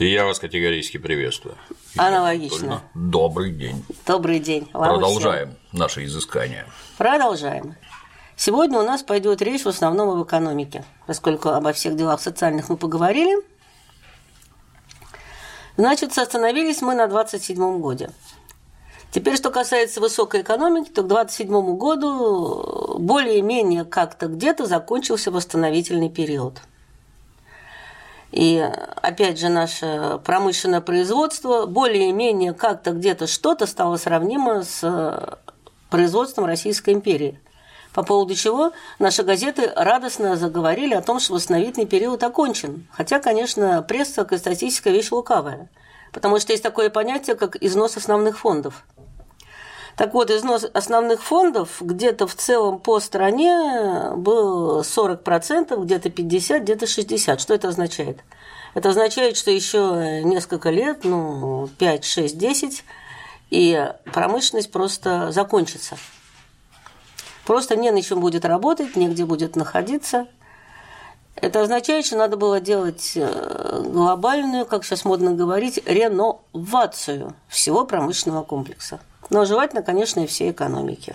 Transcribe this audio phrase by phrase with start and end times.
[0.00, 1.56] И я вас категорически приветствую.
[1.98, 2.82] Аналогично.
[2.94, 3.84] Добрый день.
[4.06, 4.64] Добрый день.
[4.72, 6.64] Продолжаем наше изыскание.
[6.96, 7.76] Продолжаем.
[8.34, 12.78] Сегодня у нас пойдет речь в основном об экономике, поскольку обо всех делах социальных мы
[12.78, 13.44] поговорили.
[15.76, 18.08] Значит, остановились мы на 27 годе.
[19.10, 26.62] Теперь, что касается высокой экономики, то к 27 году более-менее как-то где-то закончился восстановительный период–
[28.32, 28.58] и
[29.02, 35.34] опять же наше промышленное производство более-менее как-то где-то что-то стало сравнимо с э,
[35.90, 37.40] производством Российской империи.
[37.92, 42.86] По поводу чего наши газеты радостно заговорили о том, что восстановительный период окончен.
[42.92, 45.68] Хотя, конечно, пресса как статистика вещь лукавая.
[46.12, 48.84] Потому что есть такое понятие, как износ основных фондов–
[50.00, 56.86] так вот, износ основных фондов где-то в целом по стране был 40%, где-то 50%, где-то
[56.86, 57.38] 60%.
[57.38, 58.20] Что это означает?
[58.72, 62.84] Это означает, что еще несколько лет, ну, 5, 6, 10,
[63.50, 65.98] и промышленность просто закончится.
[67.44, 70.28] Просто не на чем будет работать, негде будет находиться.
[71.36, 78.44] Это означает, что надо было делать э, глобальную, как сейчас модно говорить, реновацию всего промышленного
[78.44, 78.98] комплекса
[79.30, 81.14] но желательно, конечно, и всей экономики.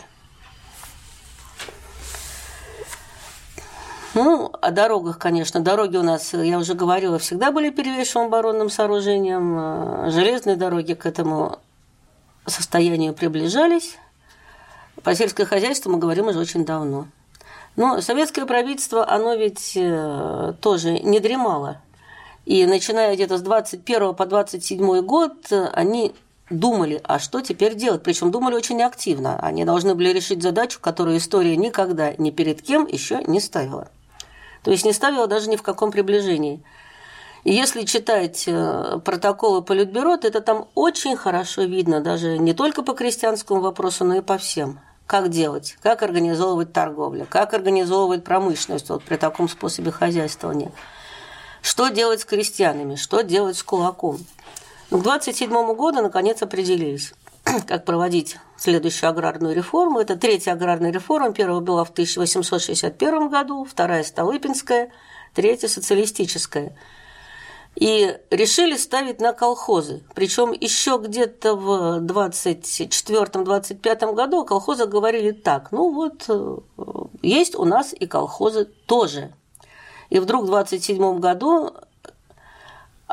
[4.14, 5.60] Ну, о дорогах, конечно.
[5.60, 10.10] Дороги у нас, я уже говорила, всегда были первейшим оборонным сооружением.
[10.10, 11.60] Железные дороги к этому
[12.46, 13.98] состоянию приближались.
[15.04, 17.08] По сельское хозяйство мы говорим уже очень давно.
[17.76, 21.82] Но советское правительство, оно ведь э, тоже не дремало.
[22.46, 26.16] И начиная где-то с 21 по 27 год, они
[26.50, 28.04] думали, а что теперь делать?
[28.04, 29.40] Причем думали очень активно.
[29.40, 33.90] Они должны были решить задачу, которую история никогда ни перед кем еще не ставила.
[34.64, 36.64] То есть не ставила даже ни в каком приближении.
[37.44, 42.82] И если читать э, протоколы Политбюро, то это там очень хорошо видно, даже не только
[42.82, 44.80] по крестьянскому вопросу, но и по всем.
[45.06, 50.72] Как делать, как организовывать торговлю, как организовывать промышленность вот при таком способе хозяйствования.
[51.62, 54.18] Что делать с крестьянами, что делать с кулаком–
[54.90, 57.14] к 27 году, наконец, определились,
[57.68, 60.00] как проводить следующую аграрную реформу.
[60.00, 61.34] Это третья аграрная реформа.
[61.34, 64.92] Первая была в 1861 году, вторая– Столыпинская,
[65.34, 66.78] третья– социалистическая.
[67.76, 70.04] И решили ставить на колхозы.
[70.14, 76.58] Причем еще где-то в 24-25 году о колхозах говорили так, ну вот, э,
[77.22, 79.34] есть у нас и колхозы тоже.
[80.10, 81.74] И вдруг в 27 году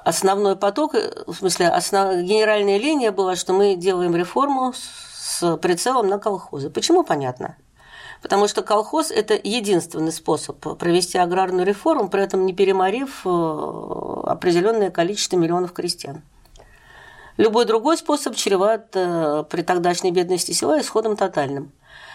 [0.04, 2.22] основной поток, в смысле, основ...
[2.22, 6.70] генеральная линия была, что мы делаем реформу с прицелом на колхозы.
[6.70, 7.56] Почему понятно?
[8.22, 13.28] Потому что колхоз– это единственный способ провести аграрную реформу, при этом не переморив э,
[14.24, 16.22] определенное количество миллионов крестьян.
[17.36, 21.72] Любой другой способ чреват э, при тогдашней бедности села исходом тотальным.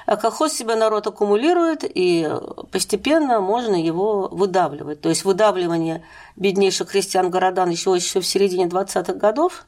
[0.08, 2.30] А колхоз себя народ аккумулирует, и
[2.72, 5.02] постепенно можно его выдавливать.
[5.02, 6.02] То есть выдавливание
[6.38, 9.66] беднейших крестьян-городан еще, еще в середине 20-х годов,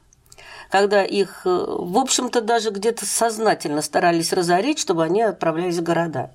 [0.70, 6.30] когда их, э, в общем-то, даже где-то сознательно старались разорить, чтобы они отправлялись в города.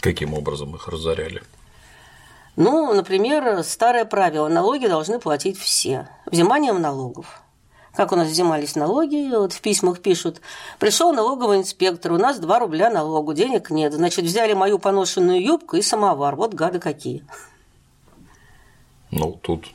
[0.00, 1.42] Каким образом их разоряли?
[2.56, 7.41] Ну, например, старое правило– налоги должны платить все, взиманием налогов
[7.94, 10.40] как у нас взимались налоги, вот в письмах пишут,
[10.78, 15.76] пришел налоговый инспектор, у нас 2 рубля налогу, денег нет, значит, взяли мою поношенную юбку
[15.76, 17.24] и самовар, вот гады какие.
[19.12, 19.66] Ну, тут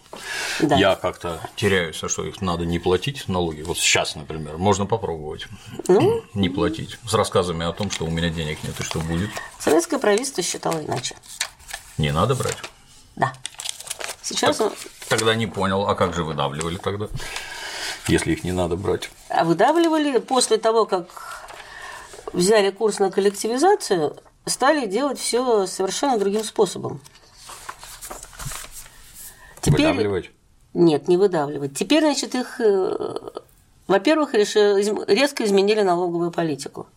[0.59, 0.75] да.
[0.77, 3.61] я как-то теряюсь, а что их надо не платить налоги.
[3.61, 5.45] Вот сейчас, например, можно попробовать
[5.87, 6.97] ну, не платить.
[7.07, 9.29] С рассказами о том, что у меня денег нет и что будет.
[9.59, 11.15] Советское правительство считало иначе.
[11.99, 12.57] Не надо брать?
[13.15, 13.31] Да.
[14.23, 14.73] Сейчас так,
[15.07, 17.07] Тогда не понял, а как же выдавливали тогда?
[18.07, 19.09] Если их не надо брать.
[19.29, 21.07] А выдавливали после того, как
[22.33, 27.01] взяли курс на коллективизацию, стали делать все совершенно другим способом.
[29.61, 29.87] Теперь...
[29.87, 30.31] Выдавливать?
[30.73, 31.75] Нет, не выдавливать.
[31.75, 33.15] Теперь, значит, их, э,
[33.87, 36.87] во-первых, резко изменили налоговую политику.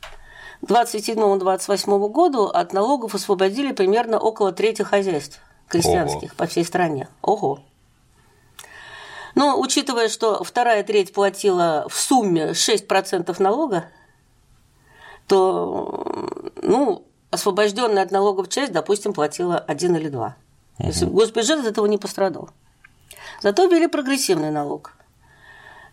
[0.60, 6.36] К 27-28 году от налогов освободили примерно около трети хозяйств крестьянских Ого.
[6.36, 7.08] по всей стране.
[7.22, 7.60] Ого.
[9.34, 13.84] Но учитывая, что вторая треть платила в сумме 6% налога,
[15.26, 16.28] то
[16.62, 20.36] ну, освобожденная от налогов часть, допустим, платила 1 или 2.
[20.78, 20.86] Угу.
[20.86, 22.50] Есть госбюджет от этого не пострадал.
[23.42, 24.94] Зато ввели прогрессивный налог.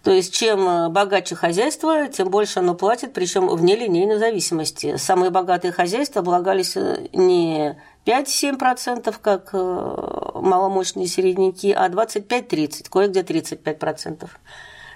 [0.04, 4.96] То есть, чем богаче хозяйство, тем больше оно платит, причем в нелинейной зависимости.
[4.96, 6.76] Самые богатые хозяйства облагались
[7.14, 14.30] не 5-7%, как э, маломощные середняки, а 25-30, кое-где 35%.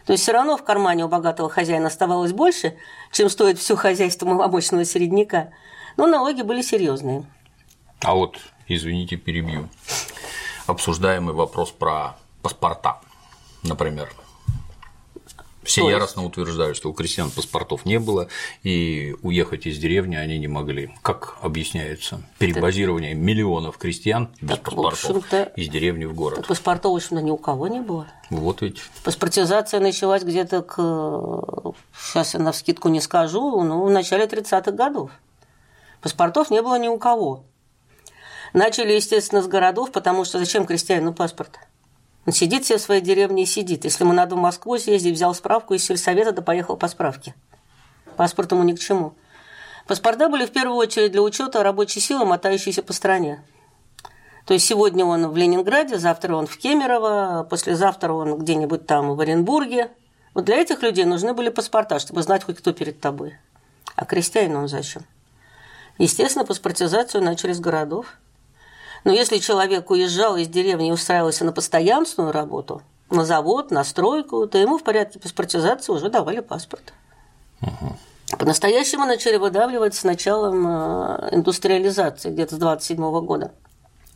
[0.05, 2.75] То есть все равно в кармане у богатого хозяина оставалось больше,
[3.11, 5.49] чем стоит все хозяйство маломощного середняка.
[5.97, 7.25] Но налоги были серьезные.
[8.01, 9.69] А вот, извините, перебью.
[10.65, 12.99] Обсуждаемый вопрос про паспорта,
[13.63, 14.09] например.
[15.63, 18.27] Все яростно утверждают, что у крестьян паспортов не было,
[18.63, 20.93] и уехать из деревни они не могли.
[21.01, 25.25] Как объясняется перебазирование так, миллионов крестьян без так, паспортов
[25.55, 26.39] из деревни в город?
[26.39, 28.07] Так паспортов, в общем-то, ни у кого не было.
[28.29, 28.81] Вот ведь.
[29.03, 31.73] Паспортизация началась где-то к.
[31.95, 35.11] Сейчас я на вскидку не скажу, но в начале 30-х годов.
[36.01, 37.43] Паспортов не было ни у кого.
[38.53, 41.59] Начали, естественно, с городов, потому что зачем крестьянину паспорт?
[42.29, 43.83] Сидит себе в своей деревне и сидит.
[43.83, 47.33] Если ему надо в Москву съездить, взял справку из сельсовета, да поехал по справке.
[48.15, 49.15] Паспорт ему ни к чему.
[49.87, 53.43] Паспорта были в первую очередь для учета рабочей силы, мотающейся по стране.
[54.45, 59.19] То есть сегодня он в Ленинграде, завтра он в Кемерово, послезавтра он где-нибудь там в
[59.19, 59.91] Оренбурге.
[60.33, 63.35] Вот для этих людей нужны были паспорта, чтобы знать хоть кто перед тобой.
[63.95, 65.03] А крестьянин он зачем?
[65.97, 68.05] Естественно, паспортизацию начали с городов.
[69.03, 74.47] Но если человек уезжал из деревни и устраивался на постоянную работу, на завод, на стройку,
[74.47, 76.93] то ему в порядке паспортизации уже давали паспорт.
[77.61, 77.97] Угу.
[78.37, 83.51] По-настоящему начали выдавливать с началом э, индустриализации, где-то с 27 года,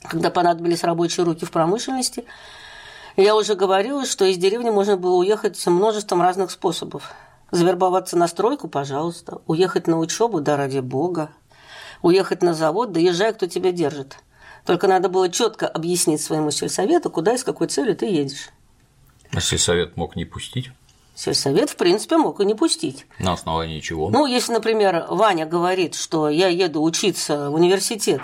[0.04, 2.26] когда понадобились рабочие руки в промышленности.
[3.18, 7.12] Я уже говорила, что из деревни можно было уехать множеством разных способов.
[7.52, 9.42] Завербоваться на стройку, пожалуйста.
[9.48, 11.30] Уехать на учебу, да ради бога.
[12.02, 14.18] Уехать на завод, да езжай, кто тебя держит.
[14.66, 18.50] Только надо было четко объяснить своему сельсовету, куда и с какой целью ты едешь.
[19.32, 20.72] А сельсовет мог не пустить?
[21.14, 23.06] Сельсовет, в принципе, мог и не пустить.
[23.20, 24.10] На основании чего?
[24.10, 28.22] Ну, если, например, Ваня говорит, что я еду учиться в университет,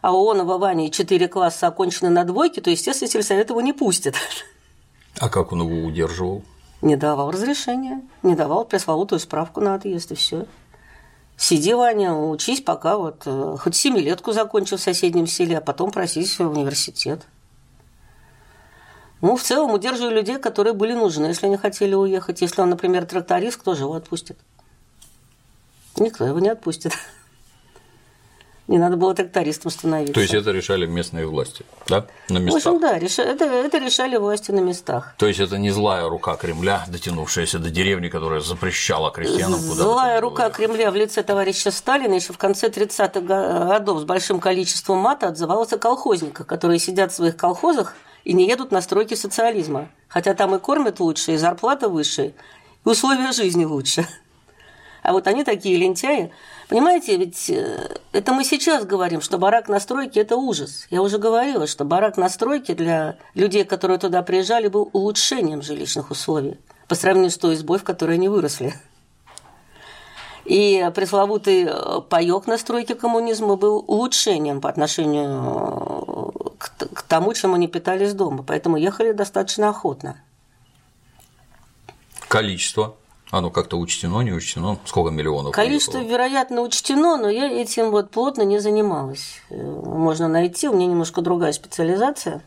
[0.00, 4.14] а у Онова Вани четыре класса окончены на двойке, то, естественно, сельсовет его не пустит.
[5.18, 6.42] А как он его удерживал?
[6.80, 10.46] Не давал разрешения, не давал пресловутую справку на отъезд, и все.
[11.40, 16.38] Сиди, Ваня, учись, пока вот э, хоть семилетку закончил в соседнем селе, а потом просись
[16.38, 17.22] в университет.
[19.22, 22.42] Ну, в целом, удерживаю людей, которые были нужны, если они хотели уехать.
[22.42, 24.36] Если он, например, тракторист, кто же его отпустит?
[25.96, 26.92] Никто его не отпустит.
[28.70, 30.14] Не надо было трактористом становиться.
[30.14, 32.06] То есть это решали местные власти, да?
[32.28, 32.72] На местах?
[32.72, 35.12] В общем, да, это, это решали власти на местах.
[35.18, 39.82] То есть это не злая рука Кремля, дотянувшаяся до деревни, которая запрещала крестьянам куда-то.
[39.82, 40.56] Злая рука уехать.
[40.56, 45.72] Кремля в лице товарища Сталина еще в конце 30-х годов с большим количеством мата отзывалась
[45.72, 49.88] о колхозниках, которые сидят в своих колхозах и не едут на стройки социализма.
[50.06, 52.34] Хотя там и кормят лучше, и зарплата выше,
[52.84, 54.06] и условия жизни лучше.
[55.02, 56.30] А вот они такие лентяи,
[56.70, 60.86] Понимаете, ведь э, это мы сейчас говорим, что барак на стройке– это ужас.
[60.88, 66.12] Я уже говорила, что барак на стройке для людей, которые туда приезжали, был улучшением жилищных
[66.12, 68.72] условий по сравнению с той избой, в которой они выросли.
[70.44, 77.52] И пресловутый э, паёк на стройке коммунизма был улучшением по отношению э, к тому, чем
[77.54, 78.44] они питались дома.
[78.44, 80.22] Поэтому ехали достаточно охотно.
[82.28, 82.94] Количество
[83.30, 84.78] оно как-то учтено, не учтено?
[84.84, 85.52] Сколько миллионов?
[85.52, 86.12] Количество, уехало?
[86.12, 89.40] вероятно, учтено, но я этим вот плотно не занималась.
[89.50, 92.42] Э, можно найти, у меня немножко другая специализация.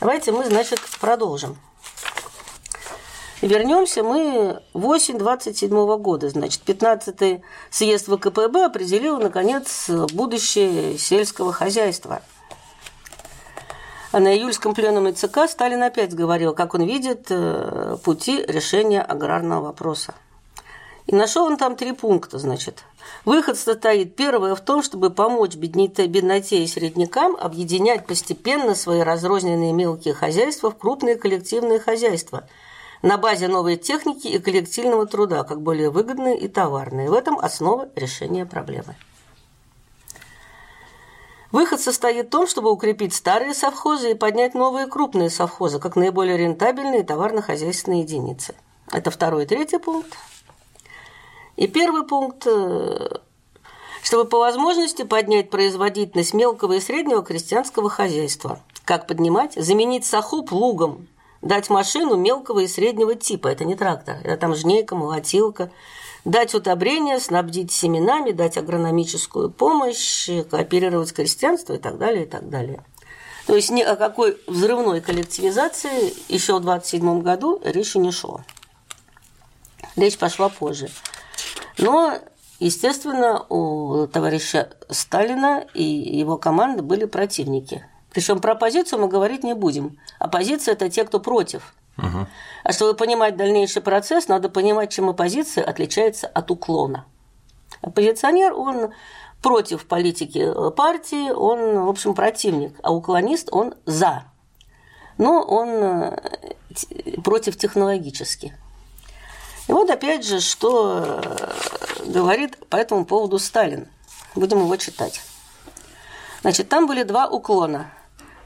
[0.00, 1.56] Давайте мы, значит, продолжим.
[3.40, 6.28] Вернемся мы в осень 27 года.
[6.28, 12.22] Значит, 15-й съезд ВКПБ определил, наконец, будущее сельского хозяйства–
[14.12, 19.66] а на июльском пленуме ЦК Сталин опять говорил, как он видит э, пути решения аграрного
[19.66, 20.14] вопроса.
[21.06, 22.84] И нашел он там три пункта, значит.
[23.24, 29.72] Выход состоит, первое, в том, чтобы помочь бедноте, бедноте и среднякам объединять постепенно свои разрозненные
[29.72, 32.44] мелкие хозяйства в крупные коллективные хозяйства
[33.02, 37.10] на базе новой техники и коллективного труда, как более выгодные и товарные.
[37.10, 38.94] В этом основа решения проблемы.
[41.52, 46.36] Выход состоит в том, чтобы укрепить старые совхозы и поднять новые крупные совхозы, как наиболее
[46.36, 48.54] рентабельные товарно-хозяйственные единицы.
[48.92, 50.16] Это второй и третий пункт.
[51.56, 53.18] И первый пункт э,
[54.02, 58.60] чтобы по возможности поднять производительность мелкого и среднего крестьянского хозяйства.
[58.84, 59.54] Как поднимать?
[59.54, 61.06] Заменить саху плугом,
[61.42, 63.48] дать машину мелкого и среднего типа.
[63.48, 65.70] Это не трактор, это там жнейка, молотилка,
[66.24, 72.48] дать удобрения, снабдить семенами, дать агрономическую помощь, кооперировать с крестьянством и так далее, и так
[72.48, 72.84] далее.
[73.46, 78.42] То есть ни о какой взрывной коллективизации еще в 27 году речи не шло.
[79.96, 80.88] Речь пошла позже.
[81.78, 82.18] Но,
[82.58, 89.54] естественно, у товарища Сталина и его команды были противники Причем про оппозицию мы говорить не
[89.54, 89.98] будем.
[90.18, 91.74] Оппозиция– это те, кто против.
[91.96, 97.06] А чтобы понимать дальнейший процесс, надо понимать, чем оппозиция отличается от уклона.
[97.82, 98.92] Оппозиционер, он
[99.42, 104.24] против политики партии, он, в общем, противник, а уклонист, он за.
[105.18, 106.16] Но он э,
[107.22, 108.56] против технологически.
[109.68, 113.88] И вот опять же, что э, говорит по этому поводу Сталин.
[114.34, 115.20] Будем его читать.
[116.42, 117.90] Значит, там были два уклона.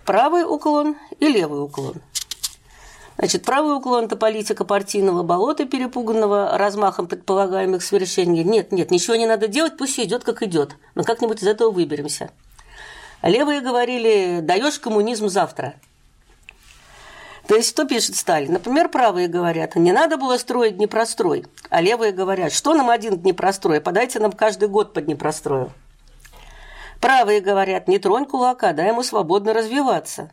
[0.05, 1.95] Правый уклон и левый уклон.
[3.17, 8.43] Значит, правый уклон– это политика партийного болота, перепуганного размахом предполагаемых свершений.
[8.43, 10.77] Нет, нет, ничего не надо делать, пусть идет как идет.
[10.95, 12.31] Мы как-нибудь из этого выберемся.
[13.23, 15.75] Левые говорили, даешь коммунизм завтра.
[17.47, 18.53] То есть, что пишет Сталин?
[18.53, 23.81] Например, правые говорят, не надо было строить Днепрострой, а левые говорят, что нам один Днепрострой,
[23.81, 25.71] подайте нам каждый год по Днепрострою.
[27.01, 30.31] Правые говорят, не тронь кулака, дай ему свободно развиваться.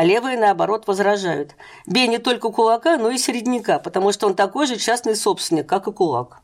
[0.00, 1.54] А левые, наоборот, возражают.
[1.84, 5.88] Бей не только кулака, но и середняка, потому что он такой же частный собственник, как
[5.88, 6.38] и кулак.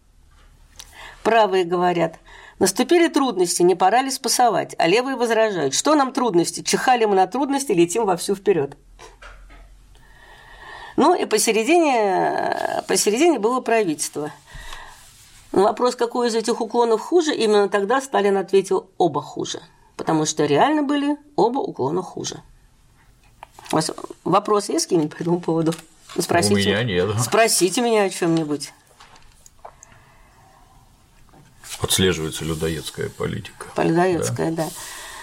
[1.22, 2.16] Правые говорят,
[2.58, 7.26] наступили трудности, не пора ли спасовать, а левые возражают, что нам трудности, чихали мы на
[7.26, 8.76] трудности, летим вовсю вперед.
[10.98, 14.32] Ну и посередине, посередине было правительство.
[15.52, 19.62] На вопрос, какой из этих уклонов хуже, именно тогда Сталин ответил «оба хуже»,
[19.96, 22.42] потому что реально были оба уклона хуже.
[23.72, 23.90] У вас
[24.24, 25.74] вопрос есть какие-нибудь по этому поводу?
[26.18, 27.10] Спросите, У меня нет.
[27.20, 28.72] Спросите меня о чем-нибудь.
[31.80, 33.66] Отслеживается людоедская политика.
[33.76, 34.64] Людоедская, да.
[34.64, 34.70] да.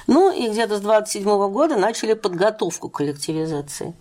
[0.07, 3.93] Ну и где-то с 27 года начали подготовку к коллективизации.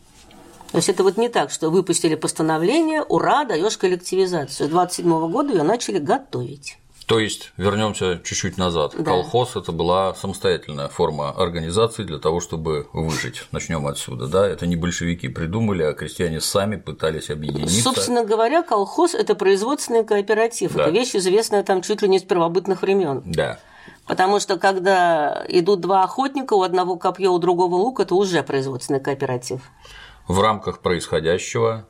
[0.72, 4.68] То есть это вот не так, что выпустили постановление, ура, даешь коллективизацию.
[4.68, 6.78] С 27 года ее начали готовить.
[7.12, 8.94] То есть, вернемся чуть-чуть назад.
[8.96, 9.04] Да.
[9.04, 13.44] Колхоз это была самостоятельная форма организации для того, чтобы выжить.
[13.52, 14.48] Начнем отсюда, да?
[14.48, 17.82] Это не большевики придумали, а крестьяне сами пытались объединиться.
[17.82, 20.72] Собственно говоря, колхоз это производственный кооператив.
[20.72, 20.84] Да.
[20.84, 23.22] Это вещь известная там чуть ли не с первобытных времен.
[23.26, 23.58] Да.
[24.06, 29.00] Потому что когда идут два охотника, у одного копье, у другого лук, это уже производственный
[29.00, 29.60] кооператив
[30.28, 31.86] в рамках происходящего,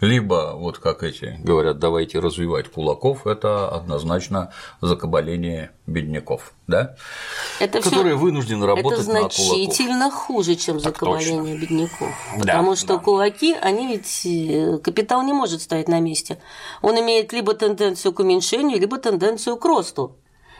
[0.00, 6.96] либо, вот как эти говорят, давайте развивать кулаков, это однозначно закабаление бедняков, да?
[7.60, 12.10] Это которые всё, вынуждены работать это значительно хуже, чем закабаление бедняков.
[12.38, 12.98] Потому да, что да.
[12.98, 16.38] кулаки, они ведь э, капитал не может стоять на месте.
[16.82, 20.16] Он имеет либо тенденцию к уменьшению, либо тенденцию к росту.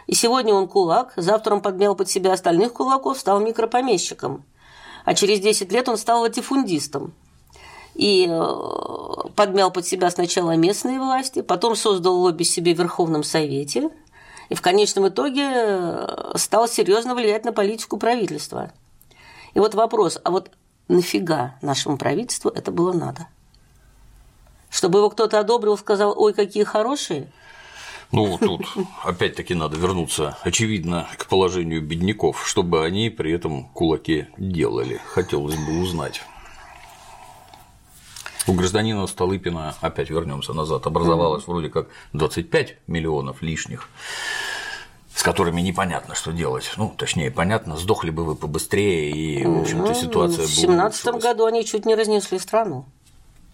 [0.07, 4.45] И сегодня он кулак, завтра он подмял под себя остальных кулаков, стал микропомещиком
[5.05, 7.12] а через 10 лет он стал латифундистом.
[7.95, 13.91] И э, подмял под себя сначала местные власти, потом создал лобби себе в Верховном Совете,
[14.49, 18.73] и в конечном итоге э, стал серьезно влиять на политику правительства.
[19.55, 20.51] И вот вопрос, а вот
[20.89, 23.29] нафига нашему правительству это было надо?
[24.71, 27.33] Чтобы его кто-то одобрил, сказал, ой, какие хорошие–
[28.15, 28.63] ну, тут
[29.03, 35.01] опять-таки надо вернуться, очевидно, к положению бедняков, чтобы они при этом кулаки делали.
[35.05, 36.23] Хотелось бы узнать.
[38.47, 43.89] У гражданина Столыпина, опять вернемся назад, образовалось вроде как 25 миллионов лишних
[45.15, 46.73] с которыми непонятно, что делать.
[46.77, 50.47] Ну, точнее, понятно, сдохли бы вы побыстрее, и, в общем-то, ну, ситуация была.
[50.47, 52.85] В 2017 году они чуть не разнесли страну.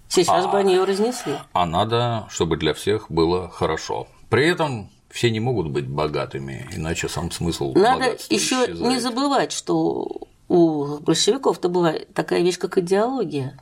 [0.08, 1.34] Сейчас а, бы они ее разнесли.
[1.52, 4.08] А надо, чтобы для всех было хорошо.
[4.30, 10.22] При этом все не могут быть богатыми, иначе сам смысл Надо еще не забывать, что
[10.48, 13.58] у большевиков-то была такая вещь, как идеология.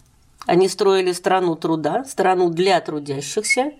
[0.49, 3.73] Они строили страну труда, страну для трудящихся,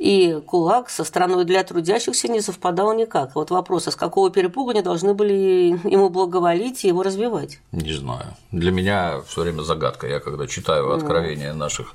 [0.00, 3.34] и кулак со страной для трудящихся не совпадал никак.
[3.34, 7.60] Вот вопрос, а с какого перепуга они должны были ему благоволить и его развивать?
[7.70, 8.34] Не знаю.
[8.50, 10.06] Для меня все время загадка.
[10.06, 11.94] Я когда читаю откровения наших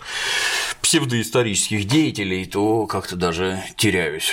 [0.83, 4.31] псевдоисторических деятелей, то как-то даже теряюсь.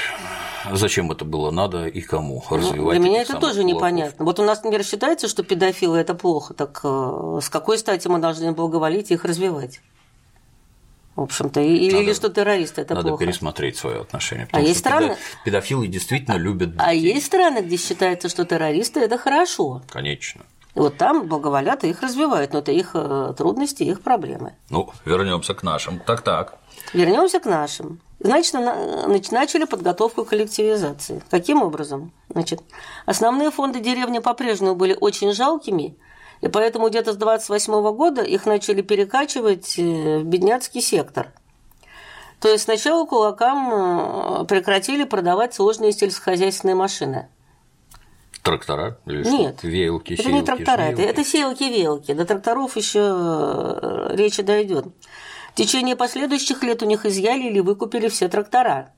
[0.71, 2.99] Зачем это было надо и кому ну, развивать?
[2.99, 3.75] Ну, для меня это тоже кулаков.
[3.75, 4.25] непонятно.
[4.27, 6.53] Вот у нас, например, считается, что педофилы это плохо.
[6.53, 9.81] Так э, с какой стати мы должны благоволить их развивать?
[11.15, 13.23] В общем-то, или, надо, или что террористы это надо плохо.
[13.23, 14.49] Надо пересмотреть свое отношение.
[14.51, 16.73] А есть страны, педофилы действительно любят.
[16.73, 16.85] Детей.
[16.85, 19.83] А есть страны, где считается, что террористы это хорошо.
[19.91, 20.43] Конечно.
[20.75, 24.55] И вот там благоволят и их развивают, но это их э, трудности, их проблемы.
[24.71, 26.01] Ну, вернемся к нашим.
[26.01, 26.59] Так так.
[26.95, 28.01] Вернемся к нашим.
[28.19, 28.55] Значит,
[29.33, 31.23] начали подготовку к коллективизации.
[31.31, 32.13] Каким образом?
[32.31, 32.63] Значит,
[33.05, 35.95] основные фонды деревни по-прежнему были очень жалкими,
[36.43, 41.33] и поэтому где-то с 28 года их начали перекачивать э, в бедняцкий сектор.
[42.41, 47.29] То есть сначала кулакам э, прекратили продавать сложные сельскохозяйственные машины–
[48.43, 48.99] Трактора?
[49.07, 49.59] Или Нет.
[49.59, 49.69] Что?
[49.69, 51.11] Веялки, это сеялки, не трактора, это, жнеялки?
[51.13, 52.13] это сеялки-веялки.
[52.13, 54.87] До тракторов еще э, речи дойдет.
[55.53, 58.93] В течение последующих лет у них изъяли или выкупили все трактора.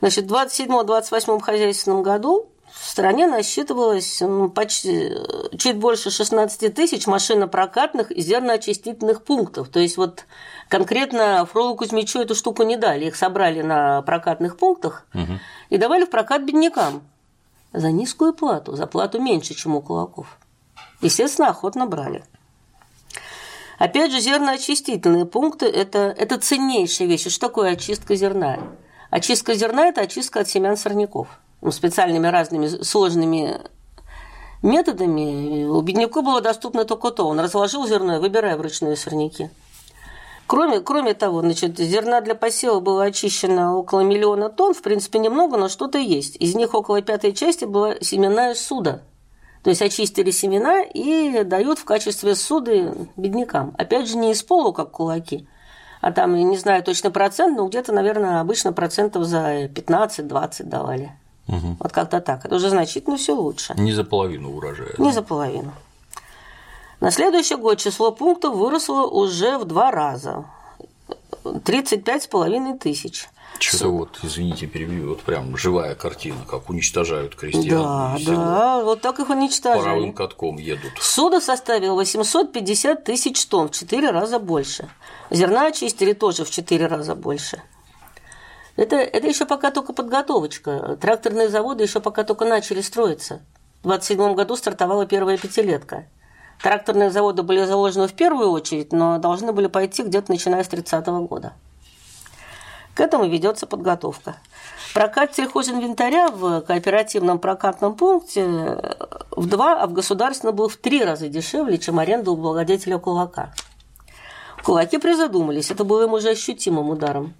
[0.00, 5.12] Значит, в 27-28 хозяйственном году в стране насчитывалось ну, почти
[5.58, 9.68] чуть больше 16 тысяч машинопрокатных и зерноочистительных пунктов.
[9.68, 10.24] То есть вот
[10.68, 13.06] конкретно Фролу Кузьмичу эту штуку не дали.
[13.06, 15.06] Их собрали на прокатных пунктах
[15.70, 17.02] и давали в прокат беднякам
[17.72, 20.38] за низкую плату, за плату меньше, чем у кулаков.
[21.00, 22.24] Естественно, охотно брали.
[23.78, 27.28] Опять же, зерноочистительные пункты– это, это ценнейшая вещь.
[27.28, 28.58] Что такое очистка зерна?
[29.10, 31.28] Очистка зерна– это очистка от семян сорняков.
[31.60, 33.60] Ну, специальными разными сложными
[34.62, 37.26] методами у бедняку было доступно только то.
[37.26, 39.50] Он разложил зерно выбирая вручную сорняки.
[40.46, 45.58] Кроме, кроме того, значит, зерна для посева было очищено около миллиона тонн, в принципе, немного,
[45.58, 46.36] но что-то есть.
[46.36, 49.02] Из них около пятой части была семенная суда.
[49.62, 53.74] То есть очистили семена и дают в качестве суды беднякам.
[53.76, 55.46] Опять же, не из полу, как кулаки,
[56.00, 61.12] а там, не знаю точно процент, но где-то, наверное, обычно процентов за 15-20 давали.
[61.48, 61.76] Мгм.
[61.80, 62.44] Вот как-то так.
[62.44, 63.74] Это уже значительно все лучше.
[63.76, 64.94] Не за половину урожая.
[64.98, 65.72] Не за половину.
[67.00, 70.44] На следующий год число пунктов выросло уже в два раза.
[71.44, 73.28] 35,5 тысяч.
[73.58, 77.82] Что-то вот, извините, перебью, вот прям живая картина, как уничтожают крестьян.
[77.82, 79.82] Да, да, вот так их уничтожили.
[79.82, 80.92] Паровым катком едут.
[81.00, 84.88] Суда составил 850 тысяч тонн, в 4 раза больше.
[85.30, 87.62] Зерна очистили тоже в 4 раза больше.
[88.78, 90.96] Это, это еще пока только подготовочка.
[91.00, 93.40] Тракторные заводы еще пока только начали строиться.
[93.80, 96.06] В 27 году стартовала первая пятилетка.
[96.62, 101.04] Тракторные заводы были заложены в первую очередь, но должны были пойти где-то начиная с 30
[101.26, 101.54] года.
[102.94, 104.36] К этому ведется подготовка.
[104.94, 108.46] Прокат сельхозинвентаря в кооперативном прокатном пункте
[109.32, 113.52] в два, а в государственном был в три раза дешевле, чем аренда у благодетеля кулака.
[114.62, 117.34] Кулаки призадумались, это было им уже ощутимым ударом.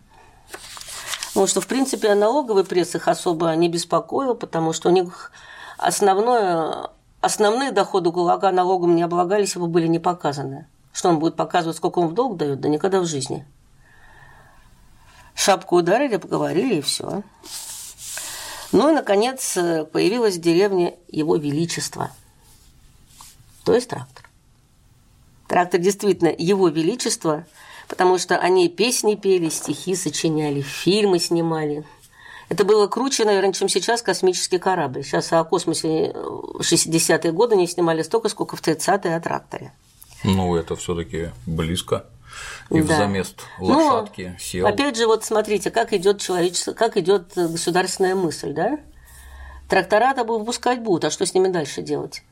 [1.39, 5.31] Потому что, в принципе, налоговый пресс их особо не беспокоил, потому что у них
[5.77, 10.67] основное, основные доходы кулака налогом не облагались, его были не показаны.
[10.93, 12.59] Что он будет показывать, сколько он в долг дает?
[12.61, 13.47] Да никогда в жизни.
[15.37, 17.23] Шапку ударили, поговорили и все.
[18.73, 19.55] Ну и, наконец,
[19.93, 22.11] появилась в деревне Его Величество.
[23.65, 24.29] То есть трактор.
[25.47, 27.47] Трактор действительно Его Величество,
[27.89, 31.85] потому что они песни пели, стихи сочиняли, фильмы снимали.
[32.49, 35.03] Это было круче, наверное, чем сейчас космический корабль.
[35.03, 39.73] Сейчас о космосе в 60-е годы не снимали столько, сколько в 30-е о тракторе.
[40.25, 42.07] Ну, это все-таки близко.
[42.71, 42.95] И Да.
[42.95, 44.67] в замест Ну, лошадки сел.
[44.67, 48.79] Опять же, вот смотрите, как идет человечество, как идет государственная мысль, да?
[49.69, 52.23] Трактора-то выпускать будут, а что с ними дальше делать?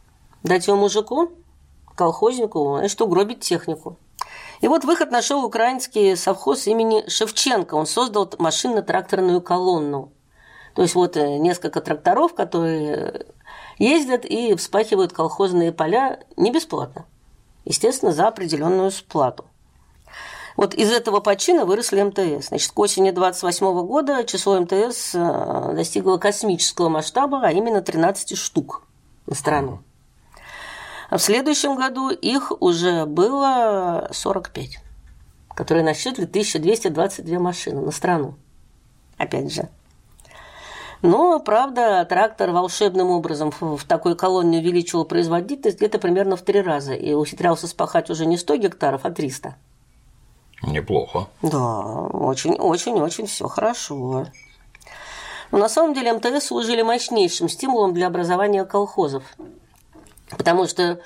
[0.43, 1.33] Дать его мужику,
[1.95, 3.99] колхознику, а что гробить технику?
[4.61, 7.75] И вот выход нашел украинский совхоз имени Шевченко.
[7.75, 10.13] Он создал машинно-тракторную колонну.
[10.75, 13.27] То есть вот э, несколько тракторов, которые
[13.79, 17.07] ездят и вспахивают колхозные поля не бесплатно.
[17.65, 19.47] Естественно, за определенную сплату.
[20.57, 22.49] Вот из этого почина выросли МТС.
[22.49, 28.85] Значит, к осени 28 года число МТС э, достигло космического масштаба, а именно 13 штук
[29.27, 29.81] на страну.
[31.09, 34.79] А в следующем году их уже было 45,
[35.55, 38.35] которые насчитывали 1222 машины на страну.
[39.17, 39.69] Опять же.
[41.03, 46.95] Но, правда, трактор волшебным образом в такой колонне увеличивал производительность где-то примерно в три раза
[46.95, 49.55] и ухитрялся спахать уже не 100 гектаров, а 300.
[50.63, 51.29] Неплохо.
[51.43, 54.27] Да, очень-очень-очень все хорошо.
[55.53, 59.23] Но на самом деле МТС служили мощнейшим стимулом для образования колхозов.
[60.31, 61.01] Потому что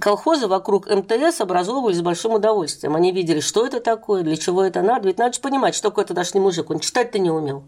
[0.00, 2.96] колхозы вокруг МТС образовывались с большим удовольствием.
[2.96, 5.08] Они видели, что это такое, для чего это надо.
[5.08, 6.70] Ведь надо же понимать, что такое тогдашний мужик.
[6.70, 7.64] Он читать-то не умел.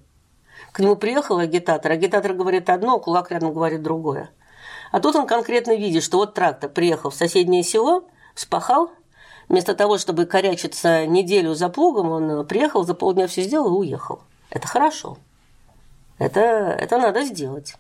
[0.73, 4.31] К нему приехал агитатор, агитатор говорит одно, а кулак рядом говорит другое.
[4.93, 8.91] А тут он конкретно видит, что вот трактор приехал в соседнее село, вспахал,
[9.49, 14.21] вместо того, чтобы корячиться неделю за плугом, он приехал, за полдня все сделал и уехал.
[14.51, 15.19] Это хорошо.
[16.19, 17.75] Это, это надо сделать.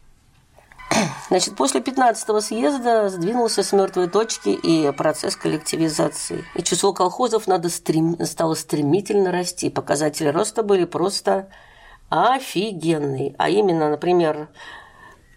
[1.29, 6.45] Значит, после 15-го съезда сдвинулся с мертвой точки и процесс коллективизации.
[6.55, 8.25] И число колхозов надо стрем...
[8.25, 9.71] стало стремительно расти.
[9.71, 11.49] Показатели роста были просто
[12.09, 13.35] офигенные.
[13.39, 14.49] А именно, например,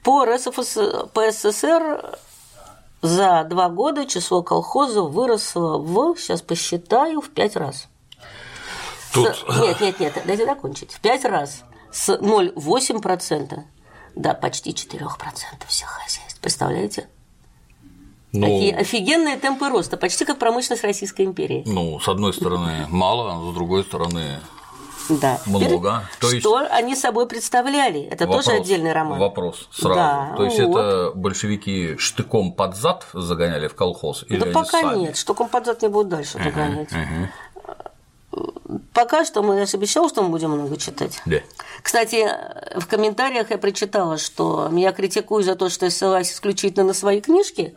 [0.04, 0.78] по РСФС...
[1.14, 2.18] по СССР
[3.02, 7.88] за два года число колхозов выросло в, сейчас посчитаю, в пять раз.
[9.14, 10.94] Тут С- Нет, нет, нет, дайте закончить.
[10.94, 11.64] В пять раз.
[11.92, 13.64] С 0,8%
[14.16, 15.00] до почти 4%
[15.68, 16.40] всех хозяйств.
[16.42, 17.08] Представляете?
[18.34, 21.64] Ну, Такие офигенные темпы роста, почти как промышленность Российской империи.
[21.66, 24.40] ну, с одной стороны, мало, а с другой стороны,
[25.10, 25.42] Да.
[25.46, 25.66] Много.
[25.68, 28.02] Теперь, То есть- Что они собой представляли?
[28.04, 29.20] Это вопрос, тоже отдельный роман.
[29.20, 29.96] Вопрос сразу.
[29.96, 30.78] Да, То есть вот.
[30.80, 34.24] это большевики штыком под зад загоняли в колхоз?
[34.30, 35.00] Или Да они пока сами?
[35.00, 36.90] нет, что композат не будут дальше догонять.
[38.94, 41.22] Пока что мы, я же обещал, что мы будем много читать.
[41.26, 41.38] Да.
[41.82, 42.28] Кстати,
[42.76, 47.22] в комментариях я прочитала, что меня критикуют за то, что я ссылаюсь исключительно на свои
[47.22, 47.74] книжки.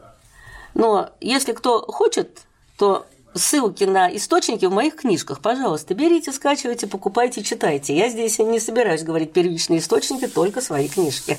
[0.74, 2.40] Но если кто хочет,
[2.76, 7.96] то ссылки на источники в моих книжках, пожалуйста, берите, скачивайте, покупайте, читайте.
[7.96, 11.38] Я здесь не собираюсь говорить первичные источники, только свои книжки.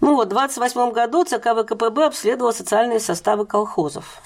[0.00, 4.22] Ну вот, в 28 году ЦК ВКПБ обследовал социальные составы колхозов.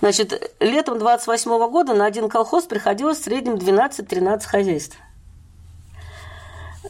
[0.00, 4.96] Значит, летом 28 года на один колхоз приходилось в среднем 12-13 хозяйств.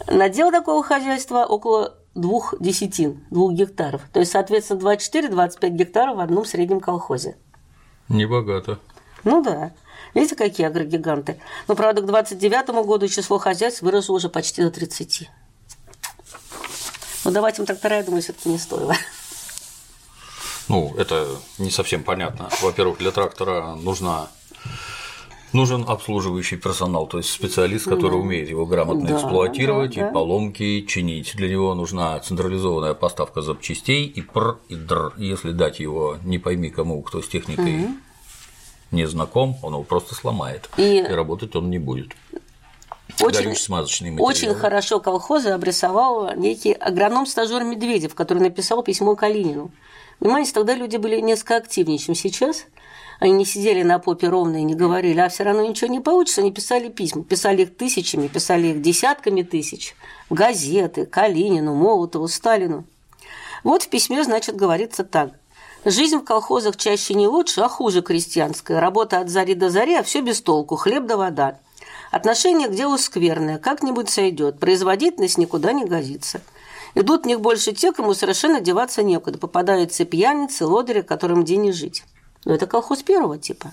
[0.07, 4.03] Надел такого хозяйства около двух десятин, двух гектаров.
[4.13, 7.37] То есть, соответственно, 24-25 гектаров в одном среднем колхозе.
[8.09, 8.79] Небогато.
[9.25, 9.73] Ну да.
[10.15, 11.41] Видите, какие агрогиганты.
[11.69, 15.31] Но, правда, к 29 году число хозяйств выросло уже почти до 30.
[17.25, 18.95] Ну, давать им трактора, я думаю, все-таки не стоило.
[20.71, 21.27] Ну, это
[21.59, 22.49] не совсем понятно.
[22.63, 24.29] Во-первых, для трактора нужна
[25.53, 30.09] Нужен обслуживающий персонал, то есть специалист, который умеет его грамотно Да, эксплуатировать да, да.
[30.09, 31.35] и поломки чинить.
[31.35, 35.13] Для него нужна централизованная поставка запчастей и пр, и др.
[35.17, 37.89] Если дать его не пойми кому, кто с техникой
[38.93, 40.71] не знаком, он его просто сломает.
[40.77, 42.13] И- работать он не будет.
[43.21, 44.31] Очень, Горюче-смазочные материалы.
[44.31, 49.73] очень хорошо колхозы обрисовал некий агроном-стажер Медведев, который написал письмо Калинину.
[50.21, 52.67] Понимаете, тогда люди были несколько активнее, чем сейчас.
[53.21, 56.43] Они не сидели на попе ровно и не говорили, а все равно ничего не получится.
[56.43, 57.25] Они писали письма.
[57.25, 59.95] Писали их тысячами, писали их десятками тысяч.
[60.29, 62.85] В газеты, Калинину, Молотову, Сталину.
[63.65, 65.33] Вот в письме, значит, говорится так.
[65.87, 68.81] Жизнь в колхозах чаще не лучше, а хуже крестьянская.
[68.81, 71.59] Работа от зари до зари, а все без толку, хлеб да вода.
[72.11, 74.59] Отношение к делу скверное, как-нибудь сойдет.
[74.59, 76.43] Производительность никуда не годится.
[76.95, 79.39] Идут в них больше те, кому совершенно деваться некуда.
[79.39, 82.05] Попадаются пьяницы, лодыри, которым день не жить.
[82.45, 83.73] Но это колхоз первого типа.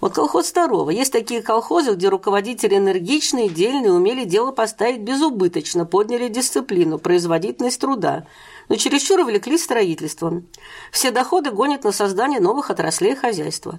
[0.00, 0.90] Вот колхоз второго.
[0.90, 8.26] Есть такие колхозы, где руководители энергичные, дельные, умели дело поставить безубыточно, подняли дисциплину, производительность труда,
[8.70, 10.46] но чересчур увлеклись строительством.
[10.90, 13.78] Все доходы гонят на создание новых отраслей хозяйства.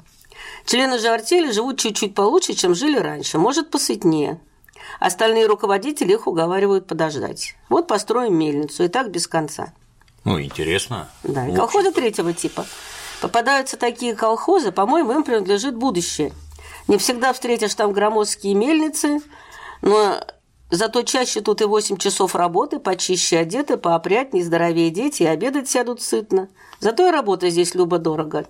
[0.65, 4.39] Члены же артели живут чуть-чуть получше, чем жили раньше, может, посытнее.
[4.99, 7.55] Остальные руководители их уговаривают подождать.
[7.69, 9.73] Вот построим мельницу, и так без конца.
[10.23, 11.09] Ну, интересно.
[11.23, 12.65] Да, и колхозы третьего типа.
[13.21, 16.33] Попадаются такие колхозы, по-моему, им принадлежит будущее.
[16.87, 19.19] Не всегда встретишь там громоздкие мельницы,
[19.81, 20.23] но
[20.69, 26.01] зато чаще тут и 8 часов работы, почище одеты, поопрятнее, здоровее дети, и обедать сядут
[26.01, 26.49] сытно.
[26.79, 28.45] Зато и работа здесь любо-дорого.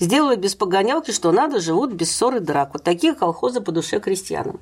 [0.00, 2.70] Сделают без погонялки, что надо, живут без ссор и драк.
[2.72, 4.58] Вот такие колхозы по душе крестьянам.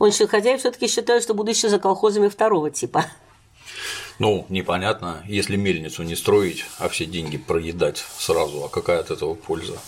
[0.00, 3.04] Он хозяин все-таки считает, что будущее за колхозами второго типа.
[4.18, 9.34] Ну, непонятно, если мельницу не строить, а все деньги проедать сразу, а какая от этого
[9.34, 9.78] польза?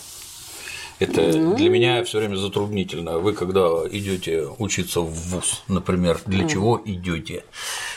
[1.03, 1.57] Это Ну.
[1.57, 3.19] для меня все время затруднительно.
[3.19, 3.61] Вы когда
[3.91, 7.45] идете учиться в ВУЗ, например, для чего идете?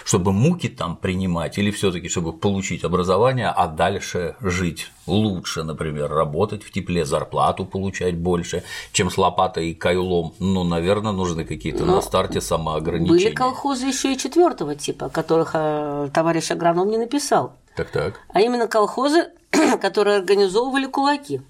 [0.04, 6.63] Чтобы муки там принимать или все-таки чтобы получить образование, а дальше жить лучше, например, работать
[6.63, 10.34] в тепле, зарплату получать больше, чем с лопатой и кайлом.
[10.39, 13.26] Ну, наверное, нужны какие-то на старте самоограничения.
[13.26, 17.54] Были колхозы еще и четвертого типа, которых э, товарищ агроном не написал.
[17.76, 18.22] Так так.
[18.34, 19.28] А именно колхозы,
[19.82, 21.41] которые организовывали кулаки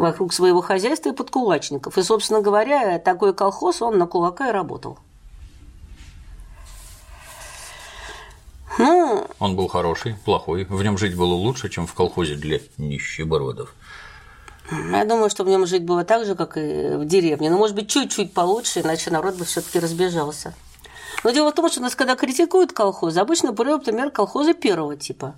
[0.00, 1.98] вокруг своего хозяйства и подкулачников.
[1.98, 4.98] И, собственно говоря, такой колхоз, он на кулака и работал.
[8.78, 10.64] Ну, Он был хороший, плохой.
[10.64, 13.74] В нем жить было лучше, чем в колхозе для нищебородов.
[14.70, 17.50] я думаю, что в нем жить было так же, как и в деревне.
[17.50, 20.54] Но, может быть, чуть-чуть получше, иначе народ бы все-таки разбежался.
[21.24, 25.34] Но дело в том, что нас, когда критикуют колхозы, обычно берут пример колхоза первого типа.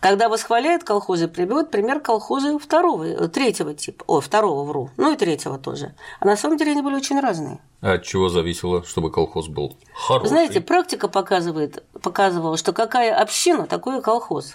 [0.00, 4.04] Когда восхваляют колхозы, приводят пример колхоза второго, э, третьего типа.
[4.06, 4.90] О, второго вру.
[4.96, 5.94] Ну и третьего тоже.
[6.20, 7.58] А на самом деле они были очень разные.
[7.80, 10.28] А от чего зависело, чтобы колхоз был хороший?
[10.28, 14.54] Знаете, практика показывает, показывала, что какая община, такой и колхоз.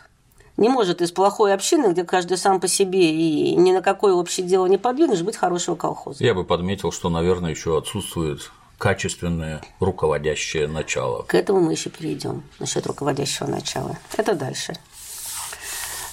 [0.58, 4.46] Не может из плохой общины, где каждый сам по себе и ни на какое общее
[4.46, 6.24] дело не подвинешь, быть хорошего колхоза.
[6.24, 11.22] Я бы подметил, что, наверное, еще отсутствует качественное руководящее начало.
[11.24, 13.98] К этому мы еще перейдем насчет руководящего начала.
[14.18, 14.74] Это дальше.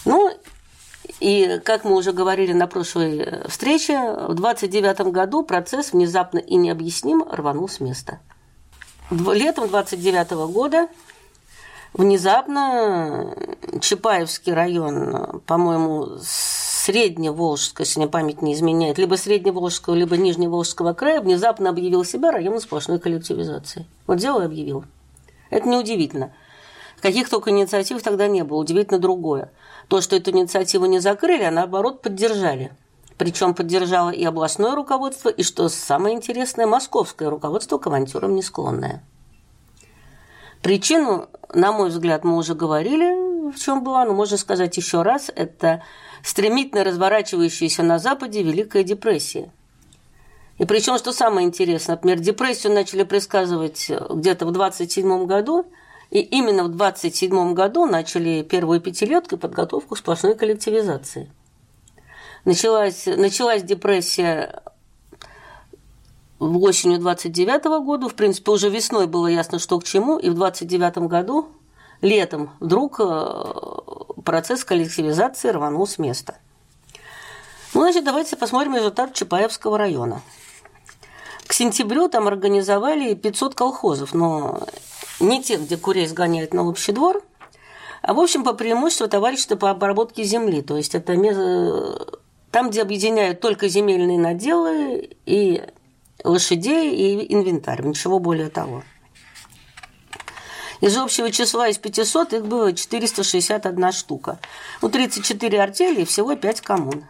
[0.08, 0.30] Ну,
[1.20, 6.56] и как мы уже говорили на прошлой э, встрече, в 29 году процесс внезапно и
[6.56, 8.20] необъяснимо рванул с места.
[9.10, 10.88] летом 29 года
[11.92, 13.34] внезапно
[13.82, 21.68] Чапаевский район, по-моему, Средневолжского, если мне память не изменяет, либо Средневолжского, либо Нижневолжского края, внезапно
[21.68, 23.86] объявил себя районом сплошной коллективизации.
[24.06, 24.84] Вот взял и объявил.
[25.50, 26.32] Это неудивительно.
[27.00, 28.58] Каких только инициатив тогда не было.
[28.58, 29.50] Удивительно другое.
[29.88, 32.72] То, что эту инициативу не закрыли, а наоборот поддержали.
[33.16, 39.02] Причем поддержало и областное руководство, и, что самое интересное, московское руководство к авантюрам не склонное.
[40.62, 45.30] Причину, на мой взгляд, мы уже говорили, в чем была, но можно сказать еще раз,
[45.34, 45.82] это
[46.22, 49.50] стремительно разворачивающаяся на Западе Великая депрессия.
[50.58, 55.66] И причем, что самое интересное, например, депрессию начали предсказывать где-то в 27 году,
[56.10, 61.30] и именно в 27 году начали первую пятилетку и подготовку к сплошной коллективизации.
[62.44, 64.62] Началась, началась депрессия
[66.38, 68.08] в осенью 29 -го года.
[68.08, 70.18] В принципе, уже весной было ясно, что к чему.
[70.18, 71.48] И в 29 году,
[72.00, 73.44] летом, вдруг э,
[74.24, 76.36] процесс коллективизации рванул с места.
[77.74, 80.22] Ну, значит, давайте посмотрим результат Чапаевского района.
[81.46, 84.66] К сентябрю там организовали 500 колхозов, но
[85.20, 87.22] не тех, где курей сгоняют на общий двор,
[88.02, 90.62] а, в общем, по преимуществу товарищество по обработке земли.
[90.62, 91.14] То есть это
[92.50, 95.62] там, где объединяют только земельные наделы и
[96.24, 98.82] лошадей и инвентарь, ничего более того.
[100.80, 104.38] Из общего числа из 500 их было 461 штука.
[104.80, 107.04] Ну, 34 артели и всего 5 коммун.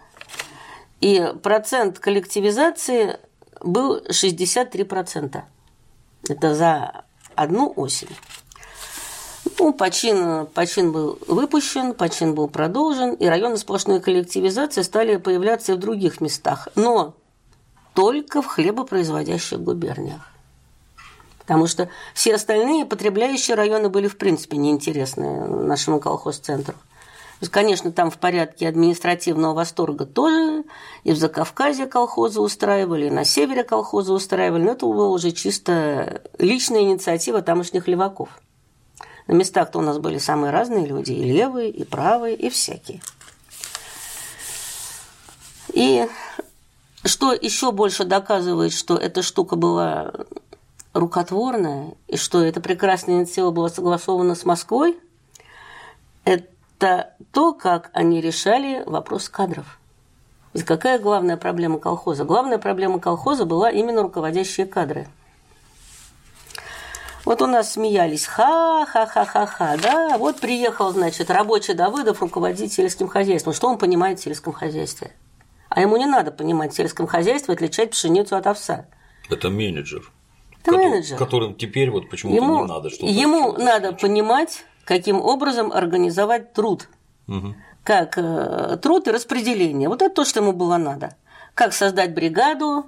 [1.00, 3.18] И процент коллективизации
[3.60, 5.42] был 63%.
[6.28, 7.04] Это за
[7.38, 8.08] одну осень.
[9.58, 15.74] Ну, почин, почин был выпущен, почин был продолжен, и районы сплошной коллективизации стали появляться и
[15.76, 17.14] в других местах, но
[17.94, 20.20] только в хлебопроизводящих губерниях.
[21.38, 26.74] Потому что все остальные потребляющие районы были в принципе неинтересны нашему колхозцентру.
[27.50, 30.64] Конечно, там в порядке административного восторга тоже.
[31.04, 36.22] И в Закавказье колхозы устраивали, и на севере колхозы устраивали, но это была уже чисто
[36.38, 38.28] личная инициатива тамошних леваков–
[39.28, 43.02] на местах-то у нас были самые разные люди, и левые, и правые, и всякие.
[45.74, 46.08] И
[47.04, 50.12] что еще больше доказывает, что эта штука была
[50.94, 54.98] рукотворная, и что эта прекрасная инициатива была согласована с Москвой,
[56.24, 56.46] это
[56.78, 59.78] то, как они решали вопрос кадров.
[60.54, 62.24] Ведь какая главная проблема колхоза?
[62.24, 65.08] Главная проблема колхоза была именно руководящие кадры–
[67.28, 73.52] вот у нас смеялись, ха-ха-ха-ха-ха, да, вот приехал, значит, рабочий Давыдов руководить сельским хозяйством.
[73.52, 75.12] Что он понимает в сельском хозяйстве?
[75.68, 78.86] А ему не надо понимать в сельском хозяйстве, отличать пшеницу от овса.
[79.28, 80.10] Это менеджер.
[80.62, 81.18] Это который, менеджер.
[81.18, 83.04] Которым теперь вот почему-то ему, не надо что-то.
[83.04, 86.88] Ему надо понимать, каким образом организовать труд.
[87.28, 87.54] Угу.
[87.84, 89.86] Как э, труд и распределение.
[89.86, 91.14] Вот это то, что ему было надо.
[91.52, 92.86] Как создать бригаду,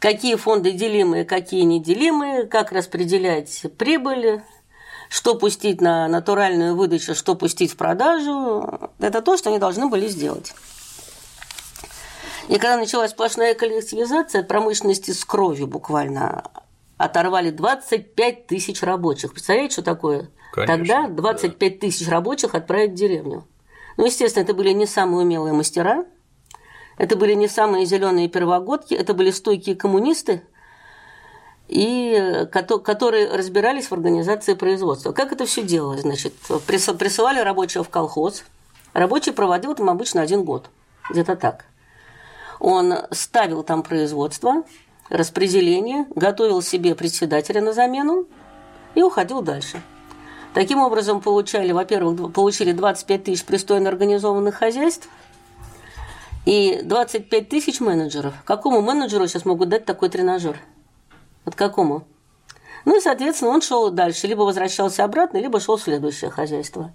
[0.00, 4.42] какие фонды делимые, какие неделимые, как распределять прибыль,
[5.08, 8.90] что пустить на натуральную выдачу, что пустить в продажу.
[8.98, 10.52] Это то, что они должны были сделать.
[12.48, 16.42] И когда началась сплошная коллективизация, от промышленности с кровью буквально
[16.96, 19.30] оторвали 25 тысяч рабочих.
[19.32, 20.30] Представляете, что такое?
[20.52, 21.78] Конечно, Тогда 25 да.
[21.80, 23.44] тысяч рабочих отправить в деревню.
[23.96, 26.04] Ну, естественно, это были не самые умелые мастера–
[26.98, 30.42] это были не самые зеленые первогодки, это были стойкие коммунисты,
[31.68, 35.12] и которые разбирались в организации производства.
[35.12, 36.00] Как это все делалось?
[36.00, 36.34] Значит,
[36.66, 38.44] присылали рабочего в колхоз.
[38.94, 40.70] Рабочий проводил там обычно один год,
[41.10, 41.66] где-то так.
[42.58, 44.64] Он ставил там производство,
[45.08, 48.26] распределение, готовил себе председателя на замену
[48.96, 49.80] и уходил дальше.
[50.54, 55.08] Таким образом, получали, во-первых, получили 25 тысяч пристойно организованных хозяйств–
[56.48, 58.32] и 25 тысяч менеджеров.
[58.46, 60.58] Какому менеджеру сейчас могут дать такой тренажер?
[61.44, 62.04] Вот какому?
[62.86, 66.94] Ну и, соответственно, он шел дальше, либо возвращался обратно, либо шел в следующее хозяйство.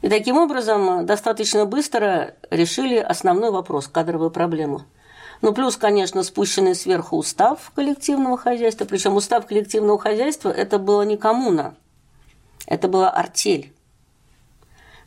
[0.00, 4.82] И таким образом достаточно быстро решили основной вопрос– кадровую проблему.
[5.42, 8.84] Ну, плюс, конечно, спущенный сверху устав коллективного хозяйства.
[8.84, 11.74] Причем устав коллективного хозяйства– это было не коммуна,
[12.68, 13.72] это была артель.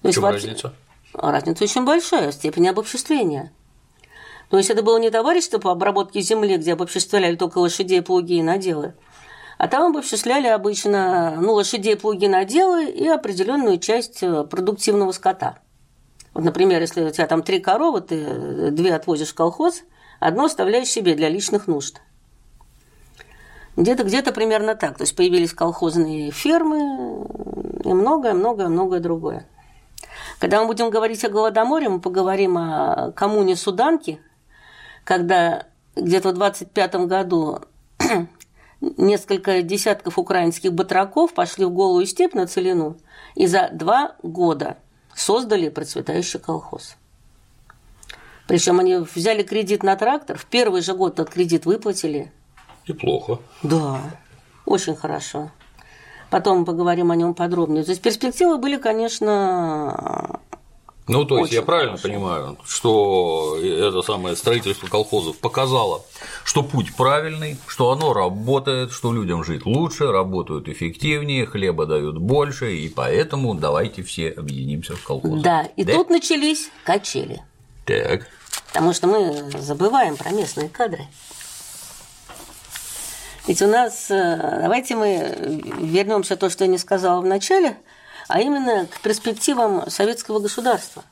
[0.02, 0.48] То есть, вообще...
[0.48, 0.74] разница?
[1.14, 3.52] Разница очень большая, степень обобществления.
[4.50, 8.44] То есть это было не товарищество по обработке земли, где обобществляли только лошадей, плуги и
[8.44, 8.96] наделы,
[9.58, 15.60] а там обобществляли обычно ну, лошадей, плуги, наделы и определенную часть э, продуктивного скота.
[16.34, 19.84] Вот, например, если у тебя там три коровы, ты две отвозишь в колхоз,
[20.20, 22.02] одно оставляешь себе для личных нужд.
[23.78, 24.98] Где-то где примерно так.
[24.98, 27.26] То есть появились колхозные фермы
[27.84, 29.48] и многое-многое-многое другое.
[30.40, 34.20] Когда мы будем говорить о Голодоморе, мы поговорим о коммуне Суданки,
[35.04, 37.60] когда где-то в 25 году
[38.82, 42.98] несколько десятков украинских батраков пошли в голую степь на Целину
[43.36, 44.78] и за два года
[45.16, 46.96] создали процветающий колхоз.
[48.48, 52.32] Причем они взяли кредит на трактор, в первый же год этот кредит выплатили.
[52.88, 53.40] Неплохо.
[53.64, 54.02] Да,
[54.66, 55.52] очень хорошо.
[56.32, 57.84] Потом поговорим о нем подробнее.
[57.84, 60.40] То есть перспективы были, конечно,
[61.08, 62.08] ну, то есть Очень я правильно хорошо.
[62.08, 66.06] понимаю, что это самое строительство колхозов показало,
[66.46, 72.78] что путь правильный, что оно работает, что людям жить лучше, работают эффективнее, хлеба дают больше,
[72.78, 75.42] и поэтому давайте все объединимся в колхоз.
[75.42, 77.42] Да, и тут начались качели.
[77.86, 78.28] Так.
[78.68, 81.08] Потому что мы забываем про местные кадры.
[83.48, 87.78] Ведь у нас, э, давайте мы вернемся то, что я не сказала в начале,
[88.28, 91.04] а именно к перспективам советского государства.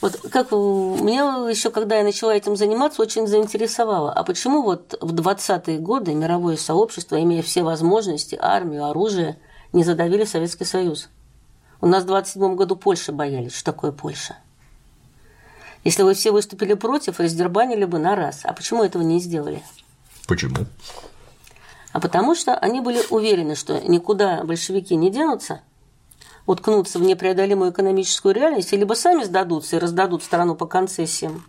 [0.00, 4.12] Вот как меня еще, когда я начала этим заниматься, очень заинтересовало.
[4.12, 9.38] А почему вот в 20-е годы мировое сообщество, имея все возможности, армию, оружие,
[9.72, 11.08] не задавили Советский Союз?
[11.80, 13.54] У нас в 27 году Польша боялись.
[13.54, 14.36] Что такое Польша?
[15.82, 18.40] Если вы все выступили против, раздербанили бы на раз.
[18.44, 19.62] А почему этого не сделали?
[20.28, 20.66] Почему?
[21.98, 25.62] А потому что они были уверены, что никуда большевики не денутся,
[26.46, 31.44] уткнутся в непреодолимую экономическую реальность, и либо сами сдадутся и раздадут страну по концессиям,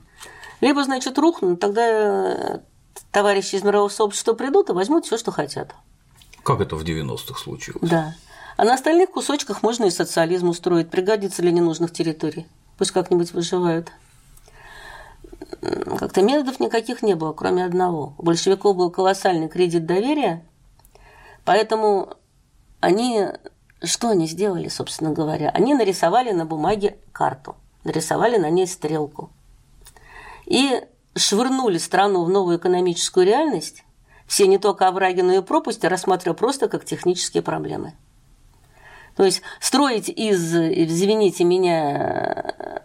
[0.59, 2.59] либо, значит, рухнут, тогда э,
[3.12, 5.75] товарищи из мирового сообщества придут и возьмут все, что хотят.
[6.41, 7.88] Как это в 90-х случилось?
[7.88, 8.15] Да.
[8.57, 12.47] А на остальных кусочках можно и социализм устроить, пригодится для ненужных территорий.
[12.79, 13.91] Пусть как-нибудь выживают.
[15.62, 18.13] М, Как-то методов никаких не было, кроме одного.
[18.17, 20.45] У большевиков был колоссальный кредит доверия,
[21.45, 22.15] поэтому
[22.80, 23.25] они...
[23.82, 25.52] Что они сделали, собственно говоря?
[25.52, 29.30] Они нарисовали на бумаге карту, нарисовали на ней стрелку
[30.45, 30.84] и
[31.15, 33.86] швырнули страну в новую экономическую реальность,
[34.28, 37.93] все не только овраги, но и пропасти, рассматривая просто как технические проблемы.
[39.15, 42.84] То есть строить из, извините меня,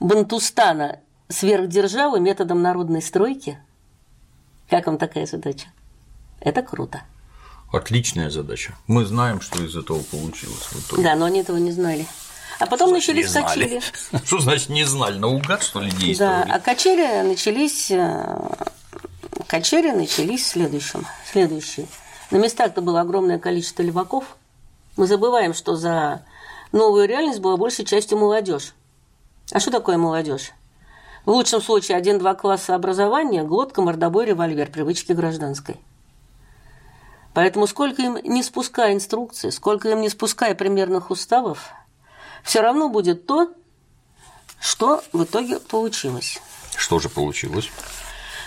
[0.00, 3.58] Бантустана сверхдержавы методом народной стройки,
[4.68, 5.66] как вам такая задача?
[6.40, 7.02] Это круто.
[7.72, 8.74] Отличная задача.
[8.86, 10.68] Мы знаем, что из этого получилось.
[10.98, 12.06] Да, но они этого не знали.
[12.60, 13.46] А потом начались Не знали.
[13.46, 13.82] качели.
[14.24, 15.18] Что значит не знали?
[15.18, 16.50] Наугад, что ли, Да, действовали?
[16.52, 18.38] а качели начались, э,
[19.48, 21.88] качели начались следующим, следующие.
[22.30, 24.36] На местах-то было огромное количество леваков.
[24.96, 26.24] Мы забываем, что за
[26.70, 28.72] новую реальность была большей частью молодежь.
[29.50, 30.52] А что такое молодежь?
[31.24, 35.76] В лучшем случае один-два класса образования, глотка, мордобой, револьвер, привычки гражданской.
[37.32, 41.70] Поэтому сколько им не спуская инструкции, сколько им не спуская примерных уставов,
[42.42, 43.50] все равно будет то,
[44.60, 46.40] что в итоге получилось.
[46.76, 47.70] Что же получилось?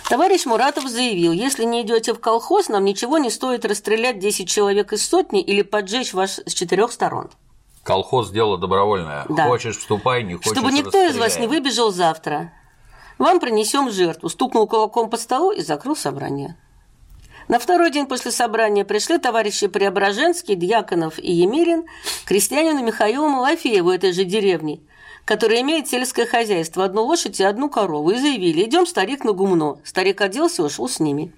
[0.08, 4.92] Товарищ Муратов заявил, если не идете в колхоз, нам ничего не стоит расстрелять 10 человек
[4.92, 7.28] из сотни или поджечь вас с четырех сторон.
[7.82, 9.26] Колхоз– дело добровольное.
[9.28, 9.46] Да.
[9.48, 12.52] Хочешь– вступай, не хочешь Чтобы никто из вас не выбежал завтра.
[13.18, 14.28] Вам принесем жертву.
[14.28, 16.56] Стукнул кулаком по столу и закрыл собрание.
[17.48, 21.84] На второй день после собрания пришли товарищи Преображенский, Дьяконов и Емелин
[22.24, 24.82] к крестьянину Михаилу Малафееву этой же деревни,
[25.24, 29.80] который имеет сельское хозяйство, одну лошадь и одну корову, и заявили, идем, старик, на гумно.
[29.82, 31.32] Старик оделся и ушел с ними.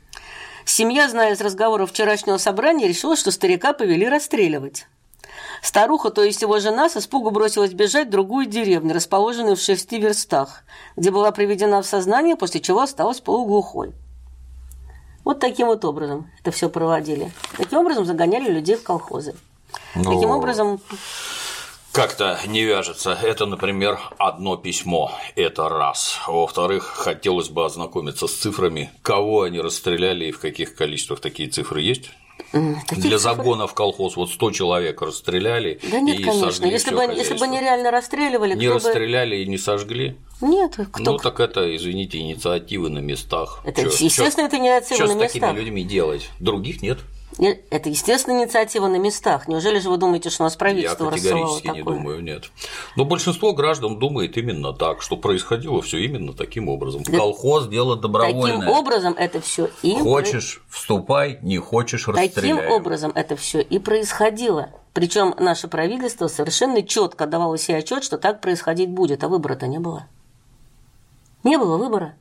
[0.65, 4.87] Семья, зная из разговоров вчерашнего собрания, решила, что старика повели расстреливать.
[5.63, 9.99] Старуха, то есть его жена, с испугу бросилась бежать в другую деревню, расположенную в шести
[9.99, 10.63] верстах,
[10.97, 13.93] где была приведена в сознание, после чего осталась полуглухой.
[15.25, 17.31] Вот таким вот образом это все проводили.
[17.57, 19.35] Таким образом загоняли людей в колхозы.
[19.95, 20.81] Ну, Таким образом,
[21.93, 23.19] Как-то не вяжется.
[23.21, 25.13] Это, например, одно письмо.
[25.35, 26.21] Это раз.
[26.27, 31.83] Во-вторых, хотелось бы ознакомиться с цифрами, кого они расстреляли и в каких количествах такие цифры
[31.83, 32.11] есть.
[32.53, 36.51] М, таких Для загона в колхоз вот 100 человек расстреляли Да нет, и конечно.
[36.51, 37.45] сожгли Если бы, если бы хозяйство.
[37.47, 38.75] нереально расстреливали, Не кто бы...
[38.77, 40.17] расстреляли и не сожгли.
[40.41, 41.13] Нет, кто...
[41.13, 43.61] Ну так это, извините, инициативы на местах.
[43.65, 45.57] Это, Чё- естественно, это инициатива Что на с такими местах.
[45.57, 46.31] людьми делать?
[46.41, 46.99] Других нет.
[47.39, 49.47] Не- Это, естественно, инициатива на местах.
[49.49, 51.95] Неужели же вы думаете, что у нас Я правительство рассылало категорически не такое?
[51.97, 52.51] думаю, нет.
[52.97, 57.05] Но большинство граждан думает именно так, что происходило все именно таким образом.
[57.05, 58.59] Колхоз дело добровольное.
[58.59, 62.69] Таким образом это все и Хочешь вступай, не хочешь Таким расстреляй.
[62.69, 64.71] образом это все и происходило.
[64.93, 69.79] Причем наше правительство совершенно четко давало себе отчет, что так происходить будет, а выбора-то не
[69.79, 70.07] было.
[71.45, 72.17] Не было выбора.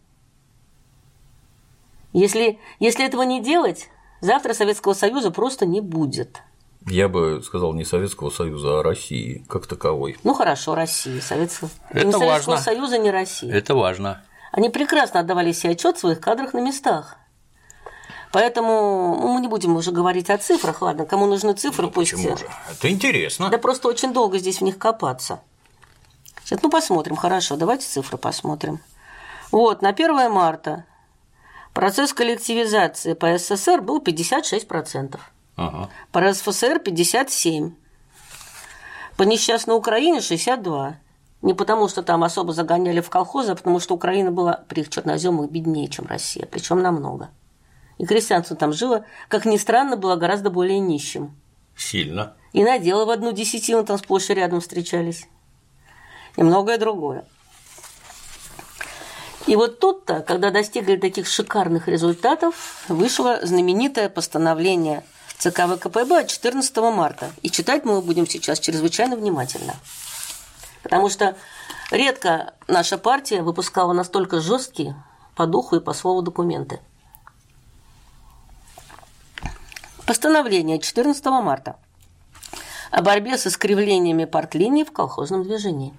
[2.13, 3.89] Если, если этого не делать,
[4.21, 6.41] Завтра Советского Союза просто не будет.
[6.87, 10.17] Я бы сказал не Советского Союза, а России как таковой.
[10.23, 11.19] Ну хорошо, России.
[11.19, 11.69] Советского...
[11.89, 12.57] Это ни Советского важно.
[12.57, 13.51] Союза, не России.
[13.51, 14.23] Это важно.
[14.51, 17.17] Они прекрасно отдавали себе отчет в своих кадрах на местах.
[18.31, 22.11] Поэтому ну, мы не будем уже говорить о цифрах, ладно, кому нужны цифры, пусть...
[22.11, 22.45] Почему же?
[22.69, 23.49] Это интересно.
[23.49, 25.41] Да просто очень долго здесь в них копаться.
[26.43, 28.79] Сейчас, ну, посмотрим, хорошо, давайте цифры посмотрим.
[29.51, 30.85] Вот, на 1 марта
[31.73, 35.19] процесс коллективизации по СССР был 56%,
[35.59, 35.89] Ага.
[36.13, 37.73] по РСФСР 57%,
[39.17, 40.93] по несчастной Украине 62%.
[41.41, 44.89] Не потому, что там особо загоняли в колхозы, а потому что Украина была при их
[44.89, 47.29] черноземах беднее, чем Россия, причем намного.
[47.97, 51.35] И крестьянство там жило, как ни странно, было гораздо более нищим.
[51.77, 52.33] Сильно.
[52.51, 55.27] И на дело в одну десятину там сплошь и рядом встречались.
[56.35, 57.25] И многое другое.
[59.47, 65.03] И вот тут-то, когда достигли таких шикарных результатов, вышло знаменитое постановление
[65.39, 67.31] ЦК ВКПБ от 14 марта.
[67.41, 69.75] И читать мы его будем сейчас чрезвычайно внимательно.
[70.83, 71.37] Потому что
[71.91, 75.01] редко наша партия выпускала настолько жесткие
[75.35, 76.81] по духу и по слову документы.
[80.05, 81.77] Постановление 14 марта
[82.91, 85.93] о борьбе с искривлениями партлиний в колхозном движении.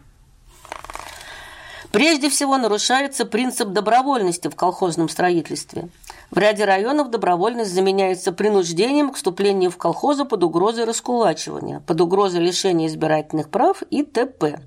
[1.92, 5.88] Прежде всего нарушается принцип добровольности в колхозном строительстве.
[6.30, 12.40] В ряде районов добровольность заменяется принуждением к вступлению в колхозы под угрозой раскулачивания, под угрозой
[12.40, 14.60] лишения избирательных прав и т.п.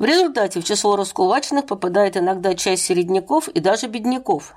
[0.00, 4.54] В результате в число раскулаченных попадает иногда часть середняков и даже бедняков.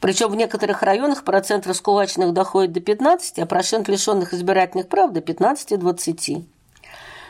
[0.00, 5.20] Причем в некоторых районах процент раскулаченных доходит до 15, а процент лишенных избирательных прав до
[5.20, 6.46] 15-20.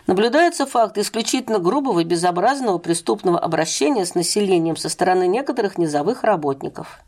[0.07, 7.01] Наблюдаются факты исключительно грубого и безобразного преступного обращения с населением со стороны некоторых низовых работников.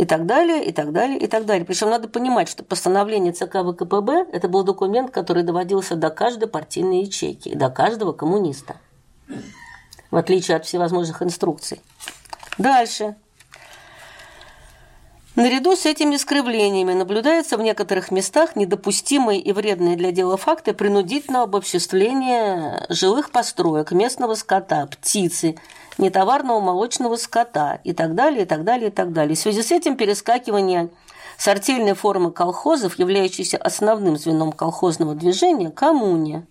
[0.00, 1.66] И так далее, и так далее, и так далее.
[1.66, 7.02] Причем надо понимать, что постановление ЦК ВКПБ– это был документ, который доводился до каждой партийной
[7.02, 8.76] ячейки до каждого коммуниста.
[10.10, 11.82] В отличие от всевозможных инструкций.
[12.56, 13.14] Дальше.
[15.36, 21.44] Наряду с этими искривлениями наблюдается в некоторых местах недопустимые и вредные для дела факты принудительного
[21.44, 25.56] обобществления жилых построек, местного скота, птицы,
[26.00, 29.36] нетоварного молочного скота и так далее, и так далее, и так далее.
[29.36, 30.90] В связи с этим перескакивание
[31.36, 36.46] с артельной формы колхозов, являющейся основным звеном колхозного движения, коммуне.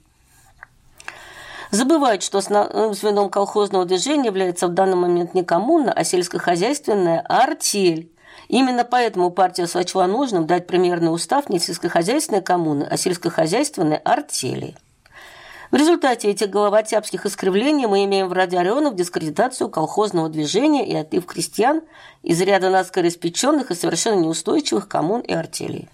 [1.72, 8.12] Забывают, что основным звеном колхозного движения является в данный момент не коммуна, а сельскохозяйственная артель.
[8.47, 14.76] Именно поэтому партия сочла нужным дать примерный устав не сельскохозяйственной коммуны, а сельскохозяйственной артели.
[15.72, 21.28] В результате этих головотяпских искривлений мы имеем в ряде районов дискредитацию колхозного движения и отлив
[21.28, 21.82] крестьян
[22.24, 25.88] из ряда наскоро испеченных и совершенно неустойчивых коммун и артелей.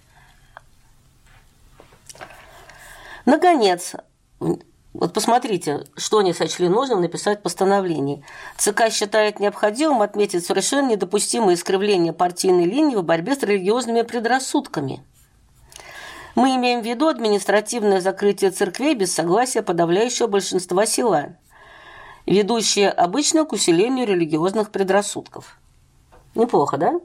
[3.26, 3.95] Наконец,
[4.39, 8.23] вот посмотрите, что они сочли нужным написать в постановлении.
[8.57, 15.03] ЦК считает необходимым отметить совершенно недопустимое искривление партийной линии в борьбе с религиозными предрассудками.
[16.36, 21.38] Мы имеем в виду административное закрытие церквей без согласия подавляющего большинства села,
[22.25, 25.57] ведущее обычно к усилению религиозных предрассудков.
[26.36, 26.99] Неплохо, да?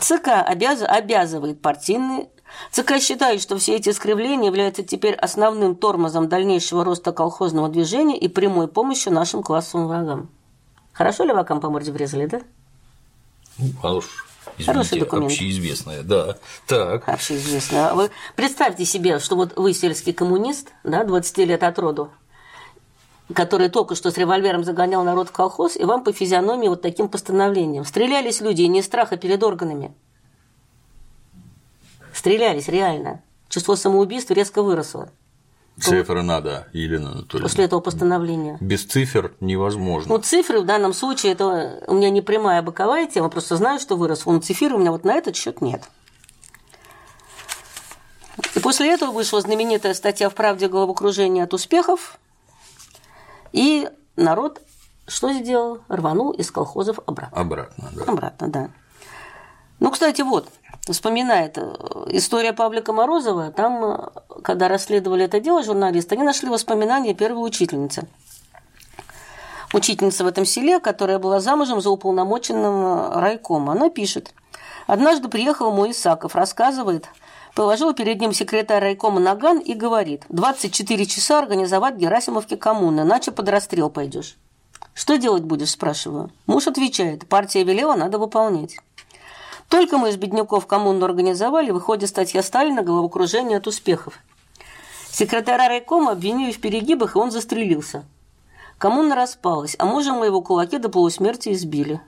[0.00, 0.82] ЦК обяз...
[0.82, 2.28] обязывает партийные
[2.70, 8.28] ЦК считает, что все эти искривления являются теперь основным тормозом дальнейшего роста колхозного движения и
[8.28, 10.28] прямой помощью нашим классовым врагам.
[10.92, 12.40] Хорошо ли врагам по морде врезали, да?
[13.82, 14.00] А
[14.58, 15.32] уж, Хороший извините, документ.
[15.32, 16.36] общеизвестное, да.
[16.66, 17.08] Так.
[17.08, 17.90] Общеизвестно.
[17.90, 22.10] А Вы представьте себе, что вот вы сельский коммунист, да, 20 лет от роду,
[23.34, 27.08] который только что с револьвером загонял народ в колхоз, и вам по физиономии вот таким
[27.08, 27.84] постановлением.
[27.84, 29.94] Стрелялись люди и не из страха перед органами.
[32.14, 33.22] Стрелялись реально.
[33.48, 35.10] Число самоубийств резко выросло
[35.80, 37.48] Цифры надо, Елена Анатольевна.
[37.48, 38.58] после этого постановления.
[38.60, 40.14] Без цифр невозможно.
[40.14, 43.96] Ну, цифры в данном случае, это у меня не прямая боковая тема, просто знаю, что
[43.96, 44.32] выросло.
[44.32, 45.82] Но цифры у меня вот на этот счет нет.
[48.54, 52.18] И после этого вышла знаменитая статья в «Правде головокружение от успехов»,
[53.52, 54.60] и народ
[55.06, 55.80] что сделал?
[55.88, 57.38] Рванул из колхозов обратно.
[57.38, 58.04] Обратно, да.
[58.04, 58.70] Обратно, да.
[59.82, 60.48] Ну, кстати, вот,
[60.88, 61.74] вспоминает э,
[62.10, 64.08] история Павлика Морозова, там, э,
[64.44, 68.06] когда расследовали это дело журналисты, они нашли воспоминания первой учительницы.
[69.72, 73.70] Учительница в этом селе, которая была замужем за уполномоченным э, райком.
[73.70, 74.32] Она пишет.
[74.86, 77.08] Однажды приехал мой Исаков, рассказывает,
[77.56, 83.48] положил перед ним секретарь райкома наган и говорит, 24 часа организовать Герасимовке коммуны, иначе под
[83.48, 84.36] расстрел пойдешь.
[84.94, 86.30] Что делать будешь, спрашиваю.
[86.46, 88.76] Муж отвечает, партия велела, надо выполнять.
[89.72, 94.18] Только мы из бедняков коммуну организовали, выходит статья Сталина «Головокружение от успехов».
[95.10, 98.04] Секретаря райкома обвинили в перегибах, и он застрелился.
[98.76, 102.02] Коммуна распалась, а мужа моего кулаки до полусмерти избили.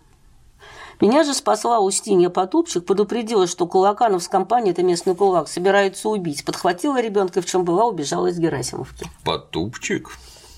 [1.00, 6.44] Меня же спасла Устинья Потупчик, предупредила, что Кулаканов с компанией, это местный кулак, собираются убить.
[6.44, 9.06] Подхватила ребенка, в чем была, убежала из Герасимовки.
[9.24, 10.10] Потупчик?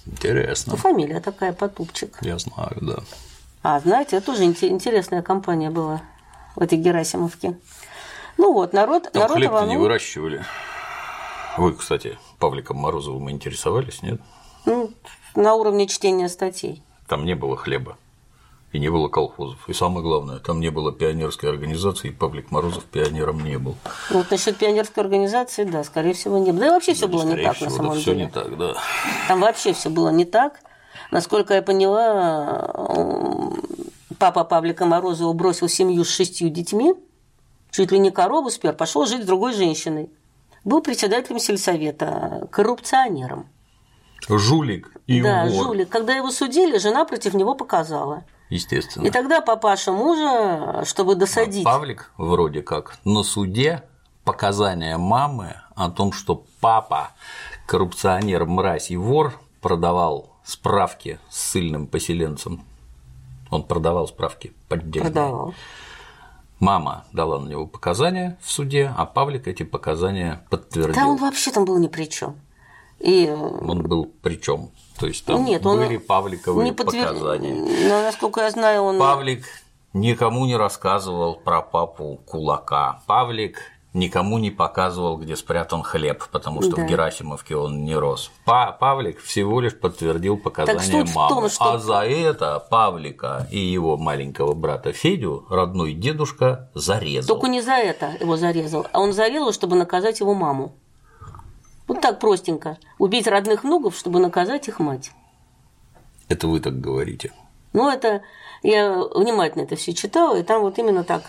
[0.07, 0.72] Интересно.
[0.72, 2.18] Ну, фамилия такая, Потупчик.
[2.22, 2.98] Я знаю, да.
[3.62, 6.02] А, знаете, это тоже интересная компания была
[6.57, 7.59] в этой Герасимовке.
[8.38, 9.68] Ну вот, народ, Там народ хлеб рванул.
[9.70, 10.44] не выращивали.
[11.57, 14.20] Вы, кстати, Павликом Морозовым интересовались, нет?
[14.66, 14.90] Ну,
[15.34, 16.82] на уровне чтения статей.
[17.09, 17.96] Там не было хлеба.
[18.72, 19.66] И не было колхозов.
[19.68, 23.76] И самое главное, там не было пионерской организации, и Павлик Морозов пионером не был.
[24.11, 26.61] Ну, Вот насчет пионерской организации, да, скорее всего, не было.
[26.61, 28.24] Да и вообще все было не так, всего, на да, самом всё деле.
[28.26, 28.74] не так, да.
[29.28, 30.61] Там вообще все было не так.
[31.11, 32.70] Насколько я поняла,
[34.18, 36.94] папа Павлика Морозова бросил семью с шестью детьми,
[37.70, 40.10] чуть ли не корову спер, пошел жить с другой женщиной.
[40.64, 43.48] Был председателем сельсовета, коррупционером.
[44.28, 45.66] Жулик и да, вор.
[45.66, 45.88] жулик.
[45.88, 48.24] Когда его судили, жена против него показала.
[48.48, 49.06] Естественно.
[49.06, 51.64] И тогда папаша мужа, чтобы досадить...
[51.64, 53.82] Павлик вроде как на суде
[54.24, 57.10] показания мамы о том, что папа
[57.66, 62.64] коррупционер, мразь и вор продавал справки с сильным поселенцем.
[63.57, 65.11] Он продавал справки поддельные.
[65.11, 65.54] Продавал.
[66.61, 70.94] Мама дала на него показания в суде, а Павлик эти показания подтвердил.
[70.94, 72.36] Да он вообще там был ни при чем.
[72.98, 74.70] И Он был при чем?
[74.98, 77.54] То есть там Нет, он были Павликовые не подтвер- показания.
[77.88, 78.98] Но, насколько я знаю, он...
[78.98, 79.44] Павлик
[79.94, 83.02] никому не рассказывал про папу кулака.
[83.07, 83.59] Павлик
[83.97, 86.82] никому не показывал, где спрятан хлеб, потому что Да.
[86.82, 88.30] в Герасимовке он не рос.
[88.44, 91.28] Па- Павлик всего лишь подтвердил показания в мамы.
[91.34, 97.36] том, что- А за это Павлика и его маленького брата Федю родной дедушка зарезал.
[97.36, 100.72] Только не за это его зарезал, а он зарезал, чтобы наказать его маму.
[101.88, 102.78] Вот так простенько.
[102.99, 105.12] Убить родных внуков, чтобы наказать их мать.
[106.28, 107.32] Это вы так говорите.
[107.72, 108.22] Ну, это
[108.62, 111.22] я внимательно это все читала, и там вот именно так.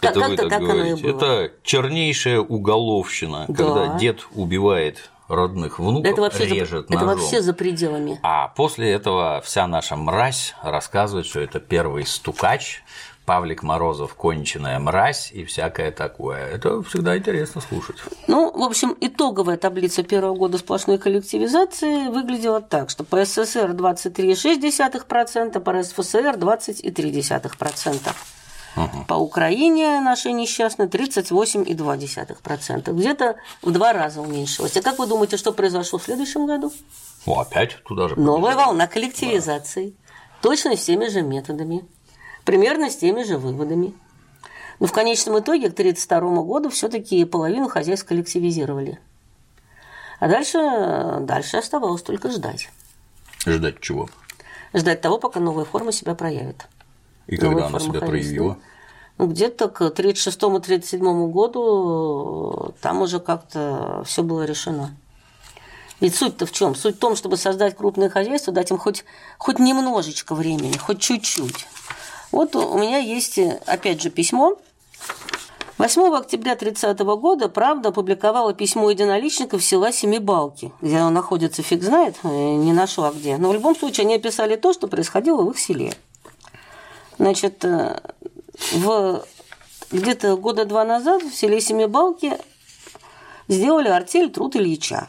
[0.00, 1.10] Как- Это вы Как-то так так оно и было.
[1.16, 3.54] Это чернейшая уголовщина, Да.
[3.54, 7.08] когда дед убивает родных внуков, это вообще, за, режет это ножом.
[7.18, 8.20] вообще за пределами.
[8.22, 12.82] А после этого вся наша мразь рассказывает, что это первый стукач,
[13.24, 16.46] Павлик Морозов конченая мразь и всякое такое.
[16.46, 17.96] Это всегда интересно слушать.
[18.28, 25.58] Ну, в общем, итоговая таблица первого года сплошной коллективизации выглядела так, что по СССР 23,6%,
[25.58, 28.14] по РСФСР 20,3%.
[29.08, 32.92] По Украине нашей несчастной 38,2%.
[32.92, 34.76] Где-то в два раза уменьшилось.
[34.76, 36.70] А как вы думаете, что произошло в следующем году?
[37.24, 38.16] О, опять туда же.
[38.16, 38.66] Новая побежали.
[38.66, 39.94] волна коллективизации.
[40.42, 41.86] Точно с теми же методами.
[42.44, 43.94] Примерно с теми же выводами.
[44.78, 48.98] Но в конечном итоге к 1932 году все-таки половину хозяйств коллективизировали.
[50.20, 50.58] А дальше,
[51.20, 52.68] дальше оставалось только ждать.
[53.46, 54.10] Ждать чего?
[54.74, 56.66] Ждать того, пока новая форма себя проявит.
[57.26, 58.58] И Новая когда она себя проявила?
[59.18, 64.94] Ну, где-то к 1936-1937 году э, там уже как-то все было решено.
[66.00, 66.74] Ведь суть-то в чем?
[66.74, 69.04] Суть в том, чтобы создать крупное хозяйство, дать им хоть,
[69.38, 71.66] хоть немножечко времени, хоть чуть-чуть.
[72.30, 74.58] Вот у меня есть, опять же, письмо.
[75.78, 82.16] 8 октября 30 года «Правда» опубликовала письмо единоличников села Семибалки, где оно находится, фиг знает,
[82.22, 83.36] э, не нашла где.
[83.36, 85.92] Но в любом случае они описали то, что происходило в их селе.
[87.18, 88.00] Значит, э,
[88.72, 89.24] в
[89.90, 92.38] где-то года два назад в селе Семибалки
[93.48, 95.08] сделали артель труд Ильича.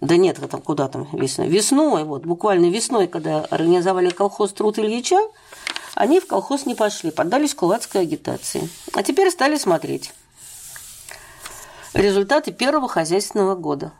[0.00, 1.48] Да нет, там куда там весной.
[1.48, 5.18] Весной, вот буквально весной, когда организовали колхоз труд Ильича,
[5.94, 8.68] они в колхоз не пошли, поддались кулацкой агитации.
[8.92, 10.12] А теперь стали смотреть
[11.92, 13.92] результаты первого хозяйственного года.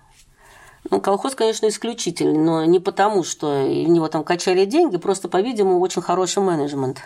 [0.90, 5.80] Ну, колхоз, конечно, исключительный, но не потому, что в него там качали деньги, просто, по-видимому,
[5.80, 6.98] очень хороший менеджмент.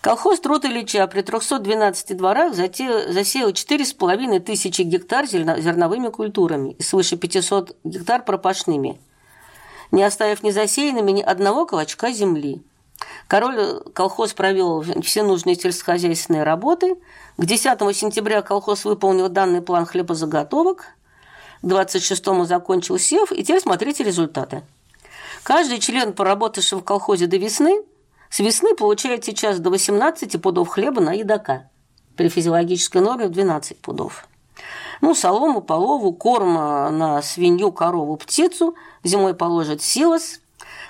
[0.00, 7.16] Колхоз труд Ильича при 312 дворах засеял 4,5 тысячи гектар зерно- зерновыми культурами и свыше
[7.16, 8.98] 500 гектар пропашными,
[9.90, 12.62] не оставив незасеянными ни одного клочка земли.
[13.28, 16.96] Король колхоз провел все нужные сельскохозяйственные работы.
[17.36, 20.86] К 10 сентября колхоз выполнил данный план хлебозаготовок.
[21.62, 23.32] К 26 закончил сев.
[23.32, 24.62] И теперь смотрите результаты.
[25.42, 27.82] Каждый член, поработавший в колхозе до весны,
[28.30, 31.68] с весны получает сейчас до 18 пудов хлеба на едока.
[32.16, 34.26] При физиологической норме в 12 пудов.
[35.00, 38.76] Ну, солому, полову, корм а, на свинью, корову, птицу.
[39.02, 40.40] Зимой положит силос.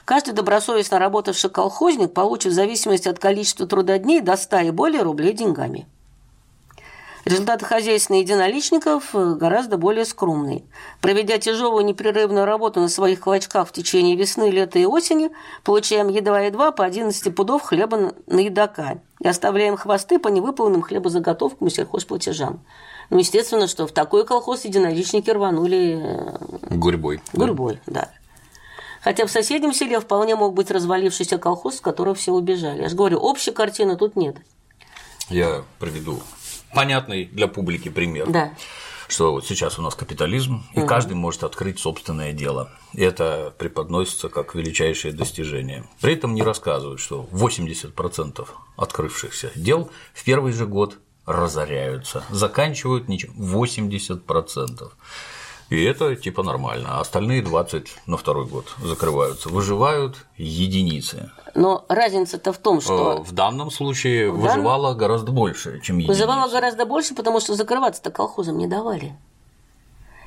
[0.04, 5.32] Каждый добросовестно работавший колхозник получит в зависимости от количества трудодней до 100 и более рублей
[5.32, 5.86] деньгами.
[7.24, 10.64] Результаты хозяйственных единоличников э, гораздо более скромные.
[11.00, 15.30] Проведя тяжелую непрерывную работу на своих клочках в течение весны, лета и осени,
[15.62, 21.70] получаем едва-едва по 11 пудов хлеба на едока и оставляем хвосты по невыполненным хлебозаготовкам и
[21.70, 22.64] сельхозплатежам.
[23.10, 26.00] Ну, естественно, что в такой колхоз единоличники рванули...
[26.02, 27.20] Э, гурьбой.
[27.34, 27.92] Гурьбой, да.
[27.92, 28.10] да.
[29.02, 32.82] Хотя в соседнем селе вполне мог быть развалившийся колхоз, с которого все убежали.
[32.82, 34.36] Я же говорю, общей картины тут нет.
[35.28, 36.20] Я приведу
[36.74, 38.28] понятный для публики пример.
[38.30, 38.52] Да.
[39.08, 40.86] Что вот сейчас у нас капитализм, и угу.
[40.86, 42.70] каждый может открыть собственное дело.
[42.92, 45.84] И это преподносится как величайшее достижение.
[46.00, 48.46] При этом не рассказывают, что 80%
[48.76, 54.90] открывшихся дел в первый же год разоряются, заканчивают ничем 80%.
[55.70, 56.88] И это типа нормально.
[56.96, 59.48] А остальные 20 на второй год закрываются.
[59.48, 61.30] Выживают единицы.
[61.54, 63.18] Но разница-то в том, что…
[63.18, 64.98] Э, в данном случае в выживало данном...
[64.98, 66.12] гораздо больше, чем единицы.
[66.12, 69.16] Выживало гораздо больше, потому что закрываться-то колхозам не давали.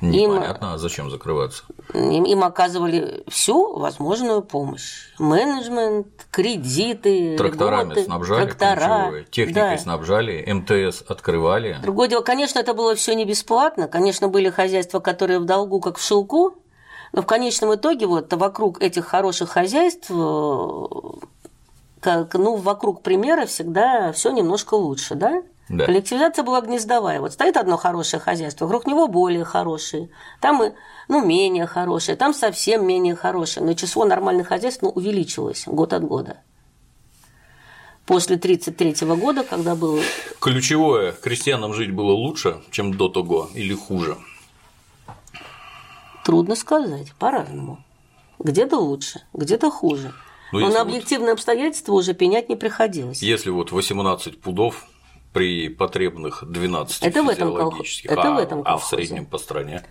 [0.00, 1.64] Непонятно, им, а зачем закрываться?
[1.94, 5.08] Им, им оказывали всю возможную помощь.
[5.18, 9.78] Менеджмент, кредиты, Тракторами льготы, снабжали, трактора, техникой да.
[9.78, 11.78] снабжали, МТС открывали.
[11.82, 13.88] Другое дело, конечно, это было все не бесплатно.
[13.88, 16.54] Конечно, были хозяйства, которые в долгу, как в шелку,
[17.14, 20.84] но в конечном итоге вот вокруг этих хороших хозяйств э,
[22.00, 25.44] как, ну, вокруг примера всегда все немножко лучше, да?
[25.68, 25.86] Да.
[25.86, 27.20] Коллективизация была гнездовая.
[27.20, 30.10] Вот стоит одно хорошее хозяйство, вокруг него более хорошие,
[30.40, 30.72] там и,
[31.06, 33.64] ну, менее хорошие, там совсем менее хорошие.
[33.64, 36.38] Но число нормальных хозяйств ну, увеличилось год от года.
[38.06, 40.00] После 1933 года, когда был...
[40.40, 44.16] Ключевое, крестьянам жить было лучше, чем до того, или хуже?
[46.24, 47.84] Трудно сказать, по-разному.
[48.38, 50.12] Где-то лучше, где-то хуже.
[50.52, 53.22] Ну, Но, Но на объективные вот, обстоятельства уже пенять не приходилось.
[53.22, 54.86] Если вот 18 пудов
[55.32, 57.56] при потребных 12 это в этом
[58.04, 59.84] Это а, в этом а в среднем по стране?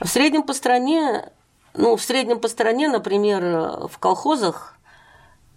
[0.00, 1.30] В среднем по стране,
[1.74, 4.78] ну, в среднем по стране, например, в колхозах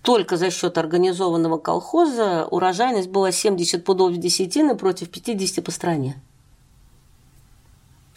[0.01, 6.21] только за счет организованного колхоза урожайность была 70 пудов в десятины против 50 по стране.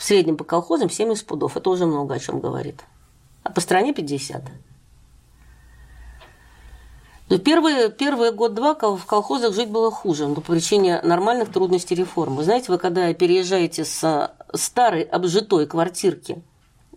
[0.05, 1.57] В среднем по колхозам 70 пудов.
[1.57, 2.85] Это уже много о чем говорит.
[3.43, 4.43] А по стране 50.
[7.31, 12.37] Но первые, первые год-два в колхозах жить было хуже, но по причине нормальных трудностей реформ.
[12.37, 16.43] Вы знаете, вы когда переезжаете с старой обжитой квартирки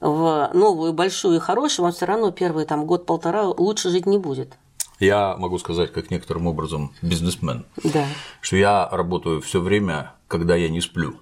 [0.01, 4.57] в новую, большую и хорошую, вам все равно первый там, год-полтора лучше жить не будет.
[4.99, 8.05] Я могу сказать, как некоторым образом бизнесмен, да.
[8.41, 11.15] что я работаю все время, когда я не сплю.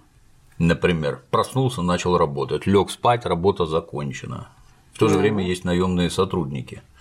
[0.58, 4.48] Например, проснулся, начал работать, лег спать, работа закончена.
[4.94, 6.82] В то же время есть наемные сотрудники–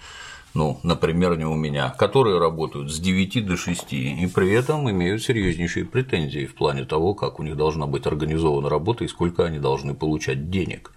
[0.54, 5.24] ну, например, не у меня, которые работают с 9 до 6 и при этом имеют
[5.24, 9.58] серьезнейшие претензии в плане того, как у них должна быть организована работа и сколько они
[9.58, 10.92] должны получать денег.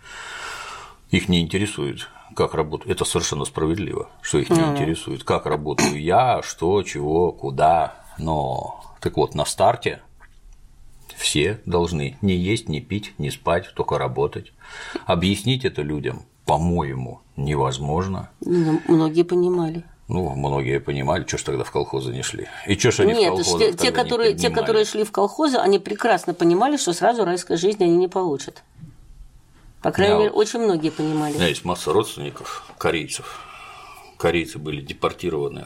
[1.09, 2.91] Их не интересует, как работаю.
[2.91, 4.71] Это совершенно справедливо, что их не mm-hmm.
[4.73, 7.95] интересует, как работаю я, что, чего, куда.
[8.19, 10.01] Но так вот, на старте
[11.15, 14.53] все должны не есть, не пить, не спать, только работать.
[15.05, 18.29] Объяснить это людям по-моему, невозможно.
[18.39, 19.83] Ну, многие понимали.
[20.07, 22.47] Ну, многие понимали, что ж тогда в колхозы не шли.
[22.65, 25.77] И что ж они Нет, в колхозы те, которые, те, которые шли в колхозы, они
[25.77, 28.63] прекрасно понимали, что сразу райской жизни они не получат.
[29.81, 31.33] По крайней да, мере, очень многие понимали.
[31.33, 33.45] У меня есть масса родственников корейцев.
[34.17, 35.65] Корейцы были депортированы,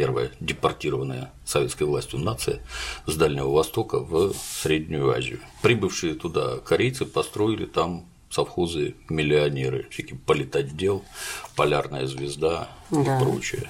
[0.00, 2.60] первая депортированная советской властью нация
[3.04, 5.40] с Дальнего Востока в Среднюю Азию.
[5.60, 11.04] Прибывшие туда корейцы построили там совхозы миллионеры, всякие политотдел,
[11.54, 13.18] полярная звезда да.
[13.18, 13.68] и прочее.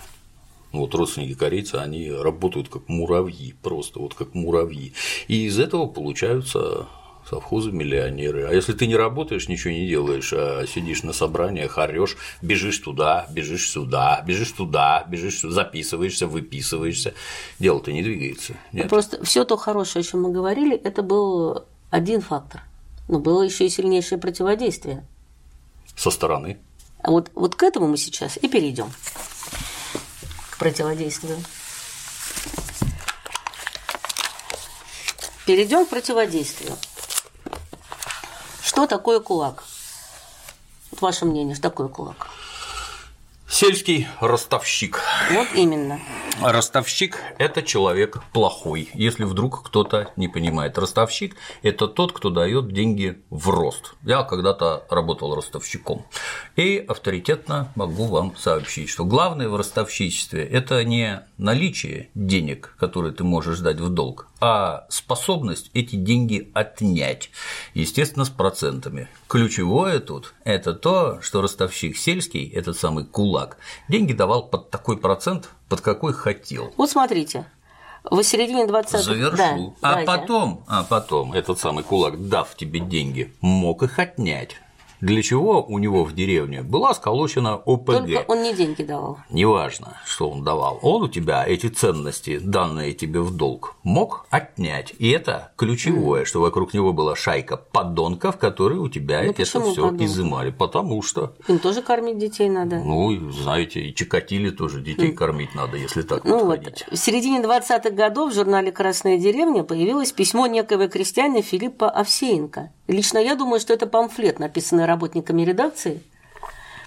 [0.71, 4.93] Вот родственники корейцы, они работают как муравьи, просто вот как муравьи.
[5.27, 6.87] И из этого получаются
[7.31, 8.47] совхозы миллионеры.
[8.47, 13.27] А если ты не работаешь, ничего не делаешь, а сидишь на собраниях, орешь, бежишь туда,
[13.31, 17.15] бежишь сюда, бежишь туда, бежишь сюда, записываешься, выписываешься,
[17.59, 18.55] дело-то не двигается.
[18.73, 18.89] Нет.
[18.89, 22.63] Просто все то хорошее, о чем мы говорили, это был один фактор
[23.11, 25.05] но было еще и сильнейшее противодействие.
[25.97, 26.59] Со стороны.
[27.03, 28.91] А вот, вот к этому мы сейчас и перейдем.
[30.51, 31.37] К противодействию.
[35.45, 36.77] Перейдем к противодействию.
[38.71, 39.65] Что такое кулак?
[40.93, 42.29] Вот ваше мнение, что такое кулак?
[43.49, 45.01] Сельский ростовщик.
[45.33, 45.99] Вот именно.
[46.41, 50.79] Ростовщик– это человек плохой, если вдруг кто-то не понимает.
[50.79, 53.95] Ростовщик– это тот, кто дает деньги в рост.
[54.05, 56.07] Я когда-то работал ростовщиком.
[56.55, 63.25] И авторитетно могу вам сообщить, что главное в ростовщичестве– это не наличие денег, которые ты
[63.25, 67.31] можешь дать в долг, а способность эти деньги отнять,
[67.75, 69.09] естественно, с процентами.
[69.29, 75.51] Ключевое тут– это то, что ростовщик сельский, этот самый кулак, деньги давал под такой процент,
[75.69, 76.73] под какой хотел.
[76.77, 77.47] Вот смотрите,
[78.05, 79.37] в середине 20 Завершу.
[79.37, 80.07] Да, а давайте.
[80.07, 84.57] потом, а потом этот самый кулак, дав тебе деньги, мог их отнять.
[85.01, 87.87] Для чего у него в деревне была сколочена ОПГ.
[87.87, 89.19] Только он не деньги давал.
[89.31, 94.95] Неважно, что он давал, он у тебя эти ценности, данные тебе в долг, мог отнять.
[94.99, 99.61] И это ключевое, что вокруг него была шайка подонков, которые у тебя Ну, это все
[99.97, 100.51] изымали.
[100.51, 102.77] Потому что, Им тоже кормить детей надо.
[102.77, 107.91] ну, знаете, и Чикатиле тоже детей кормить надо, если так Ну вот, в середине 20-х
[107.91, 112.71] годов в журнале «Красная деревня» появилось письмо некоего крестьянина Филиппа Овсеенко.
[112.89, 116.03] Лично я думаю, что это памфлет, написанный работниками редакции,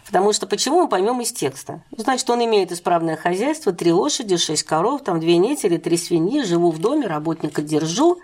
[0.06, 1.82] потому что почему мы поймем из текста?
[1.98, 6.72] Значит, он имеет исправное хозяйство, три лошади, шесть коров, там две нетели, три свиньи, живу
[6.72, 8.20] в доме, работника держу.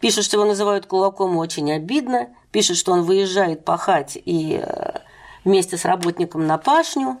[0.00, 2.28] Пишет, что его называют кулаком, очень обидно.
[2.50, 4.98] Пишет, что он выезжает пахать и э,
[5.44, 7.18] вместе с работником на пашню.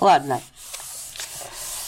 [0.00, 0.40] Ладно,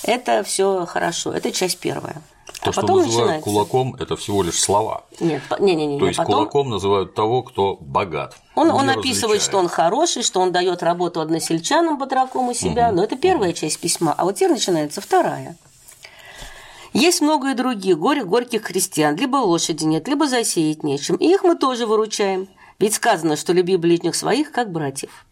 [0.02, 1.32] это все хорошо.
[1.32, 2.22] Это часть первая.
[2.62, 3.44] То, а что потом называют начинается.
[3.44, 5.04] кулаком, это всего лишь слова.
[5.18, 8.36] Нет, не, не, не, То есть потом кулаком называют того, кто богат.
[8.54, 12.92] он, он не описывает, что он хороший, что он дает работу односельчанам батраком у себя,
[12.92, 15.56] но это первая часть письма, а вот теперь начинается вторая.
[16.92, 21.44] Есть много и других горе горьких крестьян, либо лошади нет, либо засеять нечем, и их
[21.44, 22.48] мы тоже выручаем.
[22.78, 25.26] Ведь сказано, что люби ближних своих, как братьев.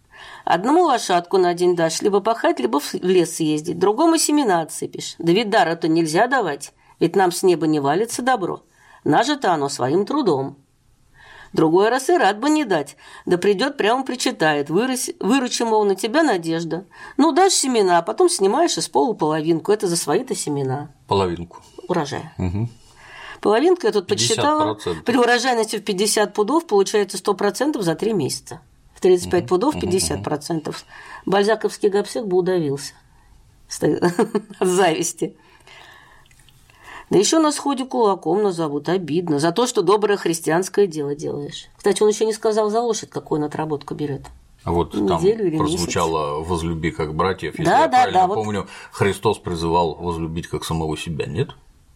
[0.44, 5.16] Одному лошадку на день дашь, либо пахать, либо в лес съездить, другому семена отсыпешь.
[5.18, 8.62] Да ведь дара-то нельзя давать, ведь нам с неба не валится добро.
[9.04, 10.56] Нажито оно своим трудом.
[11.52, 12.96] Другой раз и рад бы не дать.
[13.24, 14.68] Да придет прямо причитает.
[14.68, 16.84] Вырос, выручи, мол, на тебя надежда.
[17.16, 19.72] Ну, дашь семена, а потом снимаешь из пола половинку.
[19.72, 20.90] Это за свои-то семена.
[21.06, 21.62] Половинку.
[21.88, 22.34] Урожая.
[23.40, 24.74] Половинка я тут подсчитала.
[24.74, 25.02] 50%.
[25.04, 28.60] При урожайности в 50 пудов получается 100% за 3 месяца.
[28.94, 30.74] В 35 пудов 50%.
[31.24, 32.94] Бальзаковский гопсек бы удавился
[34.58, 35.36] от зависти.
[37.10, 38.88] Да еще на сходе кулаком назовут.
[38.88, 39.38] Обидно.
[39.38, 41.68] За то, что доброе христианское дело делаешь.
[41.76, 44.22] Кстати, он еще не сказал за лошадь, какую он отработку берет.
[44.64, 48.26] А вот там Неделю или прозвучало «возлюби как братьев», если Да, я да, правильно да,
[48.26, 48.34] вот.
[48.34, 51.50] помню, Христос призывал возлюбить как самого себя, нет?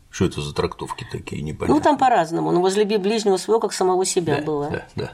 [0.09, 1.77] Что это за трактовки такие непонятные?
[1.77, 2.51] Ну, там по-разному.
[2.51, 4.71] Ну, возлюби ближнего своего, как самого себя да, было.
[4.71, 5.13] Да, да.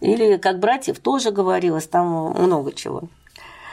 [0.00, 3.04] Или как братьев тоже говорилось, там много чего.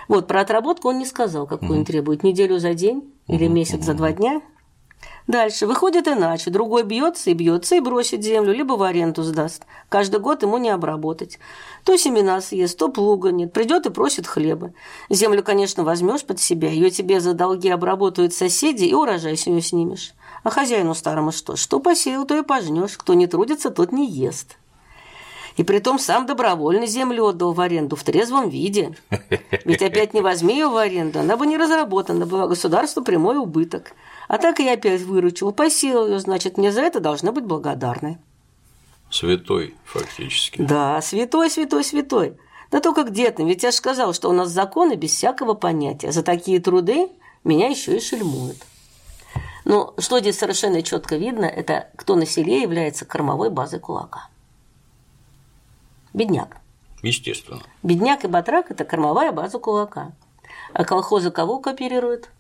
[0.08, 2.24] Вот, про отработку он не сказал, какую он требует.
[2.24, 4.42] Неделю за день или месяц за два дня.
[5.28, 5.68] Дальше.
[5.68, 6.50] Выходит иначе.
[6.50, 9.64] Другой бьется и бьется и бросит землю, либо в аренду сдаст.
[9.90, 11.40] Каждый год ему не обработать.
[11.86, 13.54] То семена съест, то плуга нет.
[13.54, 14.74] Придет и просит хлеба.
[15.10, 19.62] Землю, конечно, возьмешь под себя, ее тебе за долги обработают соседи, и урожай с нее
[19.62, 20.14] снимешь.
[20.44, 21.56] А хозяину старому что?
[21.56, 22.98] Что посеял, то и пожнешь.
[22.98, 24.58] Кто не трудится, тот не ест.
[25.56, 28.98] И притом сам добровольно землю отдал в аренду в трезвом виде.
[29.66, 33.94] Ведь опять не возьми ее в аренду, она бы не разработана, была государству прямой убыток.
[34.34, 38.18] А так и опять выручил, посеял ее, значит, мне за это должны быть благодарны.
[39.12, 40.60] Святой, фактически.
[40.60, 42.36] Да, святой, святой, святой.
[42.72, 46.12] Да только где-то, ведь я же сказал, что у нас законы без всякого понятия.
[46.12, 47.10] За такие труды
[47.44, 48.58] меня еще и шельмуют.
[49.66, 54.30] Но что здесь совершенно четко видно, это кто на селе является кормовой базой кулака.
[56.12, 56.58] Бедняк.
[57.04, 57.62] Естественно.
[57.84, 60.12] Бедняк и батрак– это кормовая база кулака.
[60.74, 62.32] А колхозы кого кооперируют?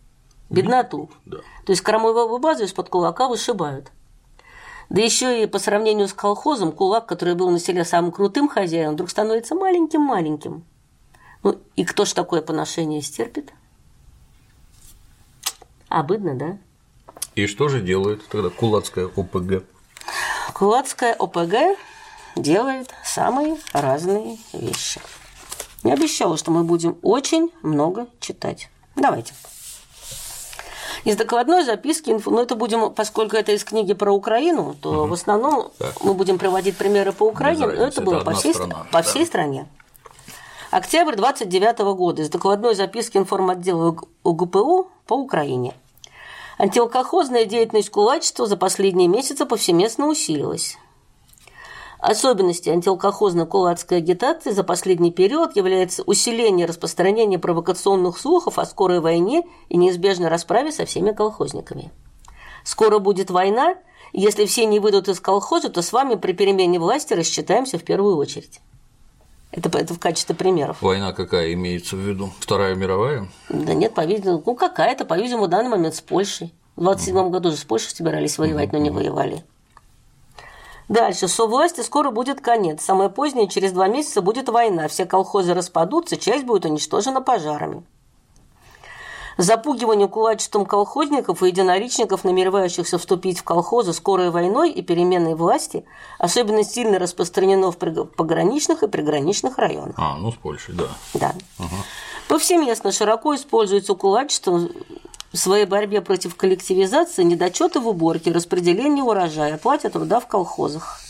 [0.49, 1.09] Бедноту.
[1.25, 1.37] Да.
[1.65, 3.91] То есть кормовую базу из-под кулака вышибают.
[4.89, 8.93] Да еще и по сравнению с колхозом, кулак, который был на селе самым крутым хозяином,
[8.93, 10.65] вдруг становится маленьким-маленьким.
[11.41, 13.51] Ну и кто ж такое поношение стерпит?
[15.89, 16.57] Обыдно, да?
[17.35, 19.63] И что же делает тогда кулацкая ОПГ?
[20.53, 21.77] Кулацкая ОПГ
[22.35, 25.01] делает самые разные вещи.
[25.83, 28.69] Я обещала, что мы будем очень много читать.
[28.95, 29.33] Давайте.
[31.05, 35.13] Из докладной записки, инфо- ну это будем, поскольку это из книги про Украину, то в
[35.13, 36.01] основном Так.
[36.03, 39.03] мы будем приводить примеры по Украине, но это было это по, всей, страна, по да.
[39.03, 39.67] всей стране.
[40.71, 42.21] Октябрь 29 года.
[42.21, 45.73] Из докладной записки информотдела УГ- УГПУ по Украине.
[46.57, 50.77] Антиалкохозная деятельность кулачества за последние месяцы повсеместно усилилась.
[52.03, 59.77] Особенностью антиалкохозно-кулацкой агитации за последний период является усиление распространения провокационных слухов о скорой войне и
[59.77, 61.93] неизбежной расправе со всеми колхозниками.
[62.65, 63.77] Скоро будет война,
[64.11, 68.17] если все не выйдут из колхоза, то с вами при перемене власти рассчитаемся в первую
[68.17, 68.59] очередь.
[69.51, 70.81] Это, это в качестве примеров.
[70.81, 72.31] Война какая имеется в виду?
[72.41, 73.29] Вторая мировая?
[73.47, 76.53] Да нет, по-видимому, ну какая-то, по-видимому, в данный момент с Польшей.
[76.75, 79.45] В 27 году же с Польшей собирались воевать, но не воевали.
[80.89, 81.27] Дальше.
[81.27, 82.83] Совласти скоро будет конец.
[82.83, 84.87] Самое позднее, через два месяца будет война.
[84.87, 87.83] Все колхозы распадутся, часть будет уничтожена пожарами.
[89.37, 95.85] Запугиванию кулачеством колхозников и единоличников, намеревающихся вступить в колхозы скорой войной и переменной власти,
[96.19, 99.95] особенно сильно распространено в пограничных и приграничных районах.
[99.97, 100.87] А, ну с Польшей, да.
[101.15, 101.33] Да.
[101.57, 101.75] Угу.
[102.27, 104.61] Повсеместно широко используется кулачество
[105.33, 111.01] в своей борьбе против коллективизации, недочеты в уборке, распределение урожая, оплате труда в колхозах.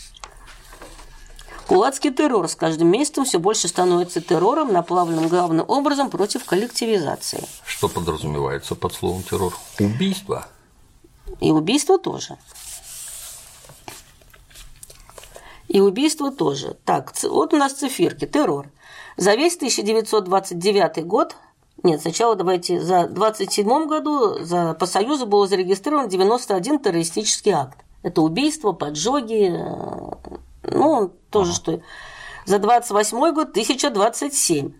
[1.68, 7.44] Кулацкий террор с каждым месяцем все больше становится террором, направленным главным образом против коллективизации.
[7.66, 9.56] Что подразумевается под словом террор?
[9.78, 10.46] Убийство.
[11.40, 12.36] И убийство тоже.
[15.68, 16.76] И убийство тоже.
[16.84, 18.26] Так, вот у нас циферки.
[18.26, 18.68] Террор.
[19.16, 21.36] За весь 1929 год
[21.82, 27.84] нет, сначала давайте за 27 году за, по Союзу было зарегистрирован 91 террористический акт.
[28.02, 30.30] Это убийство, поджоги, э,
[30.62, 31.56] ну, тоже ага.
[31.56, 31.80] что.
[32.46, 34.72] За 28 год 1027,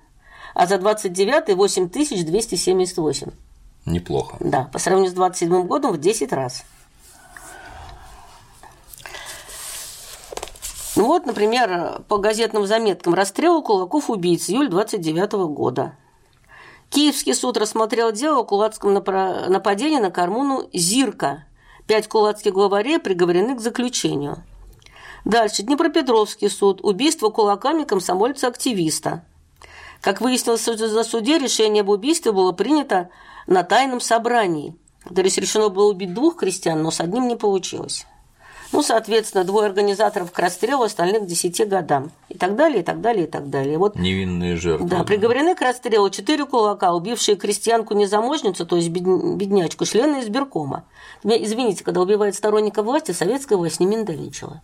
[0.55, 3.31] а за 29 8278.
[3.87, 4.37] Неплохо.
[4.41, 6.65] Да, по сравнению с 27 годом в 10 раз.
[10.97, 15.97] Ну вот, например, по газетным заметкам расстрел кулаков убийц июль 29 года.
[16.95, 21.45] Киевский суд рассмотрел дело о кулацком нападении на Кармуну Зирка.
[21.89, 24.45] Пять кулацких главарей приговорены к заключению.
[25.25, 25.65] Дальше.
[25.65, 26.81] Днепропетровский суд.
[26.85, 29.25] Убийство кулаками комсомольца-активиста.
[30.01, 33.11] Как выяснилось на суде, решение об убийстве было принято
[33.49, 34.77] на тайном собрании.
[35.13, 38.07] То есть решено было убить двух крестьян, но с одним не получилось.
[38.75, 42.11] Ну, соответственно, двое организаторов к расстрелу, остальных к 10 годам.
[42.29, 43.79] И так далее, и так далее, и так далее.
[43.79, 44.89] Вот, Невинные жертвы.
[44.89, 50.85] Да, приговорены к расстрелу четыре кулака, убившие крестьянку-незамужницу, то есть беднячку, члены избиркома.
[51.23, 54.61] Извините, когда убивает сторонника власти, советская власть не миндальничала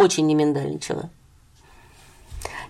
[0.00, 1.10] очень не миндальничала.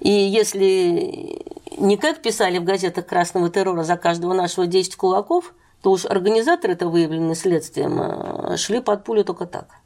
[0.00, 1.44] И если
[1.76, 6.74] не как писали в газетах красного террора за каждого нашего 10 кулаков, то уж организаторы
[6.74, 9.79] это выявлены следствием, а шли под пулю только так.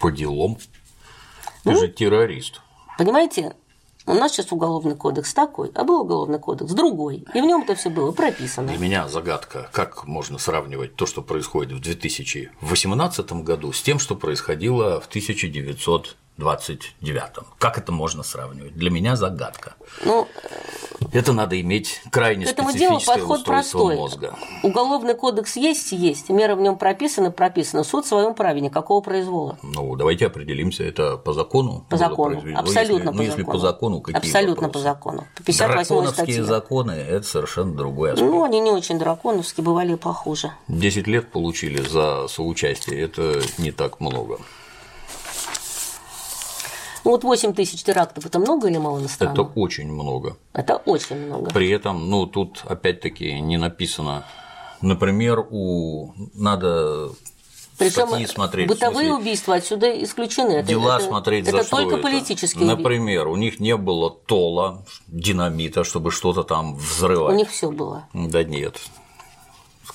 [0.00, 0.56] По делам?
[1.62, 2.62] Ты ну, же террорист.
[2.98, 3.54] Понимаете,
[4.06, 7.74] у нас сейчас уголовный кодекс такой, а был уголовный кодекс другой, и в нем это
[7.74, 8.68] все было прописано.
[8.68, 14.16] Для меня загадка, как можно сравнивать то, что происходит в 2018 году, с тем, что
[14.16, 17.46] происходило в 1900 29-м.
[17.58, 18.74] Как это можно сравнивать?
[18.74, 19.74] Для меня загадка.
[20.04, 20.26] Ну,
[21.12, 23.96] это надо иметь крайне к этому делу подход простой.
[23.96, 24.34] мозга.
[24.62, 26.28] Уголовный кодекс есть, есть.
[26.30, 27.84] Мера в нем прописана, прописана.
[27.84, 29.58] Суд в своем праве, никакого произвола.
[29.62, 31.84] Ну, давайте определимся, это по закону?
[31.88, 33.22] По закону, абсолютно ну, если, по закону.
[33.22, 34.72] Ну, если по закону, какие Абсолютно вопросы?
[34.72, 35.26] по закону.
[35.36, 38.30] По 58 законы– это совершенно другой аспект.
[38.30, 40.52] Ну, они не очень драконовские, бывали похуже.
[40.68, 44.38] 10 лет получили за соучастие, это не так много.
[47.04, 49.32] Ну вот 8 тысяч терактов– это много или мало на страну?
[49.32, 50.36] Это очень много.
[50.52, 51.50] Это очень много.
[51.50, 54.24] При этом, ну, тут опять-таки не написано,
[54.80, 57.10] например, у надо
[57.78, 58.68] причем смотреть.
[58.68, 60.52] Бытовые убийства отсюда исключены.
[60.52, 62.02] Это, дела это, смотреть это за только это.
[62.02, 62.66] политические.
[62.66, 67.34] Например, у них не было тола, динамита, чтобы что-то там взрывать.
[67.34, 68.04] У них все было.
[68.12, 68.76] Да нет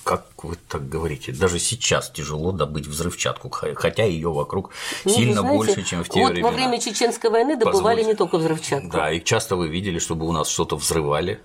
[0.05, 1.31] как вы так говорите?
[1.31, 4.69] Даже сейчас тяжело добыть взрывчатку, хотя ее вокруг
[5.03, 6.47] ну, сильно знаете, больше, чем в те вот времена.
[6.47, 8.05] Во время Чеченской войны добывали Позвольте.
[8.05, 8.91] не только взрывчатку.
[8.91, 11.41] Да, и часто вы видели, чтобы у нас что-то взрывали.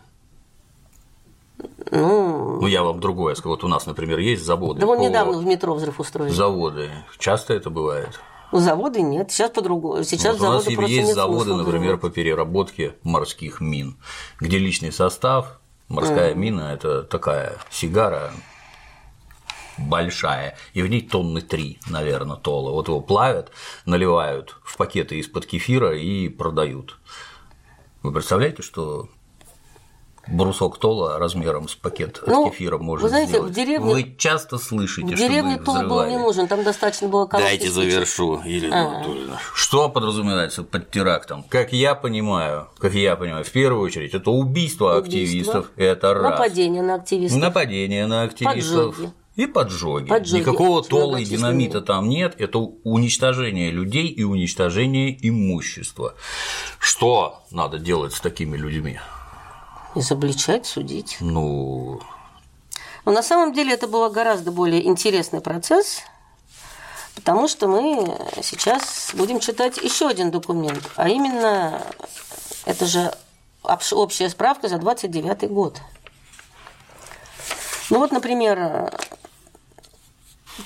[1.91, 3.49] Ну, ну, я вам другое скажу.
[3.49, 4.81] Вот у нас, например, есть заводы.
[4.81, 5.03] Да вон по...
[5.03, 6.31] недавно в метро взрыв устроили.
[6.31, 6.91] Заводы.
[7.19, 8.21] Часто это бывает?
[8.53, 10.05] Ну, заводы нет, сейчас по-другому.
[10.05, 13.97] Сейчас вот заводы у нас есть заводы, например, по переработке морских мин,
[14.39, 15.59] где личный состав,
[15.89, 16.37] морская mm.
[16.37, 18.33] мина– это такая сигара,
[19.89, 22.71] большая, и в ней тонны три, наверное, тола.
[22.73, 23.51] Вот его плавят,
[23.87, 26.99] наливают в пакеты из-под кефира и продают.
[28.03, 29.09] Вы представляете, что
[30.27, 33.53] брусок тола размером с пакет ну, от кефира можно вы знаете, сделать.
[33.53, 33.93] В деревне...
[33.93, 38.41] Вы часто слышите, в деревне что тол был не нужен, там достаточно было Дайте завершу,
[38.45, 39.39] Елена Анатольевна.
[39.55, 41.45] Что подразумевается под терактом?
[41.49, 46.23] Как я понимаю, как я понимаю, в первую очередь это убийство, убийство активистов, это раз.
[46.23, 47.41] Нападение на активистов.
[47.41, 48.97] Нападение на активистов.
[48.97, 49.13] Поджоги.
[49.37, 50.09] И поджоги.
[50.09, 50.41] поджоги.
[50.41, 52.35] Никакого тола и динамита там нет.
[52.39, 56.15] Это уничтожение людей и уничтожение имущества.
[56.79, 58.99] Что надо делать с такими людьми?
[59.95, 61.17] Изобличать, судить.
[61.21, 62.01] Ну.
[63.05, 66.03] Но на самом деле это был гораздо более интересный процесс,
[67.15, 71.83] потому что мы сейчас будем читать еще один документ, а именно
[72.67, 73.13] это же
[73.63, 75.81] общая справка за 29 год.
[77.89, 78.93] Ну вот, например,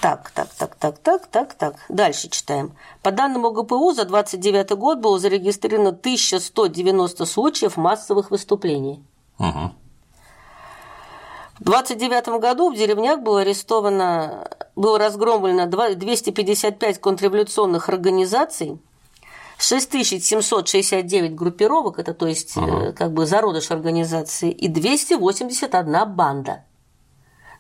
[0.01, 1.77] Так, так, так, так, так, так, так.
[1.89, 2.73] Дальше читаем.
[3.03, 9.05] По данным ОГПУ, за 29 год было зарегистрировано 1190 случаев массовых выступлений.
[9.39, 9.73] Угу.
[11.61, 18.79] В 29 году в деревнях было арестовано, было разгромлено 255 контрреволюционных организаций,
[19.59, 26.65] 6769 группировок, это то есть э, как бы зародыш организации, и 281 банда.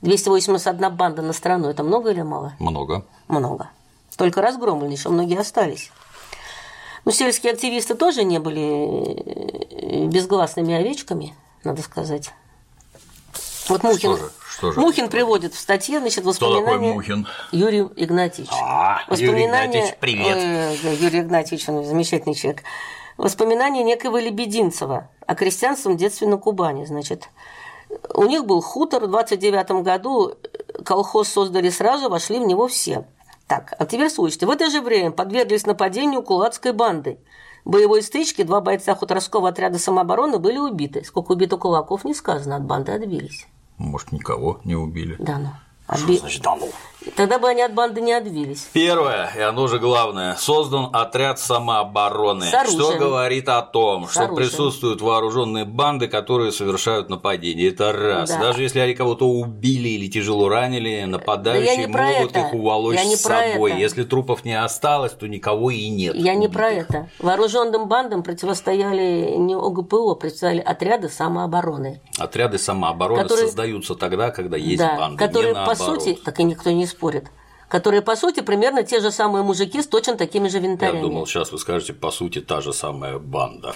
[0.04, 2.52] 281 банда на страну, это много или мало?
[2.58, 3.04] Много.
[3.26, 3.70] Много.
[4.16, 5.90] Только разгромлены, еще многие остались.
[7.04, 11.34] Но сельские активисты тоже не были э, безгласными овечками,
[11.64, 12.32] надо сказать.
[13.68, 14.32] Вот Мухин, Что же?
[14.46, 14.80] Что же?
[14.80, 17.26] Мухин приводит в статье, значит, воспоминания Мухин?
[17.50, 18.50] Юрий Игнатьевич.
[18.52, 20.78] А, Юрий Игнатьевич, привет.
[21.00, 22.62] Юрий Игнатьевич, он замечательный человек.
[23.16, 26.84] Воспоминания некого Лебединцева о крестьянском детстве на Кубани.
[26.84, 27.30] Значит,
[28.14, 30.34] у них был хутор, в 29 году
[30.84, 33.06] колхоз создали сразу, вошли в него все.
[33.46, 34.46] Так, а теперь слушайте.
[34.46, 37.18] В это же время подверглись нападению кулацкой банды.
[37.64, 41.04] В боевой стычке два бойца хуторского отряда самообороны были убиты.
[41.04, 43.46] Сколько убито кулаков, не сказано, от банды отбились.
[43.78, 45.16] Может, никого не убили.
[45.18, 45.48] Да ну.
[45.94, 46.68] Что Отби- значит да ну?
[47.16, 48.68] Тогда бы они от банды не отбились.
[48.72, 55.64] Первое, и оно же главное, создан отряд самообороны, что говорит о том, что присутствуют вооруженные
[55.64, 57.68] банды, которые совершают нападения.
[57.68, 58.30] Это раз.
[58.30, 58.38] Да.
[58.38, 62.40] Даже если они кого-то убили или тяжело ранили, нападающие про могут это.
[62.40, 63.72] их уволочь с собой.
[63.72, 63.80] это.
[63.80, 66.14] Если трупов не осталось, то никого и нет.
[66.14, 66.90] Я не про убитых.
[66.90, 67.08] это.
[67.18, 72.00] Вооруженным бандам противостояли не ОГПУ, противостояли отряды самообороны.
[72.18, 76.02] Отряды самообороны Которые- создаются тогда, когда есть да, банды, которые, не по наоборот.
[76.02, 77.26] сути, так и никто не спорит,
[77.68, 81.00] которые, по сути, примерно те же самые мужики с точно такими же Я винтарями.
[81.00, 83.74] думал, сейчас вы скажете, по сути, та же самая банда.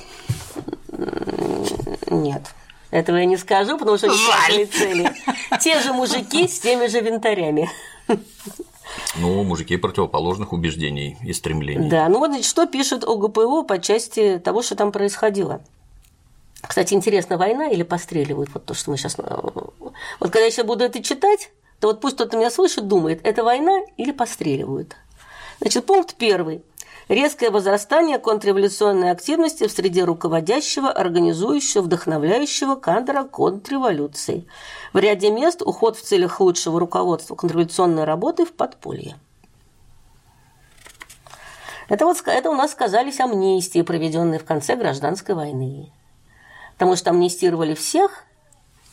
[2.10, 2.42] Нет.
[2.90, 5.12] Этого я не скажу, потому что правильные цели.
[5.60, 7.68] Те же мужики с теми же винтарями.
[9.18, 11.88] Ну, мужики противоположных убеждений и стремлений.
[11.90, 15.60] Да, ну вот значит, что пишет ОГПУ по части того, что там происходило.
[16.62, 18.50] Кстати, интересно, война или постреливают?
[18.52, 19.16] Вот то, что мы сейчас...
[19.16, 21.50] Вот когда я сейчас буду это читать,
[21.80, 24.96] то вот пусть кто-то меня слышит, думает, это война или постреливают.
[25.60, 26.62] Значит, пункт первый.
[27.08, 34.46] Резкое возрастание контрреволюционной активности в среде руководящего, организующего, вдохновляющего кадра контрреволюции.
[34.92, 39.16] В ряде мест уход в целях лучшего руководства контрреволюционной работы в подполье.
[41.88, 45.90] Это, вот, это у нас сказались амнистии, проведенные в конце гражданской войны.
[46.78, 48.24] Потому что амнистировали всех,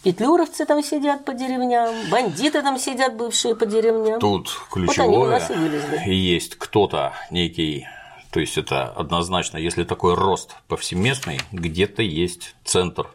[0.03, 4.19] петлюровцы там сидят по деревням, бандиты там сидят бывшие по деревням.
[4.19, 7.87] Тут Вот у нас и ключевое есть кто-то некий,
[8.31, 13.07] то есть это однозначно, если такой рост повсеместный, где-то есть центр,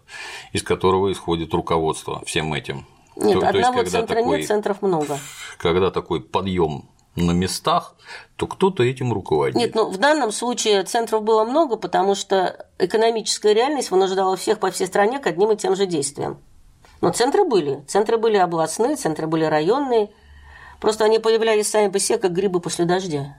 [0.52, 2.86] из которого исходит руководство всем этим.
[3.16, 5.18] Нет, То- то есть, одного когда центра такой, нет, центров много.
[5.58, 7.96] когда такой подъем на местах,
[8.36, 9.56] то кто-то этим руководит.
[9.56, 14.70] Нет, ну в данном случае центров было много, потому что экономическая реальность вынуждала всех по
[14.70, 16.38] всей стране к одним и тем же действиям.
[17.00, 17.82] Но центры были.
[17.86, 20.10] Центры были областные, центры были районные.
[20.80, 23.36] Просто они появлялись сами по себе, как грибы после дождя.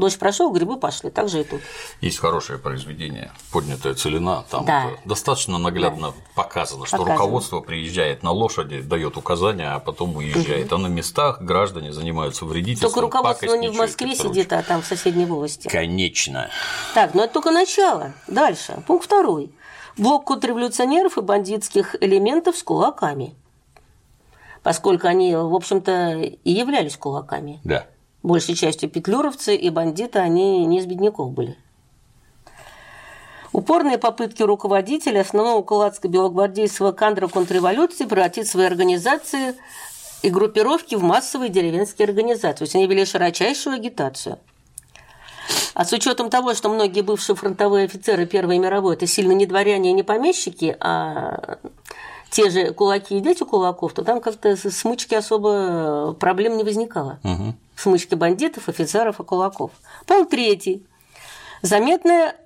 [0.00, 1.10] Дождь прошел, грибы пошли.
[1.10, 1.60] Так же и тут.
[2.00, 4.86] Есть хорошее произведение «Поднятая целина», там Да.
[5.04, 7.18] достаточно наглядно показано, что Показано.
[7.18, 10.72] руководство приезжает на лошади, дает указания, а потом уезжает.
[10.72, 14.86] А на местах граждане занимаются вредительством, Только руководство не в Москве сидит, а там в
[14.86, 15.68] соседней волости.
[15.68, 16.48] Конечно.
[16.94, 18.14] Так, но это только начало.
[18.26, 18.82] Дальше.
[18.86, 19.54] Пункт второй.
[19.98, 23.34] Блок контрреволюционеров и бандитских элементов с кулаками.
[24.62, 27.60] Поскольку они, в общем-то, и являлись кулаками.
[27.64, 27.86] Да.
[28.22, 31.56] Большей частью петлюровцы и бандиты, они не из бедняков были.
[33.52, 39.56] Упорные попытки руководителя основного кулацко-белогвардейского кадра контрреволюции превратить свои организации
[40.22, 42.58] и группировки в массовые деревенские организации.
[42.58, 44.38] То есть они вели широчайшую агитацию.
[45.74, 49.90] А с учетом того, что многие бывшие фронтовые офицеры Первой мировой это сильно не дворяне
[49.90, 51.58] и не помещики, а
[52.30, 57.18] те же кулаки и дети кулаков, то там как-то смычки особо проблем не возникало.
[57.24, 57.56] Мгм.
[57.80, 59.70] Смычки бандитов, офицеров и кулаков.
[60.06, 60.86] Пункт третий.
[61.62, 62.36] Заметное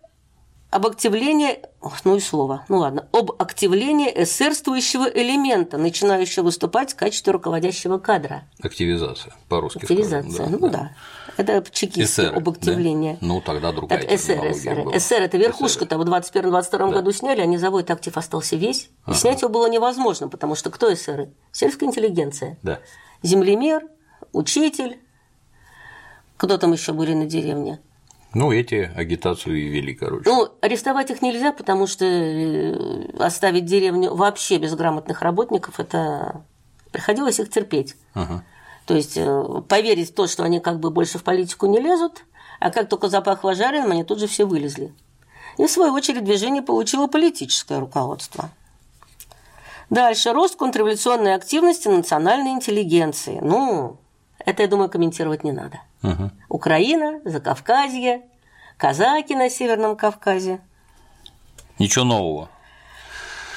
[0.70, 6.97] об активлении, ох, ну и слово, ну ладно, об активлении эсерствующего элемента, начинающего выступать в
[6.97, 8.45] качестве руководящего кадра.
[8.62, 9.78] Активизация, по-русски.
[9.78, 10.93] Активизация, скажем, ну да.
[11.37, 13.18] Это чекисты Эсеры, об активлении.
[13.20, 13.26] да?
[13.26, 14.82] Ну, тогда другая Так, СР, СР.
[14.82, 14.99] была.
[15.01, 18.91] СР это верхушка-то в 21-22 году сняли, а низовой актив остался весь.
[19.09, 21.35] И снять его было невозможно, потому что кто СРы?
[21.51, 22.59] Сельская интеллигенция.
[22.62, 22.78] Да.
[23.22, 23.82] Землемер,
[24.32, 25.01] учитель.
[26.37, 27.80] Кто там еще были на деревне?
[28.35, 30.28] Ну, эти агитацию и вели, короче.
[30.28, 36.45] Ну, арестовать их нельзя, потому что э, оставить деревню вообще без грамотных работников, это
[36.91, 37.97] приходилось их терпеть.
[38.12, 38.45] Ага.
[38.87, 42.24] То есть э, поверить в то, что они как бы больше в политику не лезут,
[42.59, 44.93] а как только запахло жареным, они тут же все вылезли.
[45.57, 48.51] И в свою очередь движение получило политическое руководство.
[49.91, 50.32] Дальше.
[50.32, 53.39] Рост контрреволюционной активности национальной интеллигенции.
[53.41, 53.99] Ну,
[54.39, 55.80] это, я думаю, комментировать не надо.
[56.05, 56.30] Угу.
[56.50, 58.22] Украина, Закавказье,
[58.76, 60.61] казаки на Северном Кавказе.
[61.78, 62.48] Ничего нового.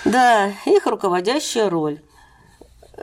[0.05, 1.99] Да, их руководящая роль.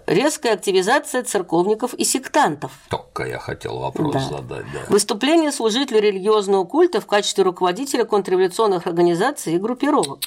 [0.07, 2.73] Резкая активизация церковников и сектантов.
[2.89, 4.21] Только я хотел вопрос Да.
[4.21, 4.81] задать, да.
[4.89, 10.21] Выступление служителей религиозного культа в качестве руководителя контрреволюционных организаций и группировок.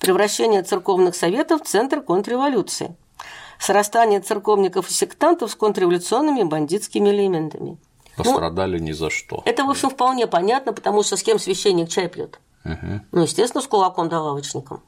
[0.00, 2.94] Превращение церковных советов в центр контрреволюции.
[3.58, 7.78] Срастание церковников и сектантов с контрреволюционными бандитскими элементами.
[8.16, 9.42] Пострадали ни за что.
[9.44, 12.40] Это, в общем, вполне понятно, потому что с кем священник чай пьет?
[12.64, 14.82] Ну, естественно, с кулаком да лавочником.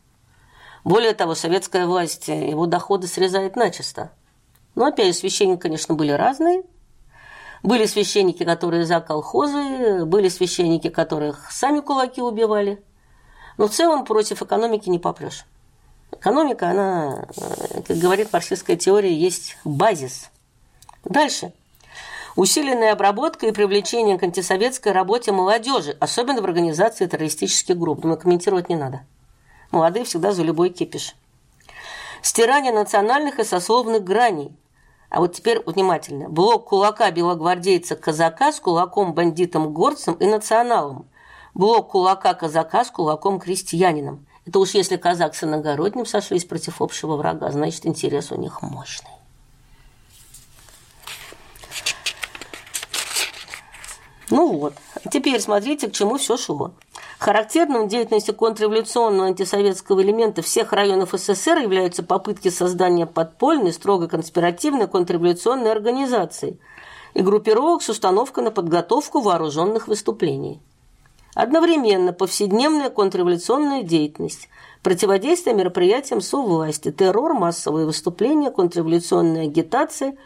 [0.84, 4.10] Более того, советская власть его доходы срезает начисто.
[4.74, 6.62] Но опять же, священники, конечно, были разные.
[7.62, 12.82] Были священники, которые за колхозы, были священники, которых сами кулаки убивали.
[13.56, 15.44] Но в целом против экономики не попрешь.
[16.12, 20.30] Экономика, она, э, как говорит марксистская теория, есть базис.
[21.04, 21.52] Дальше.
[22.38, 28.02] Усиленная обработка и привлечение к антисоветской работе молодежи, особенно в организации террористических групп.
[28.02, 29.00] Думаю, комментировать не надо.
[29.72, 31.16] Молодые всегда за любой кипиш.
[32.22, 34.56] Стирание национальных и сословных граней.
[35.10, 36.28] А вот теперь внимательно.
[36.28, 41.08] Блок кулака белогвардейца казака с кулаком бандитом горцем и националом.
[41.54, 44.28] Блок кулака казака с кулаком крестьянином.
[44.46, 49.17] Это уж если казак с иногородним сошлись против общего врага, значит интерес у них мощный.
[54.30, 54.74] Ну вот,
[55.10, 56.72] теперь смотрите, к чему все шло.
[57.18, 64.86] Характерным в деятельности контрреволюционного антисоветского элемента всех районов СССР являются попытки создания подпольной, строго конспиративной
[64.86, 66.58] контрреволюционной организации
[67.14, 70.60] и группировок с установкой на подготовку вооруженных выступлений.
[71.34, 74.48] Одновременно повседневная контрреволюционная деятельность,
[74.82, 80.16] противодействие мероприятиям совласти, террор, массовые выступления, контрреволюционная агитация,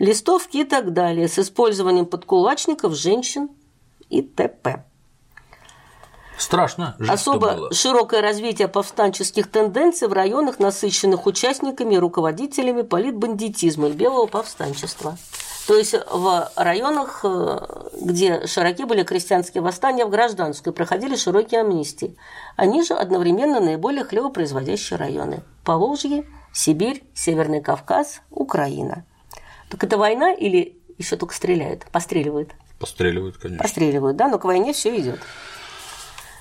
[0.00, 3.50] листовки и так далее с использованием подкулачников, женщин
[4.08, 4.84] и т.п.
[6.36, 6.96] Страшно.
[7.06, 7.72] Особо было.
[7.74, 15.18] широкое развитие повстанческих тенденций в районах, насыщенных участниками и руководителями политбандитизма и белого повстанчества.
[15.68, 17.58] То есть в районах, э,
[18.00, 22.16] где широки были крестьянские восстания в гражданскую, проходили широкие амнистии.
[22.56, 25.42] Они же одновременно наиболее хлебопроизводящие районы.
[25.62, 26.24] Поволжье,
[26.54, 29.04] Сибирь, Северный Кавказ, Украина.
[29.70, 32.50] Так это война или еще только стреляют, постреливают?
[32.78, 33.62] Постреливают, конечно.
[33.62, 35.20] Постреливают, да, но к войне все идет.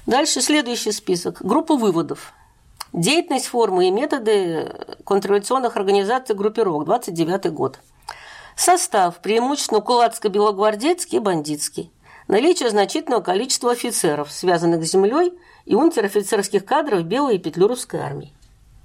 [0.06, 1.38] Дальше следующий список.
[1.42, 2.34] Группа выводов.
[2.92, 4.74] Деятельность, формы и методы
[5.04, 6.86] контрреволюционных организаций группировок.
[6.86, 7.80] 29 год.
[8.56, 11.92] Состав преимущественно кулацко-белогвардейский и бандитский.
[12.28, 15.34] Наличие значительного количества офицеров, связанных с землей,
[15.66, 18.34] и унтер-офицерских кадров белой и петлюровской армии.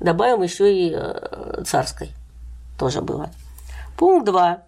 [0.00, 2.10] Добавим еще и э, царской.
[2.78, 3.30] Тоже было.
[3.96, 4.62] Пункт 2.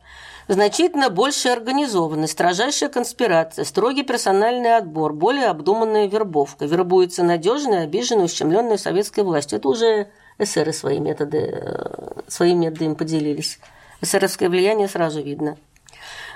[0.49, 6.67] Значительно большая организованность, строжайшая конспирация, строгий персональный отбор, более обдуманная вербовка.
[6.67, 9.59] Вербуется надежная, обиженная, ущемленная советской властью.
[9.59, 10.09] Это уже
[10.39, 13.59] эсеры свои методы, э, своими методами поделились.
[14.01, 15.57] Эсеровское влияние сразу видно.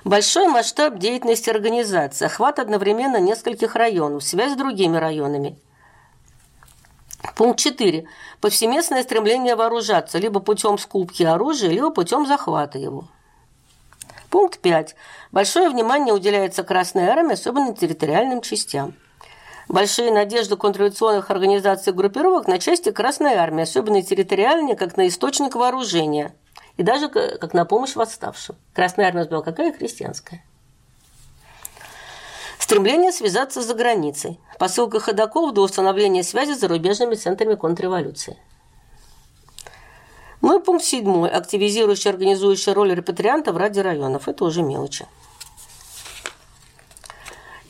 [0.05, 5.57] Большой масштаб деятельности организации, охват одновременно нескольких районов, связь с другими районами.
[7.37, 8.07] Пункт 4.
[8.41, 13.09] Повсеместное стремление вооружаться либо путем скупки оружия, либо путем захвата его.
[14.31, 14.95] Пункт 5.
[15.33, 18.95] Большое внимание уделяется Красной Армии, особенно территориальным частям.
[19.69, 25.55] Большие надежды контрреволюционных организаций и группировок на части Красной Армии, особенно территориальные, как на источник
[25.55, 26.35] вооружения,
[26.77, 28.57] и даже как на помощь восставшим.
[28.73, 29.73] Красная Армия была какая?
[29.73, 30.43] Крестьянская.
[32.71, 34.39] Стремление связаться за границей.
[34.57, 38.39] Посылка ходоков до установления связи с зарубежными центрами контрреволюции.
[40.41, 41.31] Ну и пункт седьмой.
[41.31, 44.29] Активизирующий, организующий роль репатриантов ради районов.
[44.29, 45.09] Это уже мелочи.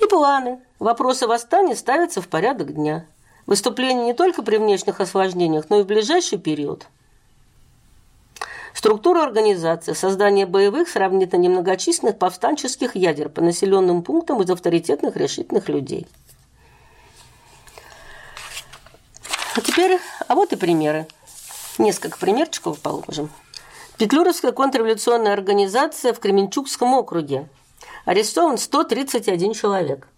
[0.03, 0.61] И планы.
[0.79, 3.07] Вопросы восстания ставятся в порядок дня.
[3.47, 6.89] Выступления не только при внешних осложнениях, но и в ближайший период.
[8.81, 16.07] Структура организации, создание боевых, сравнительно немногочисленных повстанческих ядер по населенным пунктам из авторитетных решительных людей.
[19.55, 21.07] А теперь, а вот и примеры.
[21.77, 23.29] Несколько примерчиков положим.
[23.99, 27.51] Петлюровская контрреволюционная организация в Кременчугском округе.
[28.07, 30.09] Арестован 131 человек.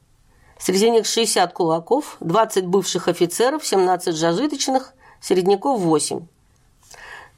[0.61, 6.29] Среди них 60 кулаков, 20 бывших офицеров, 17 зажиточных, середняков 8.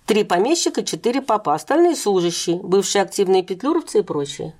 [0.06, 4.54] Три помещика, четыре папа, остальные служащие, бывшие активные петлюровцы и прочие.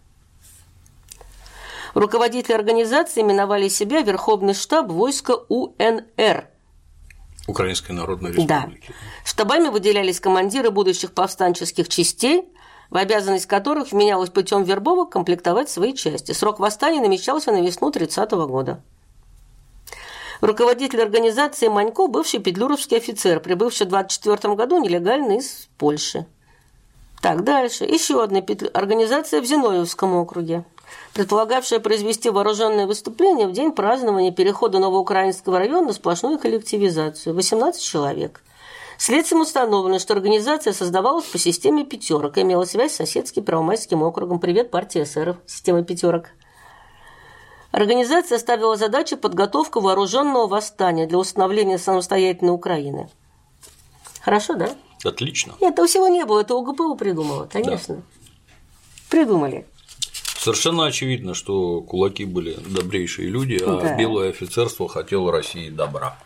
[1.92, 6.48] Руководители организации именовали себя Верховный штаб войска УНР.
[7.46, 8.86] Украинской Народной Республики.
[8.88, 8.94] Да.
[9.24, 12.48] Штабами выделялись командиры будущих повстанческих частей,
[12.88, 16.32] в обязанность которых вменялось путем вербовок комплектовать свои части.
[16.32, 18.82] Срок восстания намечался на весну 30 -го года.
[20.40, 26.26] Руководитель организации Манько– бывший петлюровский офицер, прибывший в 24 году нелегально из Польши.
[27.22, 27.84] Так, дальше.
[27.84, 28.70] Еще одна петлю...
[28.74, 30.64] организация в Зиновьевском округе,
[31.14, 38.42] предполагавшая произвести вооруженное выступление в день празднования перехода Новоукраинского района на сплошную коллективизацию– 18 человек.
[38.98, 44.38] Следствием установлено, что организация создавалась по системе пятерок и имела связь с соседским Первомайским округом.
[44.38, 46.26] Привет, партия эсеров, система пятерок.
[47.74, 53.10] Организация ставила задачу подготовку вооруженного восстания для установления самостоятельной Украины.
[54.20, 54.76] Хорошо, да?
[55.02, 55.56] Отлично.
[55.60, 57.96] Нет, этого всего не было, это УГПУ придумала, конечно.
[57.96, 58.02] Да.
[59.10, 59.66] Придумали.
[60.38, 63.96] Совершенно очевидно, что кулаки были добрейшие люди, а да.
[63.96, 66.16] белое офицерство хотело России добра.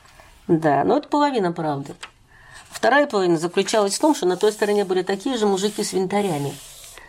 [0.49, 1.95] Да, но это половина правды.
[2.70, 6.53] Вторая половина заключалась в том, что на той стороне были такие же мужики с винтарями,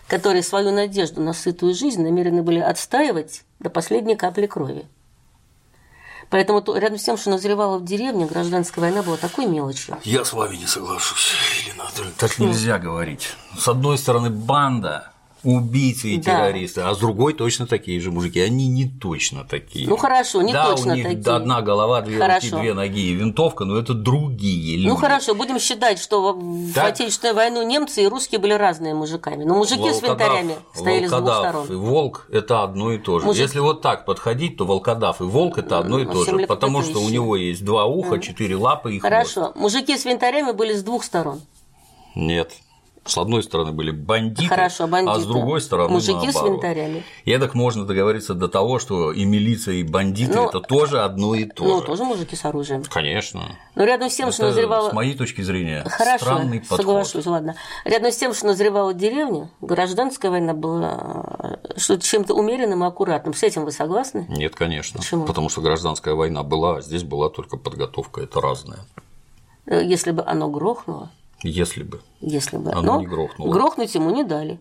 [0.10, 4.86] которые свою надежду на сытую жизнь намерены были отстаивать до последней капли крови.
[6.30, 9.98] Поэтому рядом с тем, что назревало в деревне, гражданская война была такой мелочью.
[10.04, 11.34] Я с вами не соглашусь,
[11.66, 13.36] Елена Так нельзя говорить.
[13.58, 15.12] С одной стороны, банда
[15.44, 16.48] убийцы и да.
[16.48, 18.40] террористы, а с другой точно такие же мужики.
[18.40, 19.88] Они не точно такие.
[19.88, 21.34] Ну хорошо, не да, точно у них такие.
[21.34, 22.48] одна голова, две хорошо.
[22.52, 24.88] руки, две ноги и винтовка, но это другие люди.
[24.88, 26.90] Ну хорошо, будем считать, что в так?
[26.90, 29.44] Отечественную войну немцы и русские были разные мужиками.
[29.44, 31.68] Но мужики волкодав, с винтарями стояли с двух сторон.
[31.68, 33.26] и волк– это одно и то же.
[33.26, 33.42] Мужик...
[33.42, 36.46] Если вот так подходить, то волкодав и волк– это одно и то же.
[36.48, 39.12] Потому что у него есть два уха, четыре лапы и хвост.
[39.12, 41.42] Хорошо, мужики с винтарями были с двух сторон.
[42.16, 42.54] Нет.
[43.06, 45.18] С одной стороны были бандиты, Хорошо, бандиты.
[45.18, 46.36] а с другой стороны Мужики наоборот.
[46.36, 47.04] с винтарями.
[47.26, 51.34] И так можно договориться до того, что и милиция, и бандиты ну, это тоже одно
[51.34, 51.76] и то ну, же.
[51.78, 52.84] Ну, тоже мужики с оружием.
[52.84, 53.42] Конечно.
[53.76, 54.90] Но рядом с тем, это, что назревало.
[54.90, 56.78] С моей точки зрения, Хорошо, странный подход.
[56.78, 57.56] соглашусь, ладно.
[57.86, 63.34] Рядом с тем, что назревала деревня, гражданская война была что чем-то умеренным и аккуратным.
[63.34, 64.26] С этим вы согласны?
[64.30, 65.00] Нет, конечно.
[65.00, 65.26] Почему?
[65.26, 68.22] Потому что гражданская война была, а здесь была только подготовка.
[68.22, 68.80] Это разное.
[69.66, 71.12] Если бы оно грохнуло,
[71.44, 72.02] если бы.
[72.22, 72.72] Если бы.
[72.72, 73.52] Оно Но не грохнуло.
[73.52, 74.60] Грохнуть ему не дали.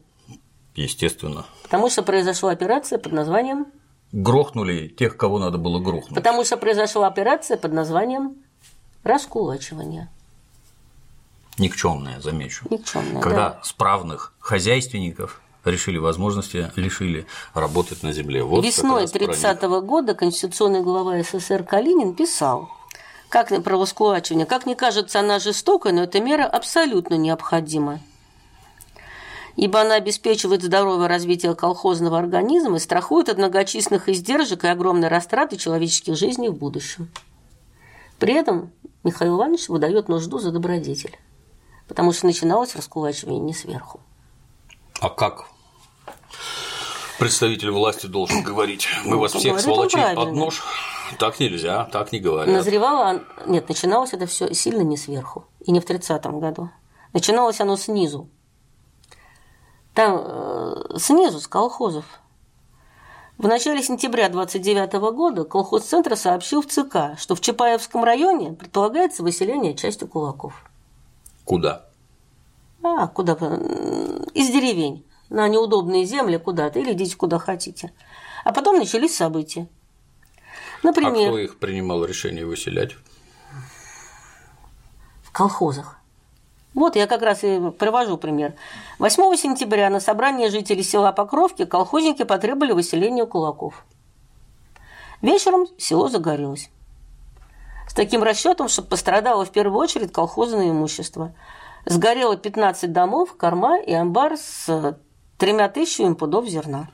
[0.75, 1.47] Естественно.
[1.65, 3.67] Потому что произошла операция под названием...
[4.13, 6.15] Грохнули тех, кого надо было грохнуть.
[6.15, 8.37] Потому что произошла операция под названием
[9.05, 10.09] раскулачивание.
[11.59, 12.65] Никчемная, замечу.
[12.71, 13.61] Никчемная, Когда да.
[13.65, 18.45] справных хозяйственников решили возможности, лишили работать на земле.
[18.45, 22.71] Вот Весной 30 -го года конституционный глава СССР Калинин писал,
[23.29, 28.01] как про воскулачивание, как не кажется она жестокой, но эта мера абсолютно необходима
[29.59, 35.57] ибо она обеспечивает здоровое развитие колхозного организма и страхует от многочисленных издержек и огромной растраты
[35.57, 37.11] человеческих жизней в будущем.
[38.21, 38.71] При этом
[39.03, 41.19] Михаил Иванович выдает нужду за добродетель,
[41.89, 43.99] потому что начиналось раскулачивание не сверху.
[45.01, 45.49] А как
[47.19, 48.89] представитель власти должен говорить?
[49.05, 50.63] Мы ну, вас всех сволочей под нож?
[51.19, 52.55] Так нельзя, так не говорят.
[52.55, 56.71] Назревало, нет, начиналось это все сильно не сверху, и не в 30-м году.
[57.13, 58.29] Начиналось оно снизу.
[59.95, 62.05] Там э, снизу, с колхозов.
[63.39, 69.75] В начале сентября 29 года колхозцентр сообщил в ЦК, что в Чапаевском районе предполагается выселение
[69.75, 70.65] части кулаков.
[71.45, 71.87] Куда?
[72.83, 73.33] А, куда?
[73.33, 75.05] Из деревень.
[75.31, 76.79] На неудобные земли куда-то.
[76.79, 77.93] Или идите куда хотите.
[78.45, 79.69] А потом начались события.
[80.83, 82.93] Например, а кто их принимал решение выселять?
[85.23, 85.99] В колхозах.
[86.75, 88.55] Вот я как раз и привожу пример.
[88.99, 93.85] 8 сентября на собрании жителей села Покровки колхозники потребовали выселения кулаков.
[95.21, 96.71] Вечером село загорелось.
[97.89, 101.35] С таким расчетом, чтобы пострадало в первую очередь колхозное имущество.
[101.85, 104.97] Сгорело 15 домов, корма и амбар с
[105.39, 106.89] тремя тысячами пудов зерна.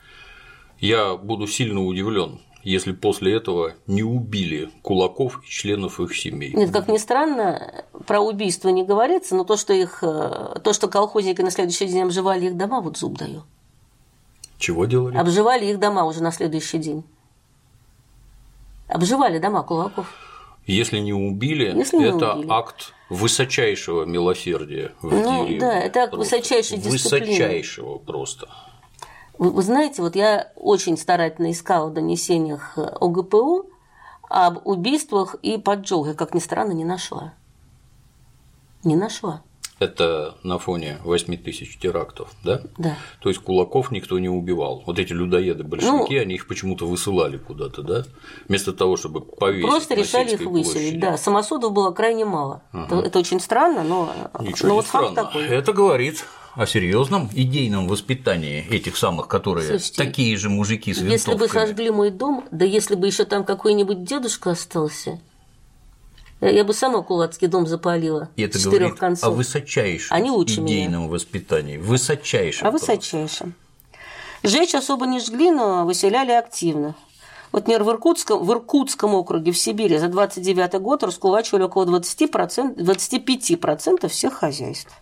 [0.79, 6.53] Я буду сильно удивлен, если после этого не убили кулаков и членов их семей.
[6.53, 10.89] Нет, как ни странно, про убийство не говорится, но то, что их, э, то, что
[10.89, 13.45] колхозники на следующий день обживали их дома, вот зуб даю.
[14.59, 15.17] Чего делали?
[15.17, 17.05] Обживали их дома уже на следующий день.
[18.89, 20.24] Обживали дома кулаков.
[20.67, 22.51] Если не убили, Если не это убили.
[22.51, 25.61] акт высочайшего милосердия в ну, деревне.
[25.61, 27.27] Да, это акт высочайшей дисциплины.
[27.27, 28.49] Высочайшего просто.
[29.37, 33.67] Вы, вы знаете, вот я очень старательно искала в донесениях ОГПУ
[34.31, 37.35] об убийствах и поджогах, как ни странно, не нашла.
[38.85, 39.43] Не нашла.
[39.81, 42.63] Это на фоне 8 тысяч терактов, да?
[42.79, 42.97] Да.
[43.21, 44.85] То есть кулаков никто не убивал.
[44.87, 48.05] Вот эти людоеды большевики, ну, они их почему-то высылали куда-то, да?
[48.49, 49.69] Вместо того, чтобы повесить.
[49.69, 51.17] Просто решали их выселить, да.
[51.17, 52.63] Самосудов было крайне мало.
[52.73, 52.99] Ага.
[52.99, 55.15] Это, это очень странно, но, Ничего но вот странно.
[55.15, 55.47] факт такой.
[55.49, 56.25] Это говорит
[56.55, 61.13] о серьезном идейном воспитании этих самых, которые Слушайте, такие же мужики с винтовками.
[61.13, 65.21] Если бы сожгли мой дом, да если бы еще там какой-нибудь дедушка остался,
[66.51, 68.29] я бы сама кулацкий дом запалила.
[68.37, 69.29] И это говорит концов.
[69.29, 71.11] о высочайшем Они лучше идейном меня.
[71.11, 71.77] воспитании.
[71.77, 72.67] Высочайшем.
[72.67, 73.55] О высочайшем.
[74.43, 76.95] Жечь особо не жгли, но выселяли активно.
[77.53, 82.77] Вот, например, в Иркутском, в Иркутском округе в Сибири за 29 год раскулачивали около 20%,
[82.77, 84.93] 25% всех хозяйств.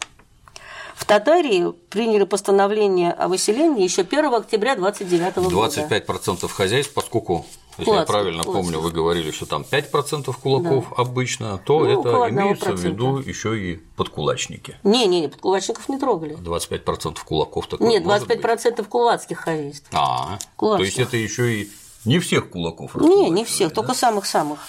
[0.95, 5.81] В Татарии приняли постановление о выселении еще 1 октября 29 года.
[5.81, 7.47] 25% хозяйств, поскольку
[7.79, 8.73] если я правильно Кулацкий.
[8.73, 11.03] помню, вы говорили, что там 5% кулаков да.
[11.03, 14.77] обычно, то ну, это имеется в виду еще и подкулачники.
[14.83, 16.37] Не, не, не, подкулачников не трогали.
[16.37, 18.89] 25% кулаков такое Нет, 25% быть?
[18.89, 19.89] кулацких хозяйств.
[19.93, 20.79] А, кулацких.
[20.79, 21.71] то есть это еще и
[22.05, 23.75] не всех кулаков Не, не всех, да?
[23.77, 24.61] только самых-самых.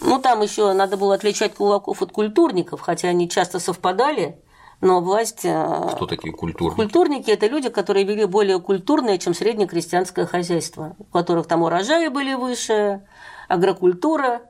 [0.00, 4.40] Ну, там еще надо было отличать кулаков от культурников, хотя они часто совпадали
[4.80, 5.44] но власть...
[5.44, 6.76] Э, Кто такие культурники?
[6.76, 12.34] Культурники– это люди, которые вели более культурное, чем среднекрестьянское хозяйство, у которых там урожаи были
[12.34, 13.02] выше,
[13.48, 14.42] агрокультура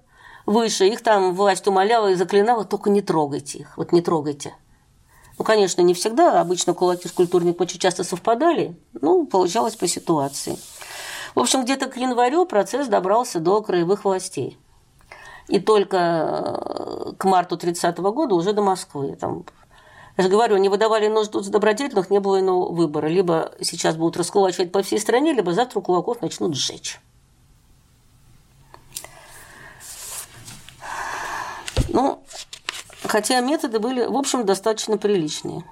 [0.45, 4.55] выше, их там власть умоляла и заклинала, только не трогайте их, вот не трогайте.
[5.39, 10.59] Ну, конечно, не всегда, обычно кулаки с культурником очень часто совпадали, ну, получалось по ситуации.
[11.35, 14.59] В общем, где-то к январю процесс добрался до краевых властей.
[15.47, 19.17] И только э, к марту 30 -го года уже до Москвы.
[19.17, 19.45] Там
[20.19, 23.07] я же говорю, не выдавали нож тут добродетельных, не было иного выбора.
[23.07, 27.01] Либо сейчас будут раскулачивать по всей стране, либо завтра кулаков начнут сжечь.
[31.89, 32.21] Ну,
[33.05, 35.63] хотя методы были, в общем, достаточно приличные.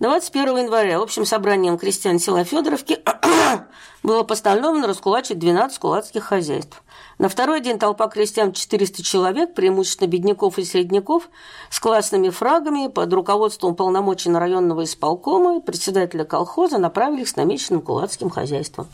[0.00, 3.00] 21 января общим собранием крестьян села Федоровки
[4.02, 6.82] было постановлено раскулачить 12 кулацких хозяйств.
[7.18, 11.28] На второй день толпа крестьян 400 человек, преимущественно бедняков и средняков,
[11.70, 18.30] с классными фрагами под руководством полномочий районного исполкома и председателя колхоза направились к намеченным кулацким
[18.30, 18.88] хозяйствам.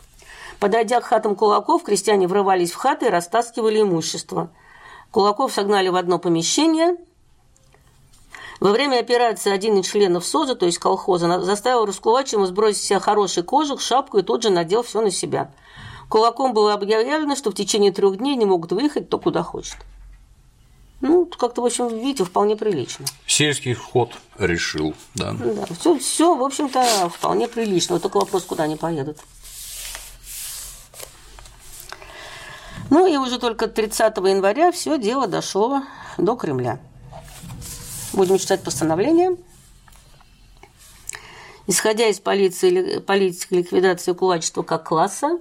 [0.60, 4.50] Подойдя к хатам кулаков, крестьяне врывались в хаты и растаскивали имущество.
[5.12, 6.96] Кулаков согнали в одно помещение–
[8.60, 13.44] во время операции один из членов СОЗа, то есть колхоза, заставил Раскулачева сбросить себе хороший
[13.44, 15.52] кожух, шапку и тут же надел все на себя.
[16.08, 19.76] Кулаком было объявлено, что в течение трех дней не могут выехать то, куда хочет.
[21.00, 23.06] Ну, как-то, в общем, видите, вполне прилично.
[23.26, 25.32] Сельский ход решил, да.
[25.32, 27.94] Да, все, все в общем-то, вполне прилично.
[27.94, 29.18] Вот только вопрос, куда они поедут.
[32.90, 35.82] Ну и уже только 30 января все дело дошло
[36.16, 36.80] до Кремля.
[38.12, 39.36] Будем читать постановление.
[41.66, 45.38] Исходя из полиции, политики ликвидации кулачества как класса,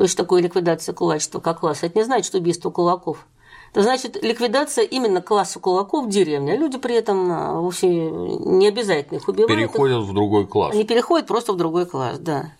[0.00, 3.26] то есть такое ликвидация кулачества как класса, это не значит, что убийство кулаков.
[3.70, 6.56] Это значит ликвидация именно класса кулаков в деревне.
[6.56, 9.50] Люди при этом а, вовсе не обязательно их убивают.
[9.50, 10.72] Переходят в другой класс.
[10.72, 12.54] Они переходят просто в другой класс, да.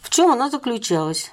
[0.00, 1.30] В чем она заключалась?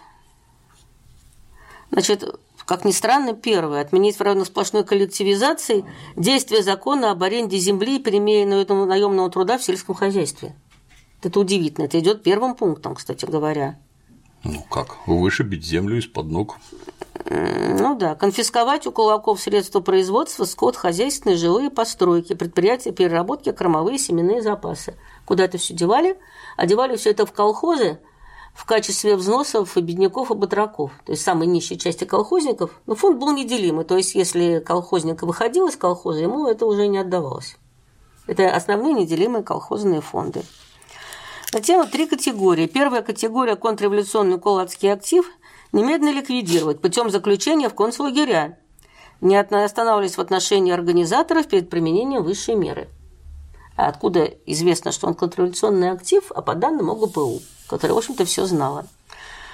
[1.91, 2.25] Значит,
[2.65, 5.85] как ни странно, первое– отменить в равносплошной коллективизации
[6.17, 10.57] действие закона об аренде земли и перемене наемного труда в сельском хозяйстве.
[11.21, 11.85] Это удивительно.
[11.85, 13.79] Это идет первым пунктом, кстати говоря.
[14.43, 15.07] Ну как?
[15.07, 16.57] Вышибить землю из-под ног.
[17.29, 24.41] Ну да, конфисковать у кулаков средства производства, скот, хозяйственные, жилые постройки, предприятия переработки, кормовые, семенные
[24.41, 24.95] запасы.
[25.25, 26.17] Куда это все девали?
[26.55, 27.99] Одевали все это в колхозы,
[28.53, 32.79] в качестве взносов и бедняков и батраков, то есть самой нищей части колхозников.
[32.85, 36.97] Но фонд был неделимый, то есть если колхозник выходил из колхоза, ему это уже не
[36.97, 37.57] отдавалось.
[38.27, 40.43] Это основные неделимые колхозные фонды.
[41.51, 42.67] Затем три категории.
[42.67, 45.25] Первая категория– контрреволюционный кулацкий актив–
[45.71, 48.57] немедленно ликвидировать путем заключения в концлагеря,
[49.21, 52.89] не останавливаясь в отношении организаторов перед применением высшей меры.
[53.75, 58.45] А откуда известно, что он контрреволюционный актив, а по данным ОГПУ– которая, в общем-то, все
[58.45, 58.85] знала.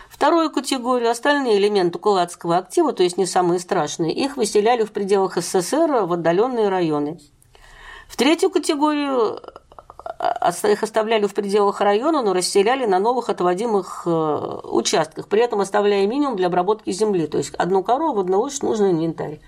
[0.10, 5.38] Вторую категорию, остальные элементы кулацкого актива, то есть не самые страшные, их выселяли в пределах
[5.38, 7.20] СССР в отдаленные районы.
[8.08, 9.42] В третью категорию
[10.68, 16.06] их оставляли в пределах района, но расселяли на новых отводимых э, участках, при этом оставляя
[16.06, 19.40] минимум для обработки земли, то есть одну корову, одного нужный инвентарь.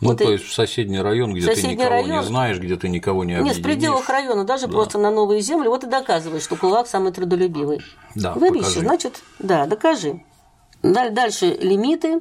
[0.00, 2.10] Ну, вот то есть в соседний район, где соседний ты никого район...
[2.10, 3.56] не знаешь, где ты никого не объединишь.
[3.56, 4.72] Нет, в пределах района, даже да.
[4.72, 7.80] просто на новые земли, вот и доказывает, что кулак самый трудолюбивый.
[8.14, 10.22] Да, Выбери, значит, да, докажи.
[10.82, 12.20] Дальше лимиты.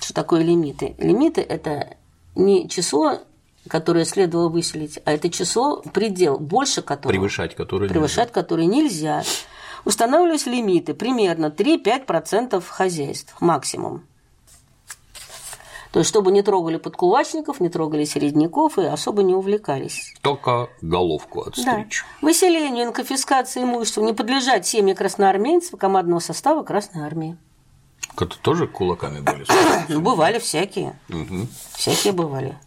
[0.00, 0.94] Что такое лимиты?
[0.98, 1.96] Лимиты– это
[2.34, 3.20] не число
[3.68, 9.22] которые следовало выселить, а это число предел, больше которого Превышать которые превышать которые нельзя.
[9.84, 14.04] Устанавливались лимиты, примерно 3-5% хозяйств максимум.
[15.92, 20.14] То есть, чтобы не трогали подкулачников, не трогали середняков и особо не увлекались.
[20.20, 21.64] Только головку отстричь.
[21.64, 22.26] Да.
[22.26, 27.38] Выселению и конфискации имущества не подлежат семьи красноармейцев командного состава Красной Армии.
[28.20, 29.46] Это тоже кулаками были?
[29.88, 30.98] Ну, бывали всякие.
[31.08, 31.46] Угу.
[31.74, 32.58] Всякие бывали.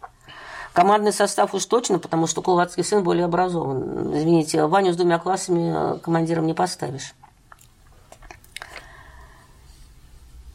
[0.80, 4.16] Командный состав уж точно, потому что кулацкий сын более образован.
[4.16, 7.16] Извините, Ваню с двумя классами э, командиром не поставишь.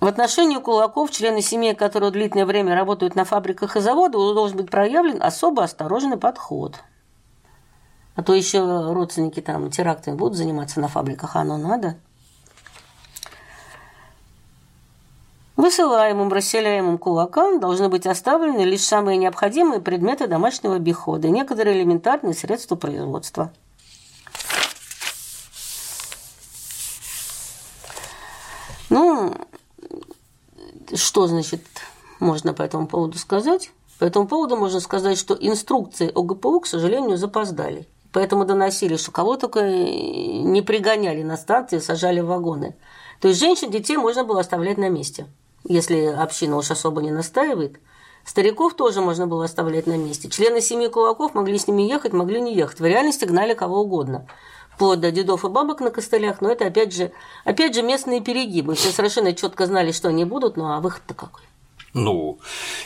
[0.00, 4.70] В отношении кулаков, члены семьи, которые длительное время работают на фабриках и заводах, должен быть
[4.70, 6.80] проявлен особо осторожный подход.
[8.14, 8.60] А то еще
[8.94, 11.96] родственники там терактами будут заниматься на фабриках, а оно надо.
[15.56, 22.74] Высылаемым, расселяемым кулакам должны быть оставлены лишь самые необходимые предметы домашнего обихода некоторые элементарные средства
[22.74, 23.52] производства.
[28.90, 29.34] Ну,
[30.94, 31.62] что, значит,
[32.18, 33.70] можно по этому поводу сказать?
[33.98, 37.86] По этому поводу можно сказать, что инструкции ОГПУ, к сожалению, запоздали.
[38.12, 42.76] Поэтому доносили, что кого только не пригоняли на станции, сажали в вагоны.
[43.20, 45.26] То есть женщин, детей можно было оставлять на месте,
[45.64, 47.80] если община уж особо не настаивает.
[48.24, 50.30] Стариков тоже можно было оставлять на месте.
[50.30, 52.80] Члены семьи кулаков могли с ними ехать, могли не ехать.
[52.80, 54.26] В реальности гнали кого угодно
[54.74, 57.12] вплоть до дедов и бабок на костылях, но это опять же,
[57.44, 58.74] опять же местные перегибы.
[58.74, 61.42] Все совершенно четко знали, что они будут, ну а выход-то какой?
[61.94, 62.40] Ну,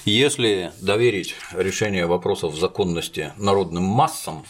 [0.04, 4.44] если доверить решение вопросов законности народным массам,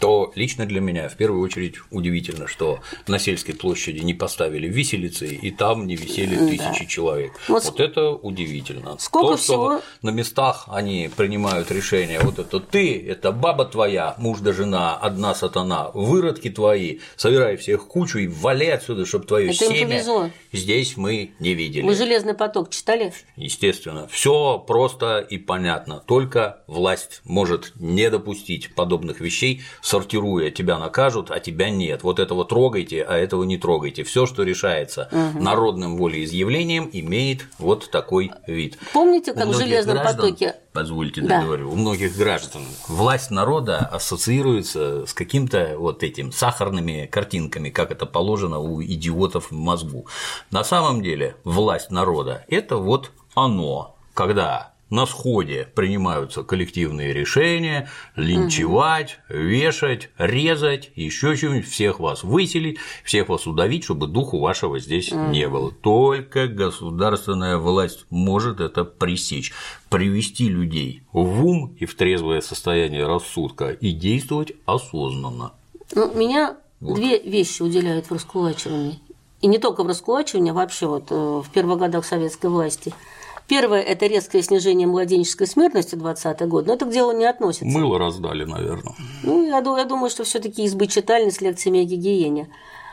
[0.00, 5.26] то лично для меня в первую очередь удивительно, что на сельской площади не поставили виселицы,
[5.26, 6.86] и там не висели тысячи да.
[6.86, 7.32] человек.
[7.48, 8.96] Вот, вот это удивительно.
[8.98, 9.78] Сколько То, всего...
[9.78, 14.96] что на местах они принимают решение, вот это ты, это баба твоя, муж да жена,
[14.96, 20.96] одна сатана, выродки твои, собирай всех кучу и вали отсюда, чтобы твое это семя здесь
[20.96, 21.84] мы не видели.
[21.84, 23.12] Вы «Железный поток» читали?
[23.36, 24.08] Естественно.
[24.08, 26.02] Все просто и понятно.
[26.06, 32.02] Только власть может не допустить подобных вещей сортируя, тебя накажут, а тебя нет.
[32.02, 34.02] Вот этого трогайте, а этого не трогайте.
[34.02, 35.44] Все, что решается угу.
[35.44, 38.78] народным волеизъявлением, имеет вот такой вид.
[38.92, 40.56] Помните, как в железном граждан, потоке?
[40.72, 41.38] Позвольте да.
[41.38, 41.70] договорю.
[41.70, 48.58] У многих граждан власть народа ассоциируется с каким-то вот этим сахарными картинками, как это положено
[48.58, 50.08] у идиотов в мозгу.
[50.50, 59.18] На самом деле власть народа– это вот оно, когда на сходе принимаются коллективные решения, линчевать,
[59.28, 59.38] угу.
[59.38, 65.26] вешать, резать, еще что-нибудь, всех вас выселить, всех вас удавить, чтобы духу вашего здесь угу.
[65.30, 65.72] не было.
[65.72, 69.52] Только государственная власть может это пресечь,
[69.90, 75.52] привести людей в ум и в трезвое состояние рассудка и действовать осознанно.
[75.94, 76.94] Ну, меня вот.
[76.94, 79.00] две вещи уделяют в раскулачивании.
[79.40, 82.94] И не только в раскулачивании, а вообще вот э, в первых годах советской власти–
[83.48, 87.66] Первое– это резкое снижение младенческой смертности 20 год, но это к делу не относится.
[87.66, 88.94] Мыло раздали, наверное.
[89.22, 92.50] Ну, я, я думаю, что все таки избы читальни с лекциями о гигиене.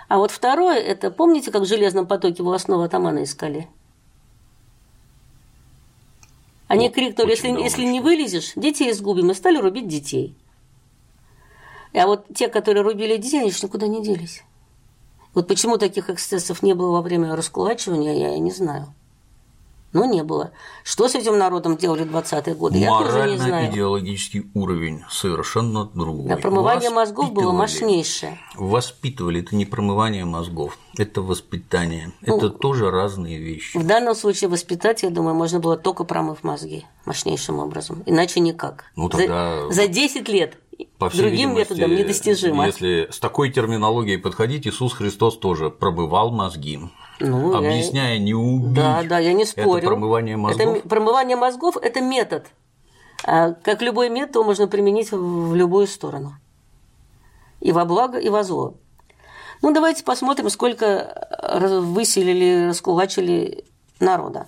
[0.10, 3.68] А вот второе– это, помните, как в железном потоке волосного атамана искали?
[6.68, 10.36] Они вот, крикнули, если, если не вылезешь, детей изгубим, и стали рубить детей.
[11.96, 14.44] А вот те, которые рубили детей, они же никуда не делись.
[15.34, 18.94] Вот почему таких эксцессов не было во время раскулачивания, я не знаю
[19.94, 20.52] но не было.
[20.84, 23.72] Что с этим народом делали в 20-е годы, я тоже не знаю.
[23.72, 26.30] идеологический уровень совершенно другой.
[26.30, 28.40] Да, промывание мозгов было мощнейшее.
[28.56, 32.12] Воспитывали, это не промывание мозгов, это воспитание.
[32.22, 33.78] Ну, это тоже разные вещи.
[33.78, 38.86] В данном случае воспитать, я думаю, можно было только промыв мозги мощнейшим образом, иначе никак.
[38.96, 39.68] Ну, тогда...
[39.68, 40.58] за, за 10 лет
[40.98, 42.66] по другим методом недостижимо.
[42.66, 46.80] Если с такой терминологией подходить, Иисус Христос тоже промывал мозги.
[47.20, 48.20] Ну, объясняя, я...
[48.20, 48.74] не убить.
[48.74, 49.78] Да, да, я не спорю.
[49.78, 50.78] Это промывание мозгов.
[50.78, 52.48] Это, промывание мозгов– это метод.
[53.24, 56.36] А как любой метод, его можно применить в любую сторону.
[57.62, 58.76] И во благо, и во зло.
[59.62, 61.28] Ну, давайте посмотрим, сколько
[61.82, 63.64] выселили, раскулачили
[64.00, 64.48] народа.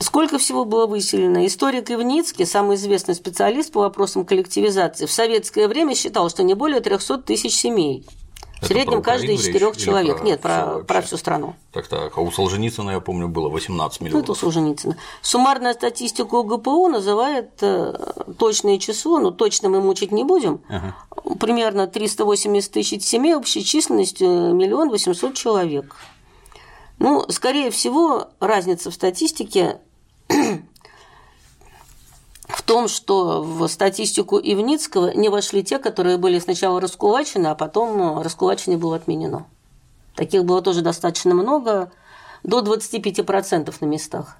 [0.00, 1.46] Сколько всего было выселено?
[1.46, 6.80] Историк Ивницкий, самый известный специалист по вопросам коллективизации, в советское время считал, что не более
[6.80, 8.04] 300 тысяч семей–
[8.60, 10.18] в среднем каждый из четырех человек.
[10.18, 11.54] Про Нет, про, про всю страну.
[11.72, 12.16] Так, так.
[12.16, 14.14] А у Солженицына, я помню, было 18 миллионов.
[14.14, 14.96] Ну, это у Солженицына.
[15.22, 17.94] Суммарная статистика УГПУ называет э,
[18.38, 20.60] точное число, но точно мы мучить не будем.
[20.68, 20.94] Ага.
[21.38, 25.96] Примерно 380 тысяч семей общей численностью миллион восемьсот человек.
[26.98, 29.80] Ну, скорее всего, разница в статистике
[32.70, 38.78] том, что в статистику Ивницкого не вошли те, которые были сначала раскулачены, а потом раскулачение
[38.78, 39.44] было отменено.
[40.14, 41.90] Таких было тоже достаточно много,
[42.44, 44.36] до 25% на местах.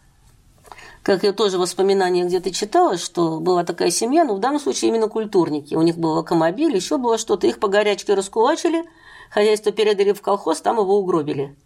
[1.03, 5.09] Как я тоже воспоминания где-то читала, что была такая семья, но в данном случае именно
[5.09, 5.75] культурники.
[5.75, 7.49] У них был локомобиль, еще было что-то.
[7.49, 8.85] Их по горячке раскулачили,
[9.29, 11.57] хозяйство передали в колхоз, там его угробили.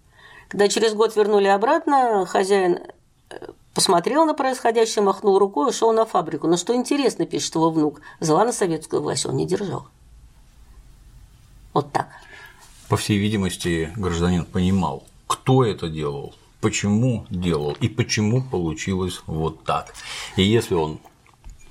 [0.48, 2.78] Когда через год вернули обратно, хозяин
[3.28, 3.36] э,
[3.74, 6.46] посмотрел на происходящее, махнул рукой, ушел на фабрику.
[6.46, 9.88] Но что интересно, пишет его внук, зла на советскую власть он не держал.
[11.72, 12.08] Вот так.
[12.88, 19.92] По всей видимости, гражданин понимал, кто это делал, почему делал и почему получилось вот так.
[20.36, 21.00] И если он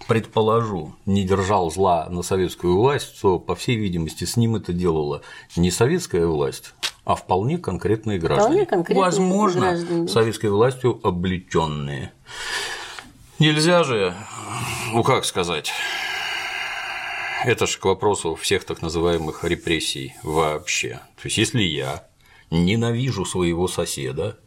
[0.08, 5.22] предположу, не держал зла на советскую власть, то, по всей видимости, с ним это делала
[5.56, 6.74] не советская власть,
[7.06, 8.48] а вполне конкретные граждане.
[8.50, 10.08] Вполне конкретные Возможно, граждане.
[10.08, 12.14] советской властью облеченные.
[13.40, 14.14] Нельзя же,
[14.94, 15.72] ну как сказать,
[17.44, 21.02] это же к вопросу всех так называемых репрессий вообще.
[21.18, 22.08] То есть, если я
[22.52, 24.38] ненавижу своего соседа,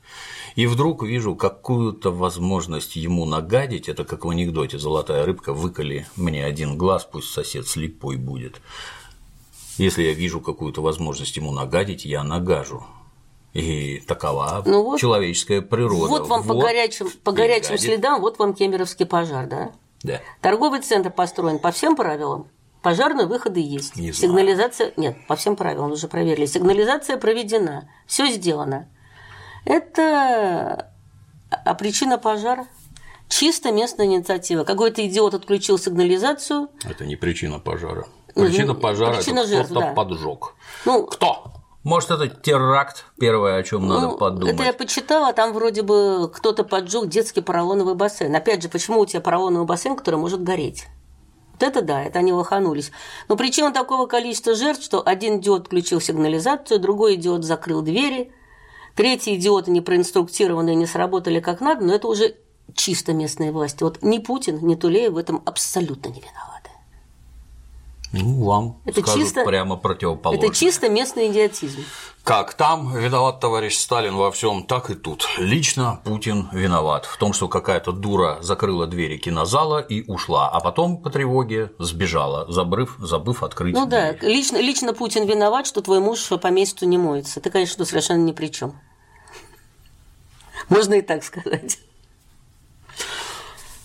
[0.57, 6.45] и вдруг вижу какую-то возможность ему нагадить, это как в анекдоте «Золотая рыбка, выколи мне
[6.45, 8.61] один глаз, пусть сосед слепой будет».
[9.77, 12.85] Если я вижу какую-то возможность ему нагадить, я нагажу.
[13.53, 16.07] И такова Ну вот- человеческая природа.
[16.09, 17.81] Вот вам по Вот горячим, по горячим гадит.
[17.83, 19.73] следам, вот вам Кемеровский пожар, да?
[20.03, 20.21] Да.
[20.41, 22.49] Торговый центр построен по всем правилам.
[22.83, 23.97] Пожарные выходы есть.
[23.97, 24.15] Не знаю.
[24.15, 24.93] Сигнализация...
[24.97, 26.47] Нет, по всем правилам уже проверили.
[26.47, 27.91] Сигнализация проведена.
[28.07, 28.89] Все сделано.
[29.67, 30.91] Это...
[31.65, 32.67] А причина пожара?
[33.29, 34.65] Чисто местная инициатива.
[34.65, 36.69] Какой-то идиот отключил сигнализацию.
[36.85, 38.07] Это не причина пожара.
[38.35, 38.83] Причина Мгм.
[38.83, 39.93] пожара Причина это жертв, кто-то да.
[39.93, 40.55] поджег.
[40.85, 41.53] Ну, Кто?
[41.83, 44.55] Может, это теракт, первое, о чем надо Ну, подумать.
[44.55, 48.35] Это я почитала, там вроде бы кто-то поджег детский поролоновый бассейн.
[48.35, 50.87] Опять же, почему у тебя поролоновый бассейн, который может гореть?
[51.53, 52.91] Вот это да, это они лоханулись.
[53.29, 58.33] Но причина такого количества жертв, что один идиот включил сигнализацию, другой идиот закрыл двери,
[58.97, 62.35] третий идиоты не проинструктированные, не сработали как надо, но это уже
[62.75, 63.83] чисто местные власти.
[63.85, 66.71] Вот ни Путин, ни Тулеев в этом абсолютно не виноваты.
[68.13, 70.49] Ну, вам Это скажут чисто- прямо противоположное.
[70.49, 71.85] Это чисто местный идиотизм.
[72.23, 75.27] Как там виноват товарищ Сталин во всем, так и тут.
[75.39, 80.99] Лично Путин виноват в том, что какая-то дура закрыла двери кинозала и ушла, а потом
[81.03, 84.33] по тревоге сбежала, забыв, забыв открыть Ну да, дверь.
[84.33, 87.41] лично, лично Путин виноват, что твой муж по месту не моется.
[87.41, 88.75] Ты, конечно, совершенно ни при чем.
[90.69, 91.79] Можно и так сказать.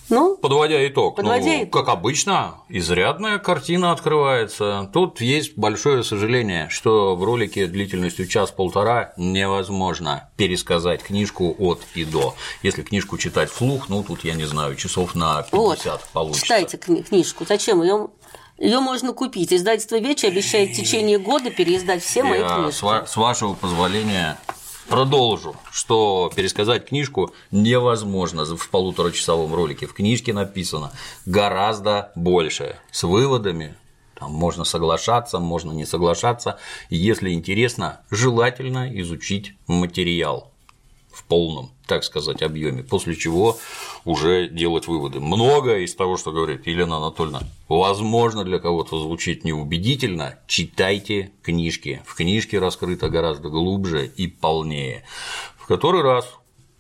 [0.10, 1.72] Ну, Подводя итог, Подводя ну, итог.
[1.85, 4.89] как обычно, изрядная картина открывается.
[4.91, 12.35] Тут есть большое сожаление, что в ролике длительностью час-полтора невозможно пересказать книжку от и до.
[12.61, 16.41] Если книжку читать вслух, ну тут я не знаю, часов на 50 вот, получится.
[16.43, 17.45] читайте кни- книжку.
[17.48, 18.10] Зачем ее?
[18.57, 19.53] Ее можно купить.
[19.53, 22.84] Издательство Вечи обещает в течение года переиздать все мои Я, книжки.
[23.07, 24.38] с вашего позволения
[24.91, 29.88] продолжу, что пересказать книжку невозможно в полуторачасовом ролике.
[29.88, 30.91] В книжке написано
[31.26, 33.73] гораздо больше с выводами.
[34.15, 36.59] Там можно соглашаться, можно не соглашаться.
[36.89, 40.51] Если интересно, желательно изучить материал
[41.11, 43.57] в полном, так сказать, объеме, после чего
[44.05, 45.19] уже делать выводы.
[45.19, 52.01] Многое из того, что говорит Елена Анатольевна, возможно, для кого-то звучит неубедительно, читайте книжки.
[52.05, 55.03] В книжке раскрыто гораздо глубже и полнее.
[55.57, 56.27] В который раз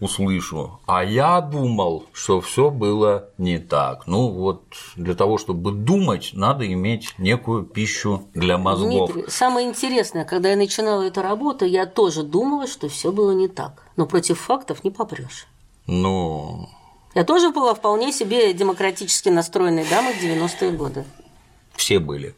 [0.01, 4.07] услышу, а я думал, что все было не так.
[4.07, 4.63] Ну вот
[4.97, 9.13] для того, чтобы думать, надо иметь некую пищу для мозгов.
[9.13, 13.47] Дмитрий, самое интересное, когда я начинала эту работу, я тоже думала, что все было не
[13.47, 13.83] так.
[13.95, 15.47] Но против фактов не попрешь.
[15.87, 16.67] Ну,
[17.15, 21.05] Я тоже была вполне себе демократически настроенной дамой в 90-е годы.
[21.75, 22.33] все были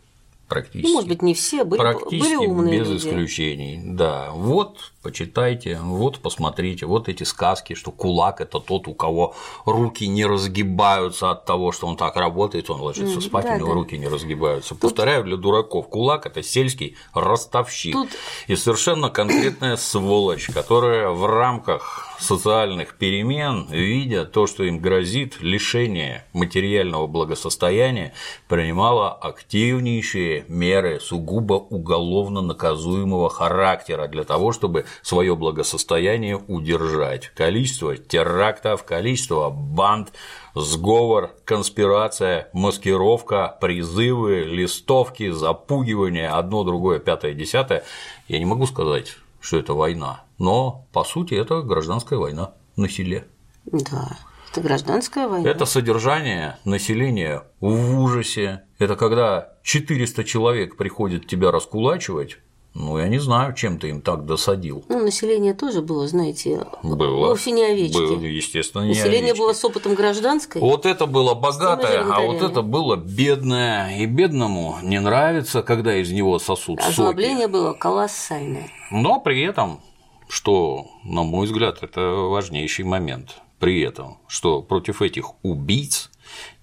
[0.48, 0.88] практически.
[0.88, 3.08] Ну, может быть, не все, были, Практически были умные без люди.
[3.08, 3.82] исключений.
[3.84, 9.36] Да, вот почитайте, вот посмотрите, вот эти сказки, что кулак это тот, у кого
[9.66, 13.68] руки не разгибаются от того, что он так работает, он ложится спать, да, у него
[13.68, 13.74] да.
[13.74, 14.76] руки не разгибаются.
[14.76, 18.10] Повторяю для дураков, кулак это сельский ростовщик Тут-
[18.48, 26.26] и совершенно конкретная сволочь, которая в рамках социальных перемен, видя то, что им грозит лишение
[26.32, 28.14] материального благосостояния,
[28.48, 37.30] принимала активнейшие меры сугубо уголовно наказуемого характера для того, чтобы свое благосостояние удержать.
[37.36, 40.14] Количество терактов, количество банд,
[40.56, 47.84] сговор, конспирация, маскировка, призывы, листовки, запугивание, одно, другое, пятое, десятое.
[48.28, 53.28] Я не могу сказать, что это война, но по сути это гражданская война на селе.
[53.66, 54.18] Да.
[54.52, 55.50] Это гражданская война.
[55.50, 58.62] Это содержание населения в ужасе.
[58.78, 62.38] Это когда 400 человек приходят тебя раскулачивать,
[62.76, 64.84] ну, я не знаю, чем ты им так досадил.
[64.90, 67.28] Ну, население тоже было, знаете, Было.
[67.28, 67.98] вовсе не овечки.
[67.98, 69.40] Было, естественно, не Население овечки.
[69.40, 70.60] было с опытом гражданской.
[70.60, 73.98] Вот это было богатое, а вот это было бедное.
[74.00, 76.92] И бедному не нравится, когда из него сосут соки.
[76.92, 78.70] Озлобление было колоссальное.
[78.90, 79.80] Но при этом,
[80.28, 86.10] что, на мой взгляд, это важнейший момент, при этом, что против этих убийц,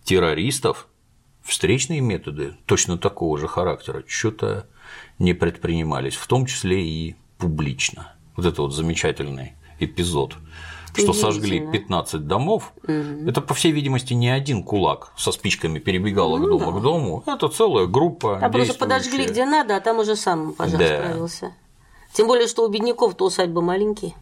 [0.03, 0.89] террористов,
[1.43, 4.67] встречные методы точно такого же характера что-то
[5.21, 8.13] не предпринимались, в том числе и публично.
[8.37, 10.35] Вот это вот замечательный эпизод
[10.93, 11.73] что сожгли Удивительно.
[12.03, 16.79] 15 домов, это, по всей видимости, не один кулак со спичками перебегал Ну от дома
[16.79, 20.81] к дому, это целая группа А просто подожгли где надо, а там уже сам пожар
[20.81, 20.87] Да.
[20.87, 21.55] справился.
[22.13, 24.15] Тем более, что у бедняков-то усадьбы маленькие.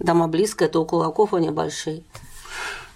[0.00, 2.02] Дома близко, это у кулаков они большие.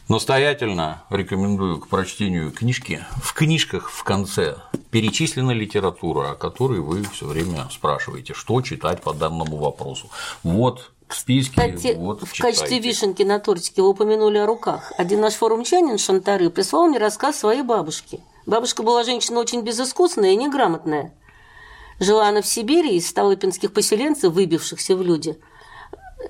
[0.08, 3.06] Настоятельно рекомендую к прочтению книжки.
[3.22, 4.56] В книжках в конце
[4.90, 10.10] перечислена литература, о которой вы все время спрашиваете, что читать по данному вопросу.
[10.42, 12.58] Вот в списке, Кстати, вот в читайте.
[12.58, 14.92] качестве вишенки на тортике вы упомянули о руках.
[14.98, 18.20] Один наш форумчанин Шантары прислал мне рассказ своей бабушки.
[18.44, 21.14] Бабушка была женщина очень безыскусная и неграмотная.
[21.98, 25.38] Жила она в Сибири из столыпинских поселенцев, выбившихся в люди,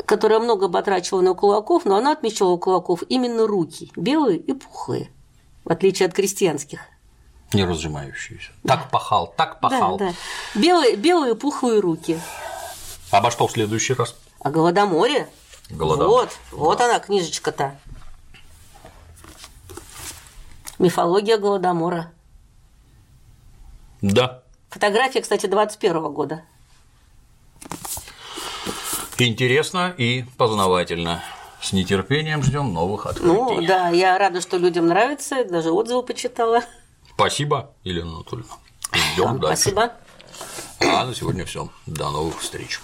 [0.06, 5.10] которая много батрачила на кулаков, но она отмечала у кулаков именно руки, белые и пухлые,
[5.64, 6.80] в отличие от крестьянских.
[7.52, 8.50] Не разжимающиеся.
[8.66, 9.96] Так пахал, так пахал.
[9.96, 10.14] Да, да.
[10.60, 12.20] Белые, белые пухлые руки.
[13.10, 14.16] Обо что в следующий раз?
[14.40, 15.28] А Голодоморе?
[15.70, 16.08] Голодомор.
[16.10, 17.78] Вот, вот она, книжечка-то.
[20.78, 22.12] Мифология Голодомора.
[24.02, 24.42] Да.
[24.70, 26.42] Фотография, кстати, 21 года.
[29.18, 31.22] Интересно и познавательно.
[31.60, 33.26] С нетерпением ждем новых открытий.
[33.26, 36.62] Ну, да, я рада, что людям нравится, даже отзывы почитала.
[37.14, 38.54] Спасибо, Елена Анатольевна.
[38.92, 39.62] Ждем дальше.
[39.62, 39.92] Спасибо.
[40.80, 41.68] А на сегодня все.
[41.86, 42.80] До новых встреч.